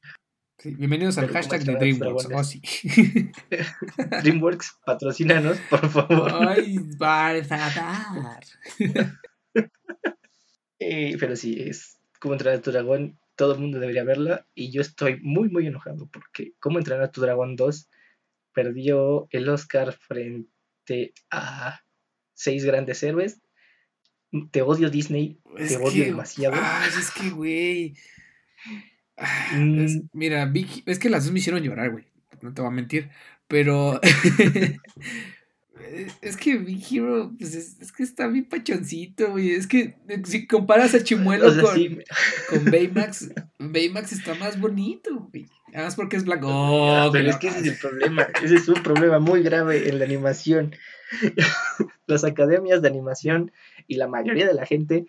bienvenidos 0.64 1.18
al 1.18 1.28
hashtag 1.28 1.64
de 1.64 1.76
DreamWorks. 1.76 2.30
Oh, 2.34 2.44
sí. 2.44 2.62
DreamWorks, 4.22 4.78
patrocínanos, 4.86 5.58
por 5.70 5.90
favor. 5.90 6.32
Ay, 6.48 6.80
para 6.98 7.42
eh, 10.80 11.18
pero 11.20 11.36
sí, 11.36 11.62
es 11.62 12.00
como 12.20 12.34
entrenar 12.34 12.60
a 12.60 12.62
tu 12.62 12.72
dragón, 12.72 13.18
todo 13.36 13.54
el 13.54 13.60
mundo 13.60 13.80
debería 13.80 14.04
verla 14.04 14.48
y 14.56 14.72
yo 14.72 14.82
estoy 14.82 15.20
muy, 15.22 15.50
muy 15.50 15.68
enojado 15.68 16.08
porque 16.12 16.54
como 16.60 16.80
entrenar 16.80 17.04
a 17.04 17.12
tu 17.12 17.22
dragón 17.22 17.56
2 17.56 17.90
perdió 18.54 19.28
el 19.32 19.50
Oscar 19.50 19.94
frente 19.94 21.14
a 21.30 21.82
seis 22.34 22.66
grandes 22.66 23.04
héroes. 23.04 23.42
Te 24.52 24.62
odio 24.62 24.90
Disney, 24.90 25.40
te 25.56 25.78
odio 25.78 26.06
demasiado. 26.06 26.56
Ay, 26.60 26.90
es 26.98 27.12
que, 27.12 27.30
güey. 27.30 27.96
Mm. 29.54 30.10
mira, 30.14 30.52
es 30.86 31.00
que 31.00 31.10
las 31.10 31.24
dos 31.24 31.32
me 31.32 31.40
hicieron 31.40 31.62
llorar, 31.62 31.92
güey. 31.92 32.06
No 32.42 32.54
te 32.54 32.62
voy 32.62 32.72
a 32.72 32.74
mentir. 32.74 33.10
Pero 33.48 34.00
es 36.22 36.38
que 36.38 36.58
Big 36.58 36.84
Hero, 36.90 37.32
pues 37.38 37.54
es, 37.56 37.92
que 37.92 38.04
está 38.04 38.28
bien 38.28 38.46
pachoncito, 38.46 39.32
güey. 39.32 39.52
Es 39.52 39.68
que 39.68 39.98
eh, 40.08 40.22
si 40.24 40.48
comparas 40.48 40.94
a 40.94 41.04
Chimuelo 41.04 41.48
con, 41.62 42.04
con 42.50 42.72
Baymax, 42.72 43.30
Baymax 43.60 44.14
está 44.14 44.36
más 44.36 44.60
bonito, 44.60 45.28
güey. 45.32 45.46
Además 45.74 45.96
porque 45.96 46.16
es 46.16 46.24
blanco. 46.24 46.48
Oh, 46.50 47.10
pero 47.12 47.30
es 47.30 47.38
que 47.38 47.48
ese 47.48 47.60
es 47.60 47.66
el 47.66 47.78
problema. 47.78 48.28
Ese 48.42 48.56
es 48.56 48.68
un 48.70 48.82
problema 48.82 49.20
muy 49.20 49.44
grave 49.44 49.90
en 49.90 50.00
la 50.00 50.06
animación. 50.06 50.74
Las 52.08 52.24
academias 52.24 52.82
de 52.82 52.88
animación 52.88 53.52
y 53.88 53.96
la 53.96 54.08
mayoría 54.08 54.48
de 54.48 54.54
la 54.54 54.66
gente 54.66 55.06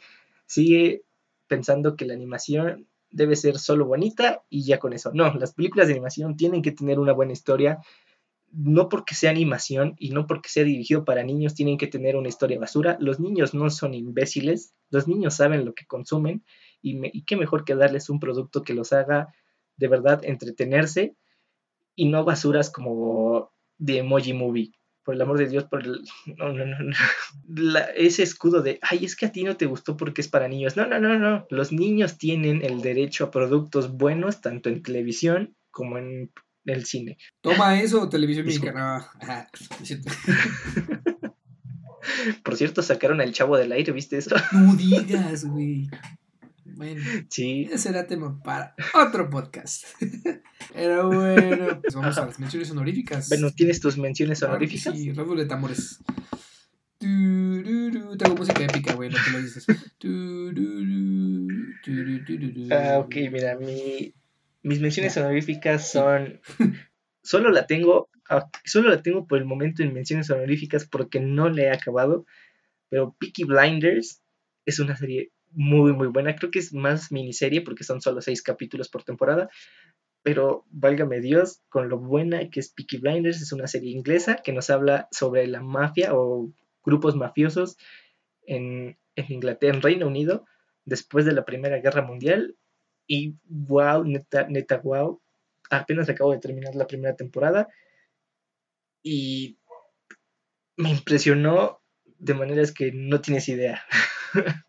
sigue 0.47 1.03
pensando 1.47 1.97
que 1.97 2.05
la 2.05 2.15
animación 2.15 2.89
debe 3.11 3.37
ser 3.37 3.59
solo 3.59 3.87
bonita 3.87 4.43
y 4.51 4.65
ya 4.65 4.79
con 4.79 4.93
eso. 4.93 5.13
No, 5.15 5.33
las 5.35 5.55
películas 5.55 5.87
de 5.87 5.95
animación 5.95 6.37
tienen 6.37 6.63
que 6.63 6.73
tener 6.73 6.99
una 6.99 7.13
buena 7.13 7.33
historia 7.33 7.79
no 8.53 8.89
porque 8.89 9.15
sea 9.15 9.31
animación 9.31 9.95
y 9.99 10.11
no 10.11 10.27
porque 10.27 10.49
sea 10.49 10.65
dirigido 10.65 11.05
para 11.05 11.23
niños 11.23 11.55
tienen 11.55 11.79
que 11.79 11.87
tener 11.87 12.17
una 12.17 12.29
historia 12.29 12.59
basura. 12.59 12.97
Los 13.01 13.21
niños 13.21 13.55
no 13.55 13.71
son 13.71 13.95
imbéciles, 13.95 14.75
los 14.91 15.09
niños 15.09 15.35
saben 15.35 15.65
lo 15.65 15.75
que 15.75 15.87
consumen 15.87 16.45
y, 16.83 17.25
qué 17.25 17.37
mejor 17.37 17.65
que 17.65 17.75
darles 17.75 18.09
un 18.09 18.21
producto 18.21 18.63
que 18.63 18.75
los 18.75 18.93
haga 18.93 19.35
de 19.77 19.89
verdad 19.89 20.21
entretenerse 20.25 21.17
y 21.95 22.09
no 22.09 22.25
basuras 22.25 22.71
como 22.71 23.53
de 23.79 23.99
Emoji 23.99 24.33
Movie. 24.33 24.73
Por 25.03 25.15
el 25.15 25.23
amor 25.23 25.39
de 25.39 25.49
Dios, 25.49 25.65
por 25.65 25.85
el, 25.85 26.01
no, 26.37 26.53
no, 26.53 26.65
no, 26.67 26.93
ese 27.95 28.25
escudo 28.25 28.61
de, 28.63 28.81
ay, 28.83 29.05
es 29.05 29.15
que 29.15 29.27
a 29.27 29.33
ti 29.33 29.45
no 29.45 29.57
te 29.57 29.67
gustó 29.67 29.97
porque 29.97 30.21
es 30.21 30.29
para 30.29 30.49
niños. 30.49 30.77
No, 30.77 30.87
no, 30.87 30.99
no, 30.99 31.17
no. 31.17 31.47
Los 31.49 31.73
niños 31.73 32.19
tienen 32.19 32.65
el 32.65 32.81
derecho 32.81 33.25
a 33.25 33.31
productos 33.31 33.93
buenos 33.93 34.41
tanto 34.41 34.69
en 34.69 34.83
televisión 34.83 35.55
como 35.71 35.99
en 35.99 36.33
del 36.67 36.85
cine. 36.85 37.17
Toma 37.41 37.81
eso, 37.81 38.09
televisión 38.09 38.45
mexicana. 38.45 39.09
Por 42.45 42.57
cierto, 42.57 42.83
sacaron 42.83 43.21
al 43.21 43.33
chavo 43.33 43.57
del 43.57 43.73
aire, 43.73 43.93
¿viste 43.93 44.19
eso? 44.19 44.37
No 44.53 44.77
digas, 44.77 45.45
güey. 45.45 45.89
Bueno, 46.65 47.03
sí. 47.31 47.69
ese 47.73 47.89
era 47.89 48.07
tema 48.07 48.41
para 48.43 48.75
otro 48.95 49.31
podcast. 49.31 49.87
Pero 50.75 51.09
bueno, 51.09 51.81
pues 51.81 51.95
vamos 51.95 52.19
a 52.19 52.27
las 52.27 52.39
menciones 52.39 52.71
honoríficas. 52.71 53.29
Bueno, 53.29 53.51
¿tienes 53.51 53.81
tus 53.81 53.97
menciones 53.97 54.43
honoríficas? 54.43 54.95
sí, 54.95 55.11
redoble 55.13 55.45
de 55.45 55.49
tambores. 55.49 56.01
Tengo 56.99 58.37
música 58.37 58.65
épica, 58.65 58.95
güey, 58.95 59.11
no 59.11 59.17
te 59.25 59.31
lo 59.31 59.41
dices. 59.41 59.67
Ah, 62.71 62.99
ok, 62.99 63.15
mira, 63.33 63.57
mi 63.57 64.15
mis 64.67 64.81
menciones 64.81 65.17
honoríficas 65.17 65.91
son. 65.91 66.41
Solo 67.23 67.51
la 67.51 67.67
tengo. 67.67 68.09
Ah, 68.29 68.49
solo 68.65 68.89
la 68.89 69.03
tengo 69.03 69.27
por 69.27 69.39
el 69.39 69.45
momento 69.45 69.83
en 69.83 69.93
menciones 69.93 70.31
honoríficas 70.31 70.87
porque 70.87 71.21
no 71.21 71.49
la 71.49 71.63
he 71.63 71.71
acabado. 71.71 72.25
Pero 72.89 73.17
Peaky 73.19 73.45
Blinders 73.45 74.23
es 74.65 74.79
una 74.79 74.97
serie 74.97 75.33
muy, 75.51 75.93
muy 75.93 76.09
buena. 76.09 76.37
Creo 76.37 76.51
que 76.51 76.59
es 76.59 76.73
más 76.73 77.11
miniserie 77.11 77.63
porque 77.63 77.85
son 77.85 78.01
solo 78.01 78.21
seis 78.21 78.43
capítulos 78.43 78.89
por 78.89 79.05
temporada. 79.05 79.49
Pero 80.23 80.65
válgame 80.71 81.21
Dios, 81.21 81.63
con 81.69 81.89
lo 81.89 81.99
buena 81.99 82.51
que 82.51 82.59
es 82.59 82.73
Peaky 82.73 82.99
Blinders, 82.99 83.43
es 83.43 83.53
una 83.53 83.69
serie 83.69 83.93
inglesa 83.93 84.37
que 84.37 84.53
nos 84.53 84.71
habla 84.71 85.09
sobre 85.13 85.47
la 85.47 85.63
mafia 85.63 86.15
o 86.15 86.53
grupos 86.85 87.15
mafiosos 87.15 87.77
en, 88.43 88.99
en 89.15 89.33
Inglaterra, 89.33 89.77
en 89.77 89.83
Reino 89.83 90.07
Unido, 90.09 90.45
después 90.85 91.25
de 91.25 91.33
la 91.33 91.45
Primera 91.45 91.79
Guerra 91.79 92.03
Mundial 92.03 92.57
y 93.07 93.35
wow, 93.45 94.05
neta, 94.05 94.47
neta, 94.49 94.79
wow. 94.79 95.21
Apenas 95.71 96.09
acabo 96.09 96.33
de 96.33 96.39
terminar 96.39 96.75
la 96.75 96.87
primera 96.87 97.17
temporada. 97.17 97.69
Y 99.03 99.59
me 100.77 100.91
impresionó 100.91 101.81
de 102.19 102.35
maneras 102.35 102.73
que 102.73 102.93
no 102.93 103.21
tienes 103.21 103.49
idea. 103.49 103.83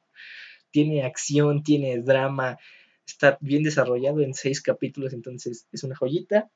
tiene 0.71 1.03
acción, 1.03 1.63
tiene 1.63 1.99
drama, 2.01 2.57
está 3.05 3.37
bien 3.41 3.63
desarrollado 3.63 4.21
en 4.21 4.33
seis 4.33 4.61
capítulos, 4.61 5.13
entonces 5.13 5.67
es 5.71 5.83
una 5.83 5.95
joyita. 5.95 6.51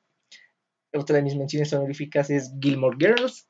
Otra 0.92 1.16
de 1.16 1.22
mis 1.22 1.36
menciones 1.36 1.72
honoríficas 1.72 2.30
es 2.30 2.52
Gilmore 2.60 2.96
Girls, 2.98 3.48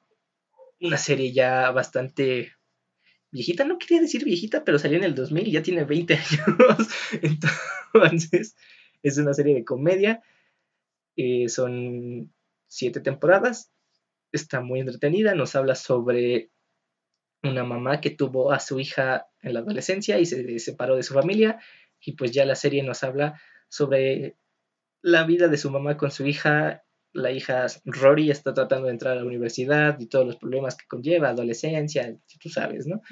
una 0.81 0.97
serie 0.97 1.33
ya 1.33 1.71
bastante 1.73 2.53
viejita, 3.33 3.65
no 3.65 3.79
quería 3.79 4.01
decir 4.01 4.25
viejita, 4.25 4.63
pero 4.63 4.79
salió 4.79 4.99
en 4.99 5.05
el 5.05 5.15
2000 5.15 5.49
y 5.49 5.53
ya 5.53 5.63
tiene 5.63 5.85
20 5.85 6.15
años. 6.15 6.89
Entonces, 7.23 8.55
es 9.03 9.19
una 9.19 9.35
serie 9.35 9.55
de 9.55 9.65
comedia. 9.65 10.23
Eh, 11.17 11.49
son 11.49 12.33
siete 12.69 13.01
temporadas. 13.01 13.73
Está 14.31 14.61
muy 14.61 14.81
entretenida. 14.81 15.35
Nos 15.35 15.57
habla 15.57 15.75
sobre 15.75 16.51
una 17.43 17.65
mamá 17.65 18.01
que 18.01 18.11
tuvo 18.11 18.53
a 18.53 18.61
su 18.61 18.79
hija 18.79 19.27
en 19.41 19.55
la 19.55 19.61
adolescencia 19.61 20.19
y 20.21 20.27
se 20.27 20.59
separó 20.59 20.97
de 20.97 21.03
su 21.03 21.15
familia. 21.15 21.59
Y 22.01 22.13
pues 22.13 22.33
ya 22.33 22.45
la 22.45 22.55
serie 22.55 22.83
nos 22.83 23.03
habla 23.03 23.41
sobre 23.69 24.37
la 25.01 25.25
vida 25.25 25.49
de 25.49 25.57
su 25.57 25.71
mamá 25.71 25.97
con 25.97 26.11
su 26.11 26.27
hija 26.27 26.85
la 27.13 27.31
hija 27.31 27.67
Rory 27.85 28.31
está 28.31 28.55
tratando 28.55 28.87
de 28.87 28.93
entrar 28.93 29.13
a 29.13 29.21
la 29.21 29.27
universidad 29.27 29.99
y 30.01 30.07
todos 30.07 30.27
los 30.27 30.37
problemas 30.37 30.77
que 30.77 30.87
conlleva, 30.87 31.29
adolescencia, 31.29 32.17
tú 32.41 32.49
sabes, 32.49 32.87
¿no? 32.87 33.03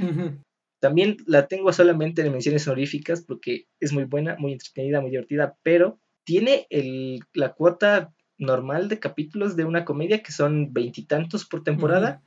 También 0.80 1.18
la 1.26 1.46
tengo 1.46 1.72
solamente 1.72 2.22
en 2.22 2.32
menciones 2.32 2.66
honoríficas 2.66 3.22
porque 3.22 3.66
es 3.80 3.92
muy 3.92 4.04
buena, 4.04 4.36
muy 4.38 4.52
entretenida, 4.52 5.00
muy 5.00 5.10
divertida, 5.10 5.56
pero 5.62 6.00
tiene 6.24 6.66
el, 6.70 7.20
la 7.34 7.52
cuota 7.52 8.14
normal 8.38 8.88
de 8.88 8.98
capítulos 8.98 9.56
de 9.56 9.64
una 9.64 9.84
comedia 9.84 10.22
que 10.22 10.32
son 10.32 10.72
veintitantos 10.72 11.44
por 11.44 11.62
temporada. 11.62 12.22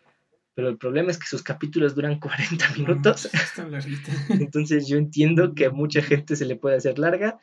Pero 0.56 0.70
el 0.70 0.78
problema 0.78 1.10
es 1.10 1.18
que 1.18 1.26
sus 1.26 1.42
capítulos 1.42 1.96
duran 1.96 2.20
40 2.20 2.74
minutos. 2.78 3.28
Entonces 4.30 4.88
yo 4.88 4.98
entiendo 4.98 5.56
que 5.56 5.66
a 5.66 5.72
mucha 5.72 6.04
gente 6.04 6.36
se 6.36 6.46
le 6.46 6.56
puede 6.56 6.76
hacer 6.76 7.00
larga, 7.00 7.40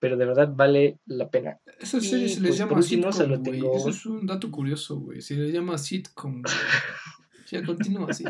pero 0.00 0.16
de 0.16 0.24
verdad 0.24 0.50
vale 0.52 0.98
la 1.06 1.30
pena. 1.30 1.60
Esa 1.78 2.00
serie 2.00 2.28
se 2.28 2.40
les 2.40 2.56
pues, 2.56 2.58
llama 2.58 2.82
sitcom, 2.82 3.42
tengo... 3.42 3.76
Eso 3.76 3.90
es 3.90 4.06
un 4.06 4.26
dato 4.26 4.50
curioso, 4.50 4.98
güey. 4.98 5.20
Se 5.20 5.34
le 5.34 5.52
llama 5.52 5.78
sitcom, 5.78 6.42
ya 7.52 7.62
continúa 7.62 8.08
así. 8.10 8.24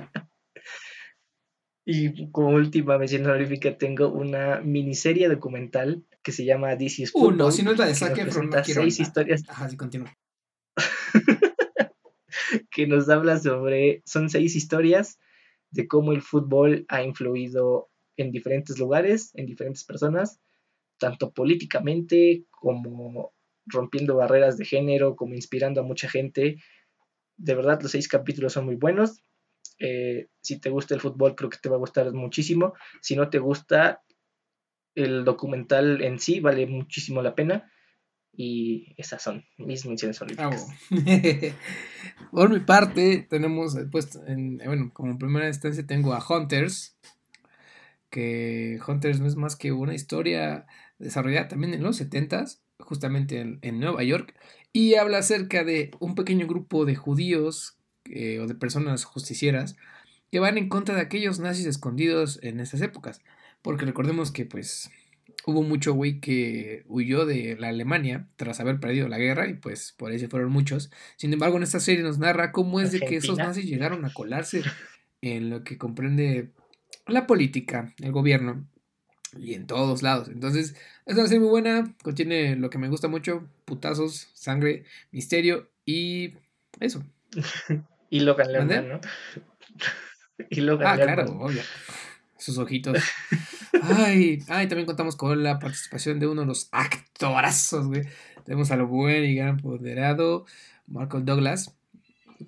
Y 1.86 2.30
como 2.30 2.50
última 2.50 2.98
mención 2.98 3.24
honorífica 3.24 3.78
tengo 3.78 4.12
una 4.12 4.60
miniserie 4.60 5.28
documental 5.28 6.04
que 6.22 6.32
se 6.32 6.44
llama 6.44 6.76
This 6.76 6.98
is 6.98 7.10
Uh, 7.14 7.30
no, 7.30 7.50
si 7.50 7.62
no 7.62 7.72
es 7.72 7.78
la 7.78 7.86
de 7.86 7.94
Zac 7.94 8.18
Efron, 8.18 8.50
no 8.50 8.64
seis 8.64 9.00
historias. 9.00 9.44
Ajá, 9.48 9.68
sí, 9.68 9.76
continúa. 9.76 10.14
que 12.70 12.86
nos 12.86 13.08
habla 13.08 13.38
sobre, 13.38 14.02
son 14.04 14.28
seis 14.28 14.56
historias 14.56 15.18
de 15.70 15.88
cómo 15.88 16.12
el 16.12 16.20
fútbol 16.20 16.84
ha 16.88 17.02
influido 17.02 17.90
en 18.16 18.32
diferentes 18.32 18.78
lugares, 18.78 19.30
en 19.34 19.46
diferentes 19.46 19.84
personas, 19.84 20.40
tanto 21.00 21.32
políticamente 21.32 22.44
como 22.50 23.32
rompiendo 23.66 24.16
barreras 24.16 24.56
de 24.56 24.64
género, 24.64 25.16
como 25.16 25.34
inspirando 25.34 25.80
a 25.80 25.84
mucha 25.84 26.08
gente. 26.08 26.62
De 27.36 27.54
verdad, 27.54 27.80
los 27.82 27.90
seis 27.90 28.06
capítulos 28.06 28.52
son 28.52 28.66
muy 28.66 28.76
buenos. 28.76 29.24
Eh, 29.78 30.28
si 30.42 30.60
te 30.60 30.70
gusta 30.70 30.94
el 30.94 31.00
fútbol, 31.00 31.34
creo 31.34 31.50
que 31.50 31.58
te 31.60 31.68
va 31.68 31.76
a 31.76 31.80
gustar 31.80 32.12
muchísimo. 32.12 32.74
Si 33.00 33.16
no 33.16 33.30
te 33.30 33.38
gusta, 33.38 34.02
el 34.94 35.24
documental 35.24 36.02
en 36.02 36.18
sí 36.18 36.40
vale 36.40 36.66
muchísimo 36.66 37.22
la 37.22 37.34
pena. 37.34 37.72
Y 38.32 38.94
esas 38.96 39.22
son 39.22 39.44
mis 39.58 39.86
menciones 39.86 40.20
honoríficas. 40.20 40.68
Por 42.30 42.50
mi 42.50 42.60
parte, 42.60 43.26
tenemos, 43.28 43.76
pues, 43.90 44.16
en, 44.26 44.58
bueno, 44.58 44.90
como 44.92 45.18
primera 45.18 45.48
instancia 45.48 45.84
tengo 45.84 46.14
a 46.14 46.24
Hunters, 46.24 46.96
que 48.08 48.78
Hunters 48.86 49.20
no 49.20 49.26
es 49.26 49.36
más 49.36 49.56
que 49.56 49.72
una 49.72 49.94
historia 49.94 50.66
desarrollada 51.00 51.48
también 51.48 51.74
en 51.74 51.82
los 51.82 52.00
70s, 52.00 52.60
justamente 52.78 53.58
en, 53.60 53.80
Nueva 53.80 54.02
York, 54.04 54.34
y 54.72 54.94
habla 54.94 55.18
acerca 55.18 55.64
de 55.64 55.90
un 55.98 56.14
pequeño 56.14 56.46
grupo 56.46 56.84
de 56.84 56.94
judíos 56.94 57.78
eh, 58.04 58.38
o 58.38 58.46
de 58.46 58.54
personas 58.54 59.04
justicieras 59.04 59.76
que 60.30 60.38
van 60.38 60.58
en 60.58 60.68
contra 60.68 60.94
de 60.94 61.00
aquellos 61.00 61.40
nazis 61.40 61.66
escondidos 61.66 62.38
en 62.42 62.60
esas 62.60 62.80
épocas. 62.82 63.20
Porque 63.62 63.84
recordemos 63.84 64.30
que 64.30 64.46
pues 64.46 64.90
hubo 65.46 65.62
mucho 65.62 65.92
güey 65.94 66.20
que 66.20 66.84
huyó 66.86 67.26
de 67.26 67.56
la 67.58 67.68
Alemania 67.68 68.28
tras 68.36 68.60
haber 68.60 68.78
perdido 68.78 69.08
la 69.08 69.18
guerra 69.18 69.48
y 69.48 69.54
pues 69.54 69.92
por 69.96 70.12
ahí 70.12 70.18
se 70.18 70.28
fueron 70.28 70.52
muchos. 70.52 70.90
Sin 71.16 71.32
embargo, 71.32 71.56
en 71.56 71.64
esta 71.64 71.80
serie 71.80 72.04
nos 72.04 72.18
narra 72.18 72.52
cómo 72.52 72.80
es 72.80 72.92
de 72.92 73.00
que 73.00 73.16
esos 73.16 73.38
nazis 73.38 73.66
llegaron 73.66 74.04
a 74.04 74.12
colarse 74.12 74.62
en 75.20 75.50
lo 75.50 75.64
que 75.64 75.78
comprende 75.78 76.52
la 77.06 77.26
política, 77.26 77.94
el 77.98 78.12
gobierno 78.12 78.66
y 79.36 79.54
en 79.54 79.66
todos 79.66 80.02
lados. 80.02 80.28
Entonces, 80.28 80.74
es 81.06 81.16
una 81.16 81.26
serie 81.26 81.40
muy 81.40 81.48
buena, 81.48 81.94
contiene 82.02 82.56
lo 82.56 82.70
que 82.70 82.78
me 82.78 82.88
gusta 82.88 83.08
mucho, 83.08 83.48
putazos, 83.64 84.28
sangre, 84.34 84.84
misterio 85.12 85.68
y 85.84 86.34
eso. 86.80 87.04
y 88.10 88.20
Logan 88.20 88.52
Lerman, 88.52 88.88
¿no? 88.88 89.00
y 90.50 90.60
Logan 90.60 90.88
Ah, 90.88 90.96
claro, 90.96 91.24
obvio. 91.38 91.62
Sus 92.38 92.58
ojitos. 92.58 92.98
Ay, 93.82 94.42
ay, 94.48 94.66
también 94.66 94.86
contamos 94.86 95.14
con 95.14 95.42
la 95.42 95.58
participación 95.58 96.18
de 96.18 96.26
uno 96.26 96.42
de 96.42 96.46
los 96.46 96.68
actorazos, 96.72 97.86
güey. 97.86 98.02
Tenemos 98.44 98.70
a 98.70 98.76
lo 98.76 98.86
buen 98.86 99.24
y 99.24 99.34
gran 99.34 99.58
ponderado 99.58 100.46
Marco 100.86 101.20
Douglas. 101.20 101.76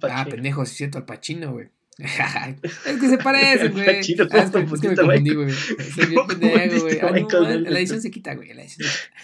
Ah, 0.03 0.27
pendejo, 0.29 0.65
sí 0.65 0.77
siento 0.77 0.99
al 0.99 1.05
Pachino, 1.05 1.53
güey. 1.53 1.69
Es 1.99 3.01
que 3.01 3.09
se 3.09 3.19
parecen, 3.19 3.73
güey. 3.73 3.89
Ah, 3.89 3.93
es, 3.93 4.07
que, 4.07 4.13
es 4.13 4.81
que 4.81 4.89
me 4.89 4.97
confundí, 4.97 5.35
güey. 5.35 5.53
Soy 5.95 6.07
bien 6.07 6.27
pendejo, 6.27 6.81
güey. 6.83 6.99
Ah, 7.01 7.71
la 7.71 7.79
edición 7.79 8.01
se 8.01 8.11
quita, 8.11 8.35
güey. 8.35 8.53
La 8.55 8.63
edición 8.63 8.89
se 8.89 8.95
quita. 8.95 9.15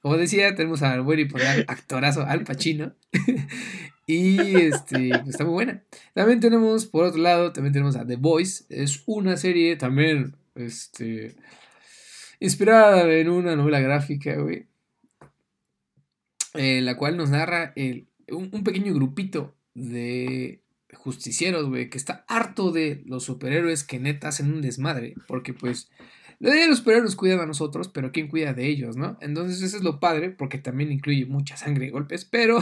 Como 0.00 0.16
decía, 0.16 0.54
tenemos 0.54 0.82
al 0.82 1.02
buen 1.02 1.18
y 1.20 1.24
poder 1.24 1.64
actorazo 1.68 2.22
Al 2.22 2.44
Pachino. 2.44 2.94
y 4.06 4.56
este, 4.56 5.10
pues, 5.10 5.28
está 5.28 5.44
muy 5.44 5.54
buena. 5.54 5.82
También 6.14 6.40
tenemos, 6.40 6.86
por 6.86 7.04
otro 7.04 7.20
lado, 7.20 7.52
también 7.52 7.72
tenemos 7.72 7.96
a 7.96 8.06
The 8.06 8.16
Voice. 8.16 8.64
Es 8.68 9.02
una 9.06 9.36
serie 9.36 9.76
también 9.76 10.36
este, 10.54 11.34
inspirada 12.40 13.12
en 13.12 13.28
una 13.28 13.56
novela 13.56 13.80
gráfica, 13.80 14.36
güey, 14.36 14.66
eh, 16.54 16.80
la 16.80 16.96
cual 16.96 17.16
nos 17.16 17.30
narra 17.30 17.72
el, 17.76 18.08
un, 18.30 18.62
pequeño 18.64 18.94
grupito 18.94 19.56
de 19.74 20.62
justicieros, 20.94 21.68
güey, 21.68 21.90
que 21.90 21.98
está 21.98 22.24
harto 22.28 22.70
de 22.72 23.02
los 23.06 23.24
superhéroes 23.24 23.84
que 23.84 23.98
neta 23.98 24.28
hacen 24.28 24.52
un 24.52 24.62
desmadre, 24.62 25.14
porque 25.26 25.52
pues 25.52 25.90
los 26.40 26.78
superhéroes 26.78 27.16
cuidan 27.16 27.40
a 27.40 27.46
nosotros, 27.46 27.88
pero 27.88 28.12
¿quién 28.12 28.28
cuida 28.28 28.54
de 28.54 28.66
ellos, 28.66 28.96
no? 28.96 29.18
Entonces 29.20 29.60
eso 29.62 29.76
es 29.76 29.82
lo 29.82 30.00
padre, 30.00 30.30
porque 30.30 30.58
también 30.58 30.92
incluye 30.92 31.26
mucha 31.26 31.56
sangre 31.56 31.86
y 31.86 31.90
golpes, 31.90 32.24
pero 32.24 32.58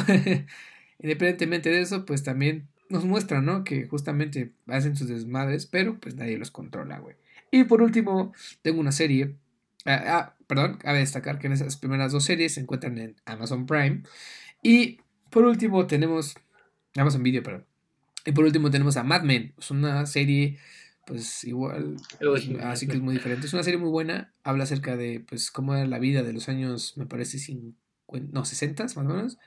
independientemente 0.98 1.70
de 1.70 1.80
eso, 1.80 2.06
pues 2.06 2.22
también 2.22 2.68
nos 2.88 3.04
muestran, 3.04 3.44
¿no? 3.44 3.64
Que 3.64 3.86
justamente 3.86 4.52
hacen 4.66 4.96
sus 4.96 5.08
desmadres, 5.08 5.66
pero 5.66 5.98
pues 6.00 6.14
nadie 6.14 6.38
los 6.38 6.50
controla, 6.50 6.98
güey. 6.98 7.16
Y 7.50 7.64
por 7.64 7.82
último, 7.82 8.32
tengo 8.62 8.80
una 8.80 8.92
serie. 8.92 9.36
Ah, 9.84 10.02
ah, 10.06 10.36
perdón, 10.46 10.78
cabe 10.78 10.98
destacar 10.98 11.38
que 11.38 11.46
en 11.46 11.52
esas 11.52 11.76
primeras 11.76 12.12
dos 12.12 12.24
series 12.24 12.54
se 12.54 12.60
encuentran 12.60 12.98
en 12.98 13.16
Amazon 13.24 13.66
Prime. 13.66 14.02
Y 14.62 14.98
por 15.30 15.44
último 15.44 15.86
tenemos 15.86 16.34
Amazon 16.96 17.22
Video, 17.22 17.42
perdón. 17.42 17.75
Y 18.26 18.32
por 18.32 18.44
último 18.44 18.70
tenemos 18.70 18.96
a 18.96 19.04
Mad 19.04 19.22
Men. 19.22 19.54
Es 19.56 19.70
una 19.70 20.04
serie, 20.04 20.58
pues 21.06 21.44
igual, 21.44 21.96
así 22.62 22.88
que 22.88 22.94
es 22.94 23.00
muy 23.00 23.14
diferente. 23.14 23.46
Es 23.46 23.54
una 23.54 23.62
serie 23.62 23.78
muy 23.78 23.88
buena. 23.88 24.34
Habla 24.42 24.64
acerca 24.64 24.96
de, 24.96 25.20
pues, 25.20 25.50
cómo 25.52 25.74
era 25.74 25.86
la 25.86 26.00
vida 26.00 26.22
de 26.24 26.32
los 26.32 26.48
años, 26.48 26.94
me 26.96 27.06
parece, 27.06 27.38
50, 27.38 28.32
no, 28.32 28.44
60 28.44 28.82
más 28.82 28.96
o 28.96 29.04
menos. 29.04 29.38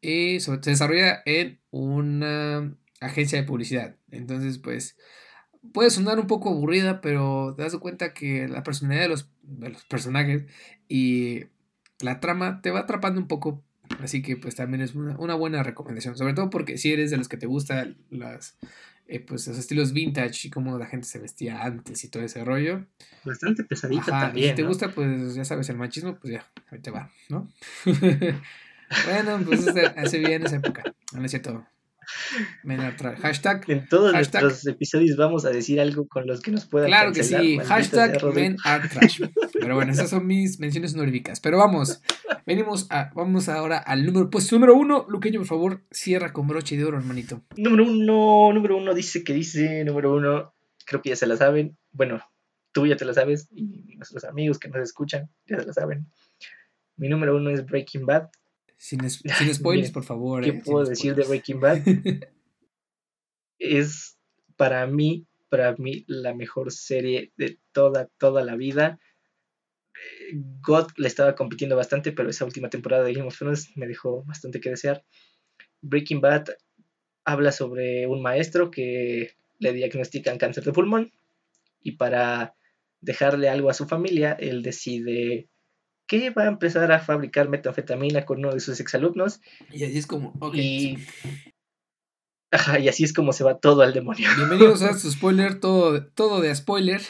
Y 0.00 0.40
se 0.40 0.56
desarrolla 0.58 1.22
en 1.24 1.60
una 1.70 2.76
agencia 3.00 3.40
de 3.40 3.46
publicidad. 3.46 3.96
Entonces, 4.10 4.58
pues, 4.58 4.96
puede 5.72 5.90
sonar 5.90 6.18
un 6.18 6.26
poco 6.26 6.50
aburrida, 6.50 7.00
pero 7.00 7.54
te 7.56 7.62
das 7.62 7.76
cuenta 7.76 8.12
que 8.12 8.48
la 8.48 8.64
personalidad 8.64 9.04
de 9.04 9.08
los, 9.08 9.30
los 9.58 9.84
personajes 9.84 10.44
y 10.88 11.44
la 12.00 12.20
trama 12.20 12.60
te 12.60 12.70
va 12.70 12.80
atrapando 12.80 13.20
un 13.20 13.28
poco. 13.28 13.62
Así 14.02 14.22
que 14.22 14.36
pues 14.36 14.54
también 14.54 14.82
es 14.82 14.94
una, 14.94 15.34
buena 15.34 15.62
recomendación. 15.62 16.16
Sobre 16.16 16.34
todo 16.34 16.50
porque 16.50 16.78
si 16.78 16.92
eres 16.92 17.10
de 17.10 17.16
los 17.16 17.28
que 17.28 17.36
te 17.36 17.46
gustan 17.46 17.96
las, 18.10 18.56
eh, 19.06 19.20
pues, 19.20 19.46
los 19.46 19.58
estilos 19.58 19.92
vintage 19.92 20.48
y 20.48 20.50
cómo 20.50 20.78
la 20.78 20.86
gente 20.86 21.06
se 21.06 21.18
vestía 21.18 21.62
antes 21.62 22.02
y 22.04 22.08
todo 22.08 22.22
ese 22.22 22.44
rollo. 22.44 22.86
Bastante 23.24 23.64
pesadita 23.64 24.06
también. 24.06 24.50
si 24.50 24.56
te 24.56 24.62
gusta, 24.62 24.90
pues 24.90 25.34
ya 25.34 25.44
sabes, 25.44 25.68
el 25.68 25.76
machismo, 25.76 26.16
pues 26.16 26.32
ya, 26.32 26.46
ahí 26.70 26.80
te 26.80 26.90
va, 26.90 27.10
¿no? 27.28 27.48
bueno, 27.84 29.40
pues 29.44 29.66
hace 29.68 30.18
bien 30.18 30.46
esa 30.46 30.56
época. 30.56 30.82
No 31.12 31.24
es 31.24 31.30
cierto. 31.30 31.66
Hashtag. 33.20 33.64
En 33.68 33.88
todos 33.88 34.12
nuestros 34.12 34.66
episodios 34.66 35.16
vamos 35.16 35.44
a 35.44 35.50
decir 35.50 35.80
algo 35.80 36.06
con 36.06 36.26
los 36.26 36.40
que 36.40 36.50
nos 36.50 36.66
puedan 36.66 36.88
Claro 36.88 37.12
que 37.12 37.22
sí. 37.22 37.58
Hashtag 37.58 38.22
Men 38.34 38.56
Pero 39.52 39.74
bueno, 39.74 39.92
esas 39.92 40.10
son 40.10 40.26
mis 40.26 40.58
menciones 40.60 40.94
honoríficas. 40.94 41.40
Pero 41.40 41.58
vamos. 41.58 42.00
Venimos 42.46 42.86
a, 42.90 43.10
vamos 43.14 43.48
ahora 43.48 43.78
al 43.78 44.06
número, 44.06 44.30
pues 44.30 44.50
número 44.52 44.74
uno. 44.74 45.06
Luqueño, 45.08 45.40
por 45.40 45.48
favor, 45.48 45.82
cierra 45.90 46.32
con 46.32 46.46
broche 46.46 46.76
de 46.76 46.84
oro, 46.84 46.98
hermanito. 46.98 47.42
Número 47.56 47.84
uno, 47.84 48.52
número 48.52 48.76
uno 48.76 48.94
dice 48.94 49.24
que 49.24 49.32
dice, 49.32 49.84
número 49.84 50.14
uno, 50.14 50.54
creo 50.84 51.02
que 51.02 51.10
ya 51.10 51.16
se 51.16 51.26
la 51.26 51.36
saben. 51.36 51.76
Bueno, 51.90 52.22
tú 52.72 52.86
ya 52.86 52.96
te 52.96 53.04
la 53.04 53.14
sabes 53.14 53.48
y 53.50 53.96
nuestros 53.96 54.24
amigos 54.24 54.58
que 54.58 54.68
nos 54.68 54.82
escuchan 54.82 55.30
ya 55.46 55.58
se 55.58 55.66
la 55.66 55.72
saben. 55.72 56.06
Mi 56.96 57.08
número 57.08 57.36
uno 57.36 57.50
es 57.50 57.64
Breaking 57.64 58.06
Bad. 58.06 58.28
Sin, 58.76 59.08
sin 59.10 59.54
spoilers, 59.54 59.90
por 59.90 60.04
favor. 60.04 60.44
¿Qué 60.44 60.50
eh, 60.50 60.62
puedo 60.64 60.84
decir 60.84 61.14
de 61.14 61.24
Breaking 61.24 61.60
Bad? 61.60 61.82
es 63.58 64.18
para 64.56 64.86
mí, 64.86 65.26
para 65.48 65.74
mí, 65.76 66.04
la 66.06 66.34
mejor 66.34 66.72
serie 66.72 67.32
de 67.36 67.58
toda, 67.72 68.08
toda 68.18 68.44
la 68.44 68.56
vida. 68.56 68.98
God 70.60 70.88
le 70.96 71.08
estaba 71.08 71.34
compitiendo 71.34 71.76
bastante, 71.76 72.12
pero 72.12 72.28
esa 72.28 72.44
última 72.44 72.68
temporada 72.68 73.04
de 73.04 73.14
Game 73.14 73.28
of 73.28 73.38
Thrones 73.38 73.76
me 73.76 73.86
dejó 73.86 74.24
bastante 74.24 74.60
que 74.60 74.70
desear. 74.70 75.04
Breaking 75.80 76.20
Bad 76.20 76.48
habla 77.24 77.52
sobre 77.52 78.06
un 78.06 78.22
maestro 78.22 78.70
que 78.70 79.36
le 79.58 79.72
diagnostican 79.72 80.38
cáncer 80.38 80.64
de 80.64 80.72
pulmón 80.72 81.12
y 81.82 81.92
para 81.92 82.54
dejarle 83.00 83.48
algo 83.48 83.70
a 83.70 83.74
su 83.74 83.86
familia, 83.86 84.32
él 84.32 84.62
decide 84.62 85.48
que 86.06 86.30
va 86.30 86.44
a 86.44 86.48
empezar 86.48 86.90
a 86.92 87.00
fabricar 87.00 87.48
metanfetamina 87.48 88.24
con 88.24 88.38
uno 88.38 88.52
de 88.52 88.60
sus 88.60 88.80
exalumnos. 88.80 89.40
Y 89.72 89.84
así 89.84 89.98
es 89.98 90.06
como, 90.06 90.32
Y... 90.54 90.98
Ajá, 92.52 92.78
y 92.78 92.88
así 92.88 93.04
es 93.04 93.12
como 93.12 93.32
se 93.32 93.44
va 93.44 93.58
todo 93.58 93.82
al 93.82 93.92
demonio. 93.92 94.28
Bienvenidos 94.36 94.82
a 94.82 94.94
su 94.98 95.10
spoiler, 95.10 95.58
todo, 95.58 96.06
todo 96.06 96.40
de 96.40 96.54
spoiler. 96.54 97.02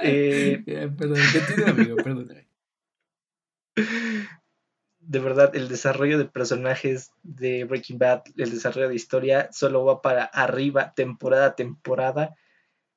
eh... 0.00 0.62
perdón, 0.98 1.18
amigo, 1.66 1.96
perdón. 1.96 2.28
De 4.98 5.18
verdad, 5.18 5.54
el 5.54 5.68
desarrollo 5.68 6.18
de 6.18 6.24
personajes 6.24 7.12
de 7.22 7.64
Breaking 7.64 7.98
Bad, 7.98 8.22
el 8.36 8.50
desarrollo 8.50 8.88
de 8.88 8.94
historia, 8.96 9.48
solo 9.52 9.84
va 9.84 10.02
para 10.02 10.24
arriba, 10.24 10.92
temporada 10.94 11.46
a 11.46 11.56
temporada 11.56 12.36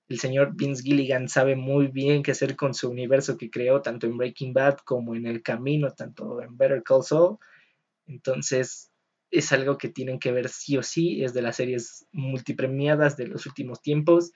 el 0.10 0.20
señor 0.20 0.56
Vince 0.56 0.84
Gilligan 0.84 1.30
sabe 1.30 1.56
muy 1.56 1.88
bien 1.88 2.24
qué 2.24 2.32
hacer 2.32 2.56
con 2.56 2.74
su 2.74 2.89
universo 2.89 3.38
que 3.38 3.49
creó, 3.49 3.82
tanto 3.82 4.08
en 4.08 4.18
Breaking 4.18 4.54
Bad 4.54 4.78
como 4.86 5.16
en 5.16 5.26
El 5.26 5.41
Camino, 5.41 5.91
tanto 5.91 6.41
en 6.41 6.58
Better 6.58 6.84
Call 6.84 7.04
Saul. 7.04 7.38
Entonces, 8.06 8.91
es 9.32 9.51
algo 9.51 9.78
que 9.78 9.89
tienen 9.89 10.20
que 10.20 10.32
ver 10.32 10.49
sí 10.49 10.78
o 10.78 10.84
sí, 10.84 11.24
es 11.24 11.34
de 11.34 11.41
las 11.41 11.56
series 11.56 12.06
multipremiadas 12.12 13.18
de 13.18 13.28
los 13.28 13.45
últimos 13.45 13.82
tiempos, 13.82 14.32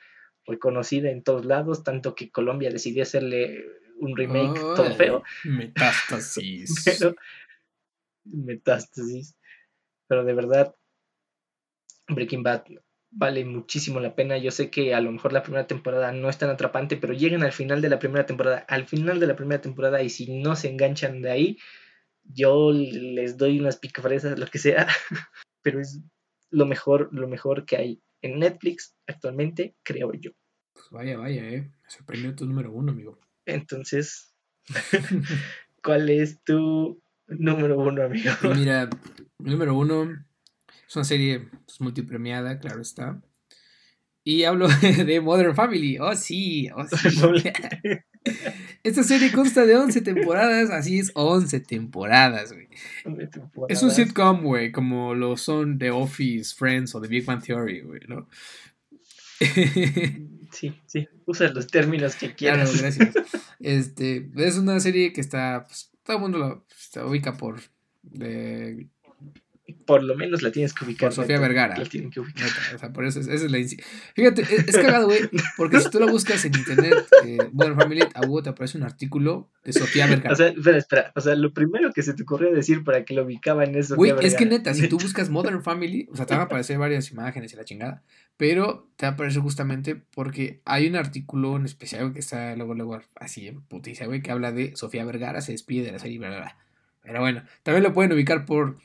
reconocida 0.45 1.11
en 1.11 1.24
todos 1.24 1.45
lados, 1.45 1.84
tanto 1.84 2.15
que 2.15 2.32
Colombia 2.32 2.72
decidió 2.72 3.03
hacerle 3.03 3.65
un 3.99 4.15
remake 4.15 4.59
todo 4.59 4.95
feo. 4.95 5.24
Metástasis. 5.43 6.84
Pero 6.99 7.15
metástasis. 8.24 9.36
Pero 10.07 10.24
de 10.24 10.34
verdad, 10.34 10.76
Breaking 12.07 12.43
Bad 12.43 12.63
vale 13.18 13.43
muchísimo 13.45 13.99
la 13.99 14.15
pena. 14.15 14.38
Yo 14.38 14.51
sé 14.51 14.70
que 14.70 14.93
a 14.93 15.01
lo 15.01 15.11
mejor 15.11 15.34
la 15.34 15.41
primera 15.41 15.65
temporada 15.65 16.11
no 16.11 16.30
es 16.30 16.38
tan 16.38 16.49
atrapante, 16.49 16.97
pero 16.97 17.13
llegan 17.13 17.43
al 17.43 17.51
final 17.51 17.82
de 17.82 17.89
la 17.89 17.99
primera 17.99 18.26
temporada, 18.26 18.59
al 18.68 18.86
final 18.86 19.20
de 19.20 19.28
la 19.28 19.36
primera 19.36 19.59
temporada, 19.59 20.03
y 20.03 20.09
si 20.09 20.39
no 20.39 20.55
se 20.55 20.70
enganchan 20.70 21.22
de 21.22 21.32
ahí, 21.32 21.57
yo 22.24 22.72
les 22.72 23.38
doy 23.38 23.59
unas 23.59 23.78
picafresas, 23.78 24.38
lo 24.38 24.45
que 24.47 24.59
sea, 24.59 24.88
pero 25.63 25.82
es 25.82 25.99
lo 26.51 26.65
mejor, 26.65 27.09
lo 27.11 27.28
mejor 27.28 27.65
que 27.65 27.78
hay 27.78 28.01
en 28.22 28.39
Netflix 28.39 28.95
actualmente, 29.07 29.76
creo 29.84 30.13
yo. 30.13 30.32
Pues 30.74 30.86
vaya, 30.91 31.18
vaya, 31.18 31.43
eh. 31.49 31.61
Me 31.61 31.89
sorprendió 31.89 32.36
tu 32.36 32.45
número 32.45 32.72
uno, 32.72 32.91
amigo. 32.91 33.20
Entonces, 33.45 34.36
¿cuál 35.84 36.09
es 36.09 36.43
tu 36.43 37.01
número 37.28 37.80
uno, 37.80 38.03
amigo? 38.03 38.32
Pues 38.41 38.57
mira, 38.59 38.89
mi 39.39 39.51
número 39.51 39.76
uno 39.76 40.07
es 40.88 40.95
una 40.95 41.05
serie 41.05 41.49
pues, 41.65 41.81
multipremiada, 41.81 42.59
claro 42.59 42.81
está. 42.81 43.21
Y 44.23 44.43
hablo 44.43 44.67
de 45.05 45.21
Modern 45.21 45.55
Family. 45.55 45.97
Oh, 45.99 46.15
sí, 46.15 46.69
oh, 46.75 46.85
sí. 46.85 47.09
Esta 48.83 49.03
serie 49.03 49.31
consta 49.31 49.65
de 49.65 49.75
11 49.75 50.01
temporadas, 50.01 50.69
así 50.69 50.99
es, 50.99 51.11
11 51.13 51.59
temporadas, 51.61 52.53
güey. 52.53 52.67
Es 53.69 53.83
un 53.83 53.91
sitcom, 53.91 54.43
güey, 54.43 54.71
como 54.71 55.15
lo 55.15 55.38
son 55.38 55.77
The 55.77 55.91
Office, 55.91 56.55
Friends 56.55 56.95
o 56.95 57.01
The 57.01 57.07
Big 57.07 57.25
Bang 57.25 57.41
Theory, 57.41 57.81
güey, 57.81 58.01
¿no? 58.07 58.27
Sí, 60.51 60.73
sí, 60.85 61.07
usa 61.25 61.49
los 61.49 61.67
términos 61.67 62.15
que 62.15 62.33
quieras. 62.33 62.71
Claro, 62.71 62.81
gracias. 62.81 63.25
Este, 63.59 64.29
es 64.35 64.57
una 64.57 64.79
serie 64.79 65.13
que 65.13 65.21
está, 65.21 65.65
pues, 65.67 65.91
todo 66.03 66.17
el 66.17 66.21
mundo 66.21 66.38
lo 66.38 66.65
se 66.75 67.03
ubica 67.03 67.35
por 67.35 67.59
de, 68.03 68.88
por 69.88 70.03
lo 70.03 70.15
menos 70.15 70.43
la 70.43 70.51
tienes 70.51 70.73
que 70.73 70.85
ubicar. 70.85 71.07
Por 71.07 71.15
Sofía 71.15 71.39
Vergara. 71.39 71.77
La 71.77 71.85
tienen 71.85 72.11
que 72.11 72.19
ubicar. 72.19 72.47
o 72.75 72.77
sea, 72.77 72.91
por 72.91 73.05
eso 73.05 73.21
es, 73.21 73.27
esa 73.27 73.45
es 73.45 73.51
la 73.51 73.57
Fíjate, 74.13 74.41
es, 74.41 74.77
cagado, 74.77 75.07
güey, 75.07 75.21
porque 75.55 75.79
si 75.79 75.89
tú 75.89 75.99
la 75.99 76.05
buscas 76.05 76.43
en 76.45 76.55
internet, 76.55 77.07
eh, 77.25 77.38
Modern 77.53 77.77
Family, 77.77 78.01
a 78.13 78.25
Hugo 78.25 78.43
te 78.43 78.49
aparece 78.49 78.77
un 78.77 78.83
artículo 78.83 79.49
de 79.63 79.73
Sofía 79.73 80.05
Vergara. 80.05 80.33
O 80.33 80.35
sea, 80.35 80.49
espera, 80.49 80.77
espera. 80.77 81.11
O 81.15 81.21
sea, 81.21 81.35
lo 81.35 81.53
primero 81.53 81.91
que 81.93 82.03
se 82.03 82.13
te 82.13 82.23
ocurrió 82.23 82.53
decir 82.53 82.83
para 82.83 83.05
que 83.05 83.13
lo 83.13 83.23
ubicaba 83.23 83.63
en 83.63 83.75
eso. 83.75 83.95
Güey, 83.95 84.13
es 84.21 84.35
que 84.35 84.45
neta, 84.45 84.73
si 84.73 84.88
tú 84.89 84.97
buscas 85.01 85.29
Modern 85.29 85.63
Family, 85.63 86.07
o 86.11 86.15
sea, 86.17 86.25
te 86.25 86.33
van 86.33 86.41
a 86.41 86.45
aparecer 86.45 86.77
varias 86.77 87.09
imágenes 87.09 87.53
y 87.53 87.55
la 87.55 87.63
chingada, 87.63 88.03
pero 88.35 88.89
te 88.97 89.05
va 89.05 89.11
a 89.11 89.13
aparecer 89.13 89.41
justamente 89.41 89.95
porque 89.95 90.61
hay 90.65 90.88
un 90.88 90.97
artículo 90.97 91.55
en 91.55 91.65
especial 91.65 92.13
que 92.13 92.19
está 92.19 92.55
luego, 92.57 92.73
luego, 92.73 93.01
así 93.15 93.47
en 93.47 93.61
puticia, 93.61 94.05
güey, 94.05 94.21
que 94.21 94.31
habla 94.31 94.51
de 94.51 94.75
Sofía 94.75 95.05
Vergara 95.05 95.39
se 95.39 95.53
despide 95.53 95.85
de 95.85 95.93
la 95.93 95.99
serie, 95.99 96.19
bla, 96.19 96.27
bla, 96.27 96.39
bla. 96.39 96.57
Pero 97.07 97.21
bueno, 97.21 97.43
también 97.63 97.83
lo 97.83 97.93
pueden 97.93 98.11
ubicar 98.11 98.45
por 98.45 98.77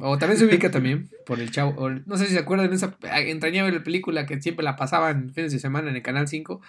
o 0.00 0.18
también 0.18 0.38
se 0.38 0.46
ubica 0.46 0.70
también 0.70 1.10
por 1.26 1.40
el 1.40 1.50
chavo. 1.50 1.90
no 1.90 2.16
sé 2.16 2.26
si 2.26 2.32
se 2.32 2.38
acuerdan 2.38 2.70
de 2.70 2.76
esa 2.76 2.96
entrañable 3.02 3.80
película 3.80 4.26
que 4.26 4.40
siempre 4.40 4.64
la 4.64 4.76
pasaban 4.76 5.32
fines 5.32 5.52
de 5.52 5.58
semana 5.58 5.90
en 5.90 5.96
el 5.96 6.02
Canal 6.02 6.28
5. 6.28 6.60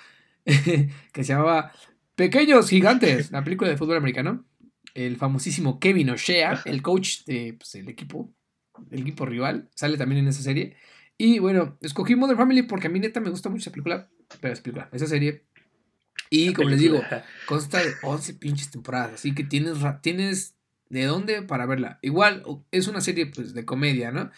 que 0.46 1.24
se 1.24 1.34
llamaba 1.34 1.72
Pequeños 2.16 2.70
Gigantes, 2.70 3.32
la 3.32 3.44
película 3.44 3.70
de 3.70 3.78
fútbol 3.78 3.98
americano. 3.98 4.46
El 4.94 5.18
famosísimo 5.18 5.80
Kevin 5.80 6.10
O'Shea, 6.10 6.64
el 6.66 6.82
coach 6.82 7.24
del 7.26 7.58
pues, 7.58 7.76
equipo, 7.76 8.34
el 8.90 9.02
equipo 9.02 9.26
rival, 9.26 9.70
sale 9.76 9.98
también 9.98 10.22
en 10.22 10.28
esa 10.30 10.42
serie. 10.42 10.76
Y 11.18 11.40
bueno, 11.40 11.78
escogí 11.82 12.16
Modern 12.16 12.38
Family 12.38 12.64
porque 12.64 12.88
a 12.88 12.90
mí 12.90 13.00
neta 13.00 13.20
me 13.20 13.30
gusta 13.30 13.50
mucho 13.50 13.62
esa 13.62 13.72
película. 13.72 14.10
Pero 14.42 14.54
esa 14.54 14.64
película, 14.64 14.90
esa 14.92 15.08
serie. 15.08 15.46
Y 16.30 16.54
como 16.54 16.70
les 16.70 16.80
digo, 16.80 17.02
consta 17.46 17.80
de 17.80 17.94
11 18.04 18.36
pinches 18.36 18.72
temporadas. 18.72 19.14
Así 19.14 19.34
que 19.34 19.44
tienes, 19.44 19.78
tienes 20.02 20.56
de 20.90 21.06
dónde 21.06 21.42
para 21.44 21.66
verla. 21.66 22.00
Igual 22.02 22.44
es 22.72 22.88
una 22.88 23.02
serie 23.02 23.28
pues, 23.28 23.54
de 23.54 23.66
comedia, 23.66 24.12
¿no? 24.12 24.32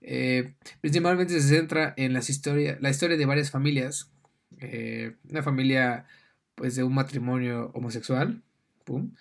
Eh, 0.00 0.54
principalmente 0.80 1.40
se 1.40 1.56
centra 1.56 1.94
en 1.96 2.12
las 2.12 2.30
historia, 2.30 2.78
la 2.80 2.90
historia 2.90 3.16
de 3.16 3.26
varias 3.26 3.50
familias. 3.50 4.10
Eh, 4.60 5.14
una 5.28 5.42
familia 5.42 6.06
pues 6.54 6.74
de 6.74 6.82
un 6.82 6.94
matrimonio 6.94 7.70
homosexual, 7.74 8.42
pum, 8.84 9.14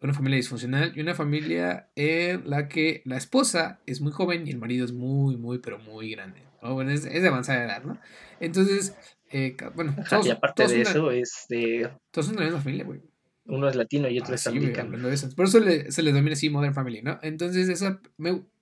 una 0.00 0.14
familia 0.14 0.36
disfuncional 0.36 0.92
y 0.94 1.00
una 1.00 1.14
familia 1.14 1.88
en 1.96 2.48
la 2.48 2.68
que 2.68 3.02
la 3.04 3.16
esposa 3.16 3.80
es 3.86 4.00
muy 4.00 4.12
joven 4.12 4.46
y 4.46 4.50
el 4.50 4.58
marido 4.58 4.84
es 4.84 4.92
muy, 4.92 5.36
muy, 5.36 5.58
pero 5.58 5.78
muy 5.78 6.10
grande. 6.10 6.42
Bueno, 6.62 6.92
es, 6.92 7.02
de 7.04 7.26
avanzada 7.28 7.64
edad, 7.64 7.82
¿no? 7.82 7.98
Entonces, 8.40 8.96
eh, 9.30 9.56
bueno, 9.74 9.94
y 10.24 10.30
aparte 10.30 10.66
de 10.66 10.82
eso, 10.82 11.10
es 11.10 11.46
de... 11.48 11.90
Todos 12.10 12.26
son 12.26 12.36
de 12.36 12.40
la 12.40 12.46
misma 12.46 12.62
familia, 12.62 12.84
güey 12.84 13.13
uno 13.46 13.68
es 13.68 13.76
latino 13.76 14.08
y 14.08 14.18
otro 14.18 14.34
es 14.34 14.46
americano. 14.46 14.96
Por 15.36 15.46
eso 15.46 15.60
se 15.88 16.02
le 16.02 16.12
denomina 16.12 16.34
así 16.34 16.48
Modern 16.48 16.74
Family, 16.74 17.02
¿no? 17.02 17.18
Entonces 17.22 17.68
esa, 17.68 18.00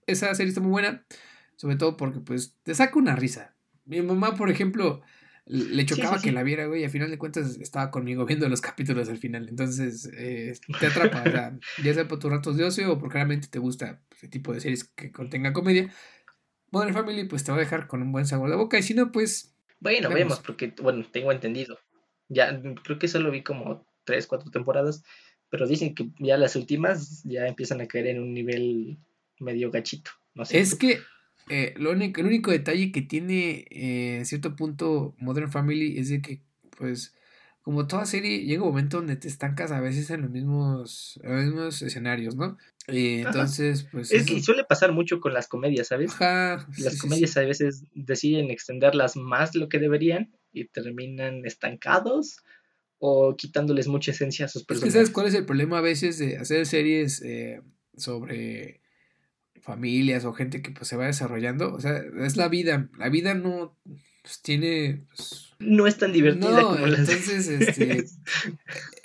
esa 0.07 0.35
serie 0.35 0.49
está 0.49 0.61
muy 0.61 0.71
buena, 0.71 1.05
sobre 1.57 1.77
todo 1.77 1.97
porque 1.97 2.21
pues 2.21 2.57
te 2.63 2.75
saca 2.75 2.99
una 2.99 3.17
risa. 3.17 3.55
Mi 3.85 4.01
mamá, 4.03 4.35
por 4.35 4.51
ejemplo, 4.51 5.03
le 5.47 5.87
chocaba 5.87 6.21
que 6.21 6.33
la 6.33 6.43
viera, 6.43 6.67
güey, 6.67 6.83
y 6.83 6.85
al 6.85 6.91
final 6.91 7.11
de 7.11 7.19
cuentas 7.19 7.57
estaba 7.61 7.91
conmigo 7.91 8.27
viendo 8.27 8.49
los 8.49 8.61
capítulos 8.61 9.09
al 9.09 9.19
final. 9.19 9.49
Entonces 9.49 10.11
eh, 10.17 10.55
te 10.81 10.87
atrapa, 10.87 11.23
o 11.27 11.31
sea, 11.31 11.59
ya 11.83 11.95
sea 11.95 12.09
por 12.09 12.19
tus 12.19 12.31
ratos 12.31 12.57
de 12.57 12.65
ocio 12.65 12.93
o 12.93 12.99
porque 12.99 13.15
realmente 13.15 13.49
te 13.49 13.59
gusta 13.59 14.01
ese 14.11 14.29
tipo 14.29 14.53
de 14.53 14.61
series 14.61 14.85
que 14.85 15.13
contenga 15.13 15.53
comedia. 15.53 15.93
Modern 16.71 16.95
Family 16.95 17.25
pues 17.25 17.45
te 17.45 17.53
va 17.53 17.59
a 17.59 17.61
dejar 17.61 17.87
con 17.87 18.03
un 18.03 18.13
buen 18.13 18.27
sabor 18.27 18.51
de 18.51 18.57
boca 18.57 18.79
y 18.79 18.83
si 18.83 18.95
no, 18.95 19.13
pues... 19.13 19.55
Bueno, 19.79 20.11
vemos, 20.11 20.39
porque, 20.41 20.73
bueno, 20.81 21.05
tengo 21.11 21.33
entendido. 21.33 21.77
Ya, 22.29 22.63
creo 22.85 22.99
que 23.01 23.09
solo 23.09 23.33
vi 23.33 23.43
como 23.43 23.85
tres, 24.05 24.27
cuatro 24.27 24.51
temporadas, 24.51 25.03
pero 25.51 25.67
dicen 25.67 25.95
que 25.95 26.11
ya 26.19 26.37
las 26.37 26.57
últimas 26.57 27.23
ya 27.25 27.47
empiezan 27.47 27.81
a 27.81 27.87
caer 27.87 28.09
en 28.09 28.21
un 28.21 28.33
nivel 28.33 28.99
medio 29.39 29.71
gachito. 29.71 30.11
No 30.35 30.45
sé. 30.45 30.59
Es 30.59 30.75
que 30.75 31.01
eh, 31.49 31.75
lo 31.77 31.91
único, 31.91 32.21
el 32.21 32.29
único 32.29 32.51
detalle 32.51 32.93
que 32.93 33.03
tiene 33.03 33.67
eh, 33.71 34.17
en 34.19 34.27
cierto 34.27 34.57
punto 34.57 35.15
Modern 35.19 35.51
Family 35.51 35.99
es 35.99 36.09
de 36.09 36.23
que, 36.23 36.41
pues, 36.79 37.15
como 37.63 37.87
toda 37.87 38.07
serie, 38.07 38.45
llega 38.45 38.63
un 38.63 38.71
momento 38.71 38.97
donde 38.99 39.17
te 39.17 39.29
estancas 39.29 39.71
a 39.71 39.81
veces 39.81 40.11
en 40.11 40.23
los 40.23 40.31
mismos, 40.31 41.21
los 41.23 41.45
mismos 41.45 41.83
escenarios, 41.83 42.35
¿no? 42.35 42.59
Eh, 42.89 43.23
entonces, 43.25 43.87
pues... 43.93 44.11
Es 44.11 44.27
que 44.27 44.41
suele 44.43 44.65
pasar 44.65 44.93
mucho 44.93 45.21
con 45.21 45.33
las 45.33 45.47
comedias, 45.47 45.89
¿sabes? 45.89 46.13
las 46.19 46.99
comedias 47.01 47.37
a 47.37 47.43
veces 47.43 47.85
deciden 47.95 48.51
extenderlas 48.51 49.17
más 49.17 49.53
de 49.53 49.61
lo 49.61 49.69
que 49.69 49.79
deberían 49.79 50.33
y 50.53 50.65
terminan 50.65 51.47
estancados 51.47 52.39
o 53.05 53.37
quitándoles 53.37 53.89
mucha 53.89 54.13
esencia 54.13 54.45
a 54.45 54.49
sus 54.49 54.63
personajes. 54.63 54.95
¿Sabes 54.95 55.11
cuál 55.11 55.27
es 55.27 55.35
el 55.35 55.45
problema 55.45 55.79
a 55.79 55.81
veces 55.81 56.19
de 56.19 56.37
hacer 56.37 56.67
series 56.67 57.21
eh, 57.23 57.61
sobre 57.97 58.81
familias 59.61 60.25
o 60.25 60.33
gente 60.33 60.63
que 60.63 60.71
pues, 60.71 60.87
se 60.87 60.95
va 60.95 61.07
desarrollando? 61.07 61.75
O 61.75 61.81
sea, 61.81 62.01
es 62.21 62.37
la 62.37 62.47
vida. 62.47 62.89
La 62.97 63.09
vida 63.09 63.35
no 63.35 63.77
pues, 64.23 64.41
tiene... 64.41 65.05
Pues, 65.09 65.53
no 65.59 65.89
es 65.89 65.99
tan 65.99 66.13
divertida 66.13 66.61
no, 66.61 66.69
como 66.69 66.87
entonces, 66.87 67.49
este, 67.49 68.05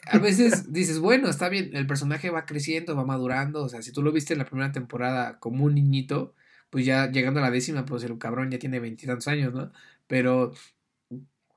a 0.05 0.19
veces 0.19 0.71
dices, 0.71 0.99
bueno, 0.99 1.27
está 1.27 1.49
bien, 1.49 1.75
el 1.75 1.87
personaje 1.87 2.29
va 2.29 2.45
creciendo, 2.45 2.95
va 2.95 3.03
madurando. 3.03 3.63
O 3.63 3.69
sea, 3.69 3.81
si 3.81 3.91
tú 3.91 4.03
lo 4.03 4.11
viste 4.11 4.33
en 4.33 4.39
la 4.39 4.45
primera 4.45 4.71
temporada 4.71 5.39
como 5.39 5.65
un 5.65 5.73
niñito, 5.73 6.35
pues 6.69 6.85
ya 6.85 7.09
llegando 7.09 7.39
a 7.39 7.43
la 7.43 7.51
décima, 7.51 7.83
pues 7.83 8.03
el 8.03 8.15
cabrón 8.19 8.51
ya 8.51 8.59
tiene 8.59 8.79
veintitantos 8.79 9.27
años, 9.27 9.55
¿no? 9.55 9.71
Pero 10.05 10.53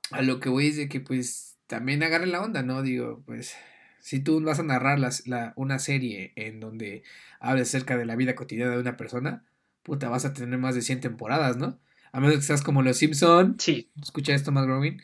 a 0.09 0.23
lo 0.23 0.39
que 0.39 0.49
voy 0.49 0.69
es 0.69 0.77
de 0.77 0.89
que 0.89 1.01
pues 1.01 1.50
también 1.71 2.03
agarre 2.03 2.27
la 2.27 2.41
onda, 2.41 2.63
¿no? 2.63 2.81
Digo, 2.81 3.23
pues 3.25 3.55
si 4.01 4.19
tú 4.19 4.41
vas 4.41 4.59
a 4.59 4.63
narrar 4.63 4.99
la, 4.99 5.53
una 5.55 5.79
serie 5.79 6.33
en 6.35 6.59
donde 6.59 7.01
hables 7.39 7.69
acerca 7.69 7.95
de 7.95 8.03
la 8.05 8.17
vida 8.17 8.35
cotidiana 8.35 8.73
de 8.73 8.81
una 8.81 8.97
persona, 8.97 9.45
puta, 9.81 10.09
vas 10.09 10.25
a 10.25 10.33
tener 10.33 10.59
más 10.59 10.75
de 10.75 10.81
100 10.81 10.99
temporadas, 10.99 11.55
¿no? 11.55 11.79
A 12.11 12.19
menos 12.19 12.35
que 12.35 12.41
seas 12.41 12.61
como 12.61 12.81
los 12.81 12.97
Simpson. 12.97 13.55
Sí. 13.57 13.89
Escucha 14.01 14.33
esto 14.33 14.51
más, 14.51 14.67
Robin. 14.67 15.01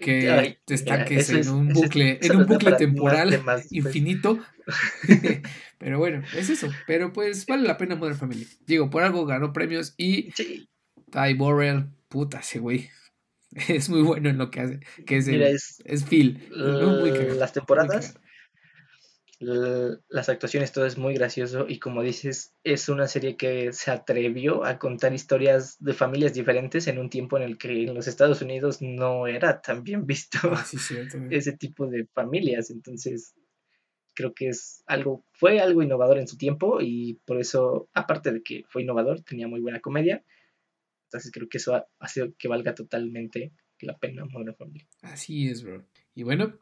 Que 0.00 0.56
te 0.64 0.74
estanques 0.74 1.30
en 1.30 1.48
un 1.48 1.70
bucle, 1.70 2.20
en 2.22 2.36
un 2.36 2.46
bucle 2.46 2.72
temporal 2.74 3.40
pues. 3.44 3.72
infinito. 3.72 4.38
Pero 5.78 5.98
bueno, 5.98 6.22
es 6.36 6.48
eso. 6.48 6.68
Pero 6.86 7.12
pues 7.12 7.44
vale 7.44 7.66
la 7.66 7.76
pena 7.76 7.96
Modern 7.96 8.16
Family. 8.16 8.46
Digo, 8.68 8.88
por 8.88 9.02
algo 9.02 9.26
ganó 9.26 9.52
premios 9.52 9.94
y 9.96 10.30
sí. 10.36 10.68
Ty 11.10 11.34
Borrell, 11.34 11.86
puta 12.08 12.38
ese 12.38 12.60
güey. 12.60 12.88
es 13.68 13.88
muy 13.88 14.02
bueno 14.02 14.28
en 14.28 14.38
lo 14.38 14.50
que 14.50 14.60
hace, 14.60 14.80
que 15.06 15.16
es, 15.18 15.80
es, 15.84 16.04
Phil. 16.04 16.48
las 17.38 17.52
temporadas, 17.52 18.18
las 19.38 20.28
actuaciones, 20.28 20.72
todo 20.72 20.86
es 20.86 20.96
muy 20.96 21.14
gracioso 21.14 21.66
y 21.68 21.78
como 21.78 22.02
dices, 22.02 22.54
es 22.64 22.88
una 22.88 23.06
serie 23.06 23.36
que 23.36 23.72
se 23.72 23.90
atrevió 23.90 24.64
a 24.64 24.78
contar 24.78 25.12
historias 25.12 25.76
de 25.80 25.92
familias 25.92 26.32
diferentes 26.32 26.86
en 26.86 26.98
un 26.98 27.10
tiempo 27.10 27.36
en 27.36 27.42
el 27.42 27.58
que 27.58 27.84
en 27.84 27.94
los 27.94 28.08
Estados 28.08 28.42
Unidos 28.42 28.80
no 28.80 29.26
era 29.26 29.60
tan 29.60 29.84
bien 29.84 30.06
visto 30.06 30.38
ah, 30.44 30.64
ese 31.30 31.52
tipo 31.52 31.86
de 31.86 32.06
familias, 32.06 32.70
entonces 32.70 33.34
creo 34.14 34.32
que 34.32 34.48
es 34.48 34.82
algo, 34.86 35.24
fue 35.32 35.60
algo 35.60 35.82
innovador 35.82 36.18
en 36.18 36.28
su 36.28 36.36
tiempo 36.36 36.80
y 36.80 37.20
por 37.24 37.40
eso, 37.40 37.88
aparte 37.92 38.32
de 38.32 38.42
que 38.42 38.62
fue 38.68 38.82
innovador, 38.82 39.22
tenía 39.22 39.48
muy 39.48 39.60
buena 39.60 39.80
comedia 39.80 40.24
entonces 41.14 41.30
creo 41.30 41.48
que 41.48 41.58
eso 41.58 41.86
hace 42.00 42.34
que 42.36 42.48
valga 42.48 42.74
totalmente 42.74 43.52
la 43.78 43.96
pena 43.96 44.24
Modern 44.24 44.56
Family. 44.56 44.84
Así 45.02 45.48
es, 45.48 45.62
bro. 45.62 45.86
Y 46.12 46.24
bueno, 46.24 46.58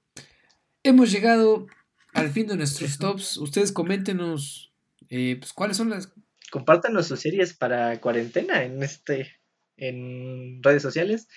hemos 0.82 1.10
llegado 1.10 1.66
al 2.12 2.28
fin 2.28 2.48
de 2.48 2.56
nuestros 2.56 2.98
tops. 2.98 3.38
Ustedes 3.38 3.72
coméntenos 3.72 4.74
eh, 5.08 5.36
pues, 5.38 5.54
cuáles 5.54 5.78
son 5.78 5.88
las 5.88 6.12
compártanos 6.50 7.06
sus 7.06 7.20
series 7.20 7.54
para 7.54 7.98
cuarentena 7.98 8.62
en 8.62 8.82
este 8.82 9.40
en 9.78 10.62
redes 10.62 10.82
sociales. 10.82 11.28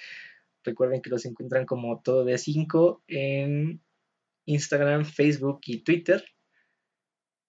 Recuerden 0.65 1.01
que 1.01 1.09
los 1.09 1.23
encuentran 1.25 1.65
como 1.65 2.01
todo 2.01 2.25
de 2.25 2.37
5 2.37 3.03
en 3.07 3.81
Instagram, 4.43 5.05
Facebook 5.05 5.61
y 5.67 5.83
Twitter. 5.83 6.25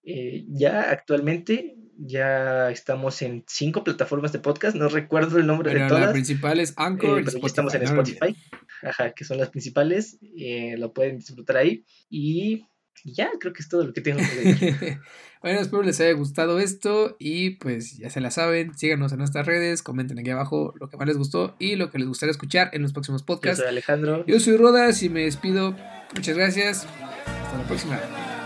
Eh, 0.03 0.45
ya 0.47 0.91
actualmente 0.91 1.75
ya 1.97 2.69
estamos 2.69 3.21
en 3.21 3.43
cinco 3.47 3.83
plataformas 3.83 4.31
de 4.31 4.39
podcast, 4.39 4.75
no 4.75 4.89
recuerdo 4.89 5.37
el 5.37 5.47
nombre 5.47 5.73
de 5.73 5.87
todas. 5.87 6.05
La 6.07 6.11
principal 6.11 6.59
es 6.59 6.73
Anchor, 6.77 7.19
eh, 7.19 7.23
pero 7.25 7.39
ya 7.39 7.47
estamos 7.47 7.73
en 7.73 7.83
Spotify, 7.83 8.35
ajá, 8.83 9.11
que 9.11 9.23
son 9.23 9.37
las 9.37 9.49
principales, 9.49 10.17
eh, 10.37 10.75
lo 10.77 10.93
pueden 10.93 11.17
disfrutar 11.17 11.57
ahí 11.57 11.85
y 12.09 12.65
ya 13.03 13.29
creo 13.39 13.53
que 13.53 13.61
es 13.61 13.69
todo 13.69 13.85
lo 13.85 13.93
que 13.93 14.01
tengo 14.01 14.19
que 14.19 14.35
decir. 14.35 14.99
bueno, 15.41 15.59
espero 15.59 15.83
les 15.83 15.99
haya 15.99 16.13
gustado 16.13 16.59
esto 16.59 17.15
y 17.19 17.51
pues 17.51 17.97
ya 17.97 18.09
se 18.09 18.21
la 18.21 18.31
saben, 18.31 18.77
síganos 18.77 19.11
en 19.11 19.19
nuestras 19.19 19.45
redes, 19.45 19.81
comenten 19.81 20.19
aquí 20.19 20.29
abajo 20.29 20.73
lo 20.79 20.89
que 20.89 20.97
más 20.97 21.07
les 21.07 21.17
gustó 21.17 21.55
y 21.59 21.75
lo 21.75 21.89
que 21.89 21.99
les 21.99 22.07
gustaría 22.07 22.31
escuchar 22.31 22.69
en 22.73 22.81
los 22.81 22.93
próximos 22.93 23.23
podcasts. 23.23 23.57
Yo 23.57 23.63
soy 23.63 23.69
Alejandro. 23.69 24.25
Yo 24.25 24.39
soy 24.39 24.57
Rodas 24.57 25.01
y 25.03 25.09
me 25.09 25.21
despido. 25.21 25.75
Muchas 26.15 26.35
gracias. 26.35 26.87
Hasta 27.25 27.57
la 27.57 27.67
próxima. 27.67 28.36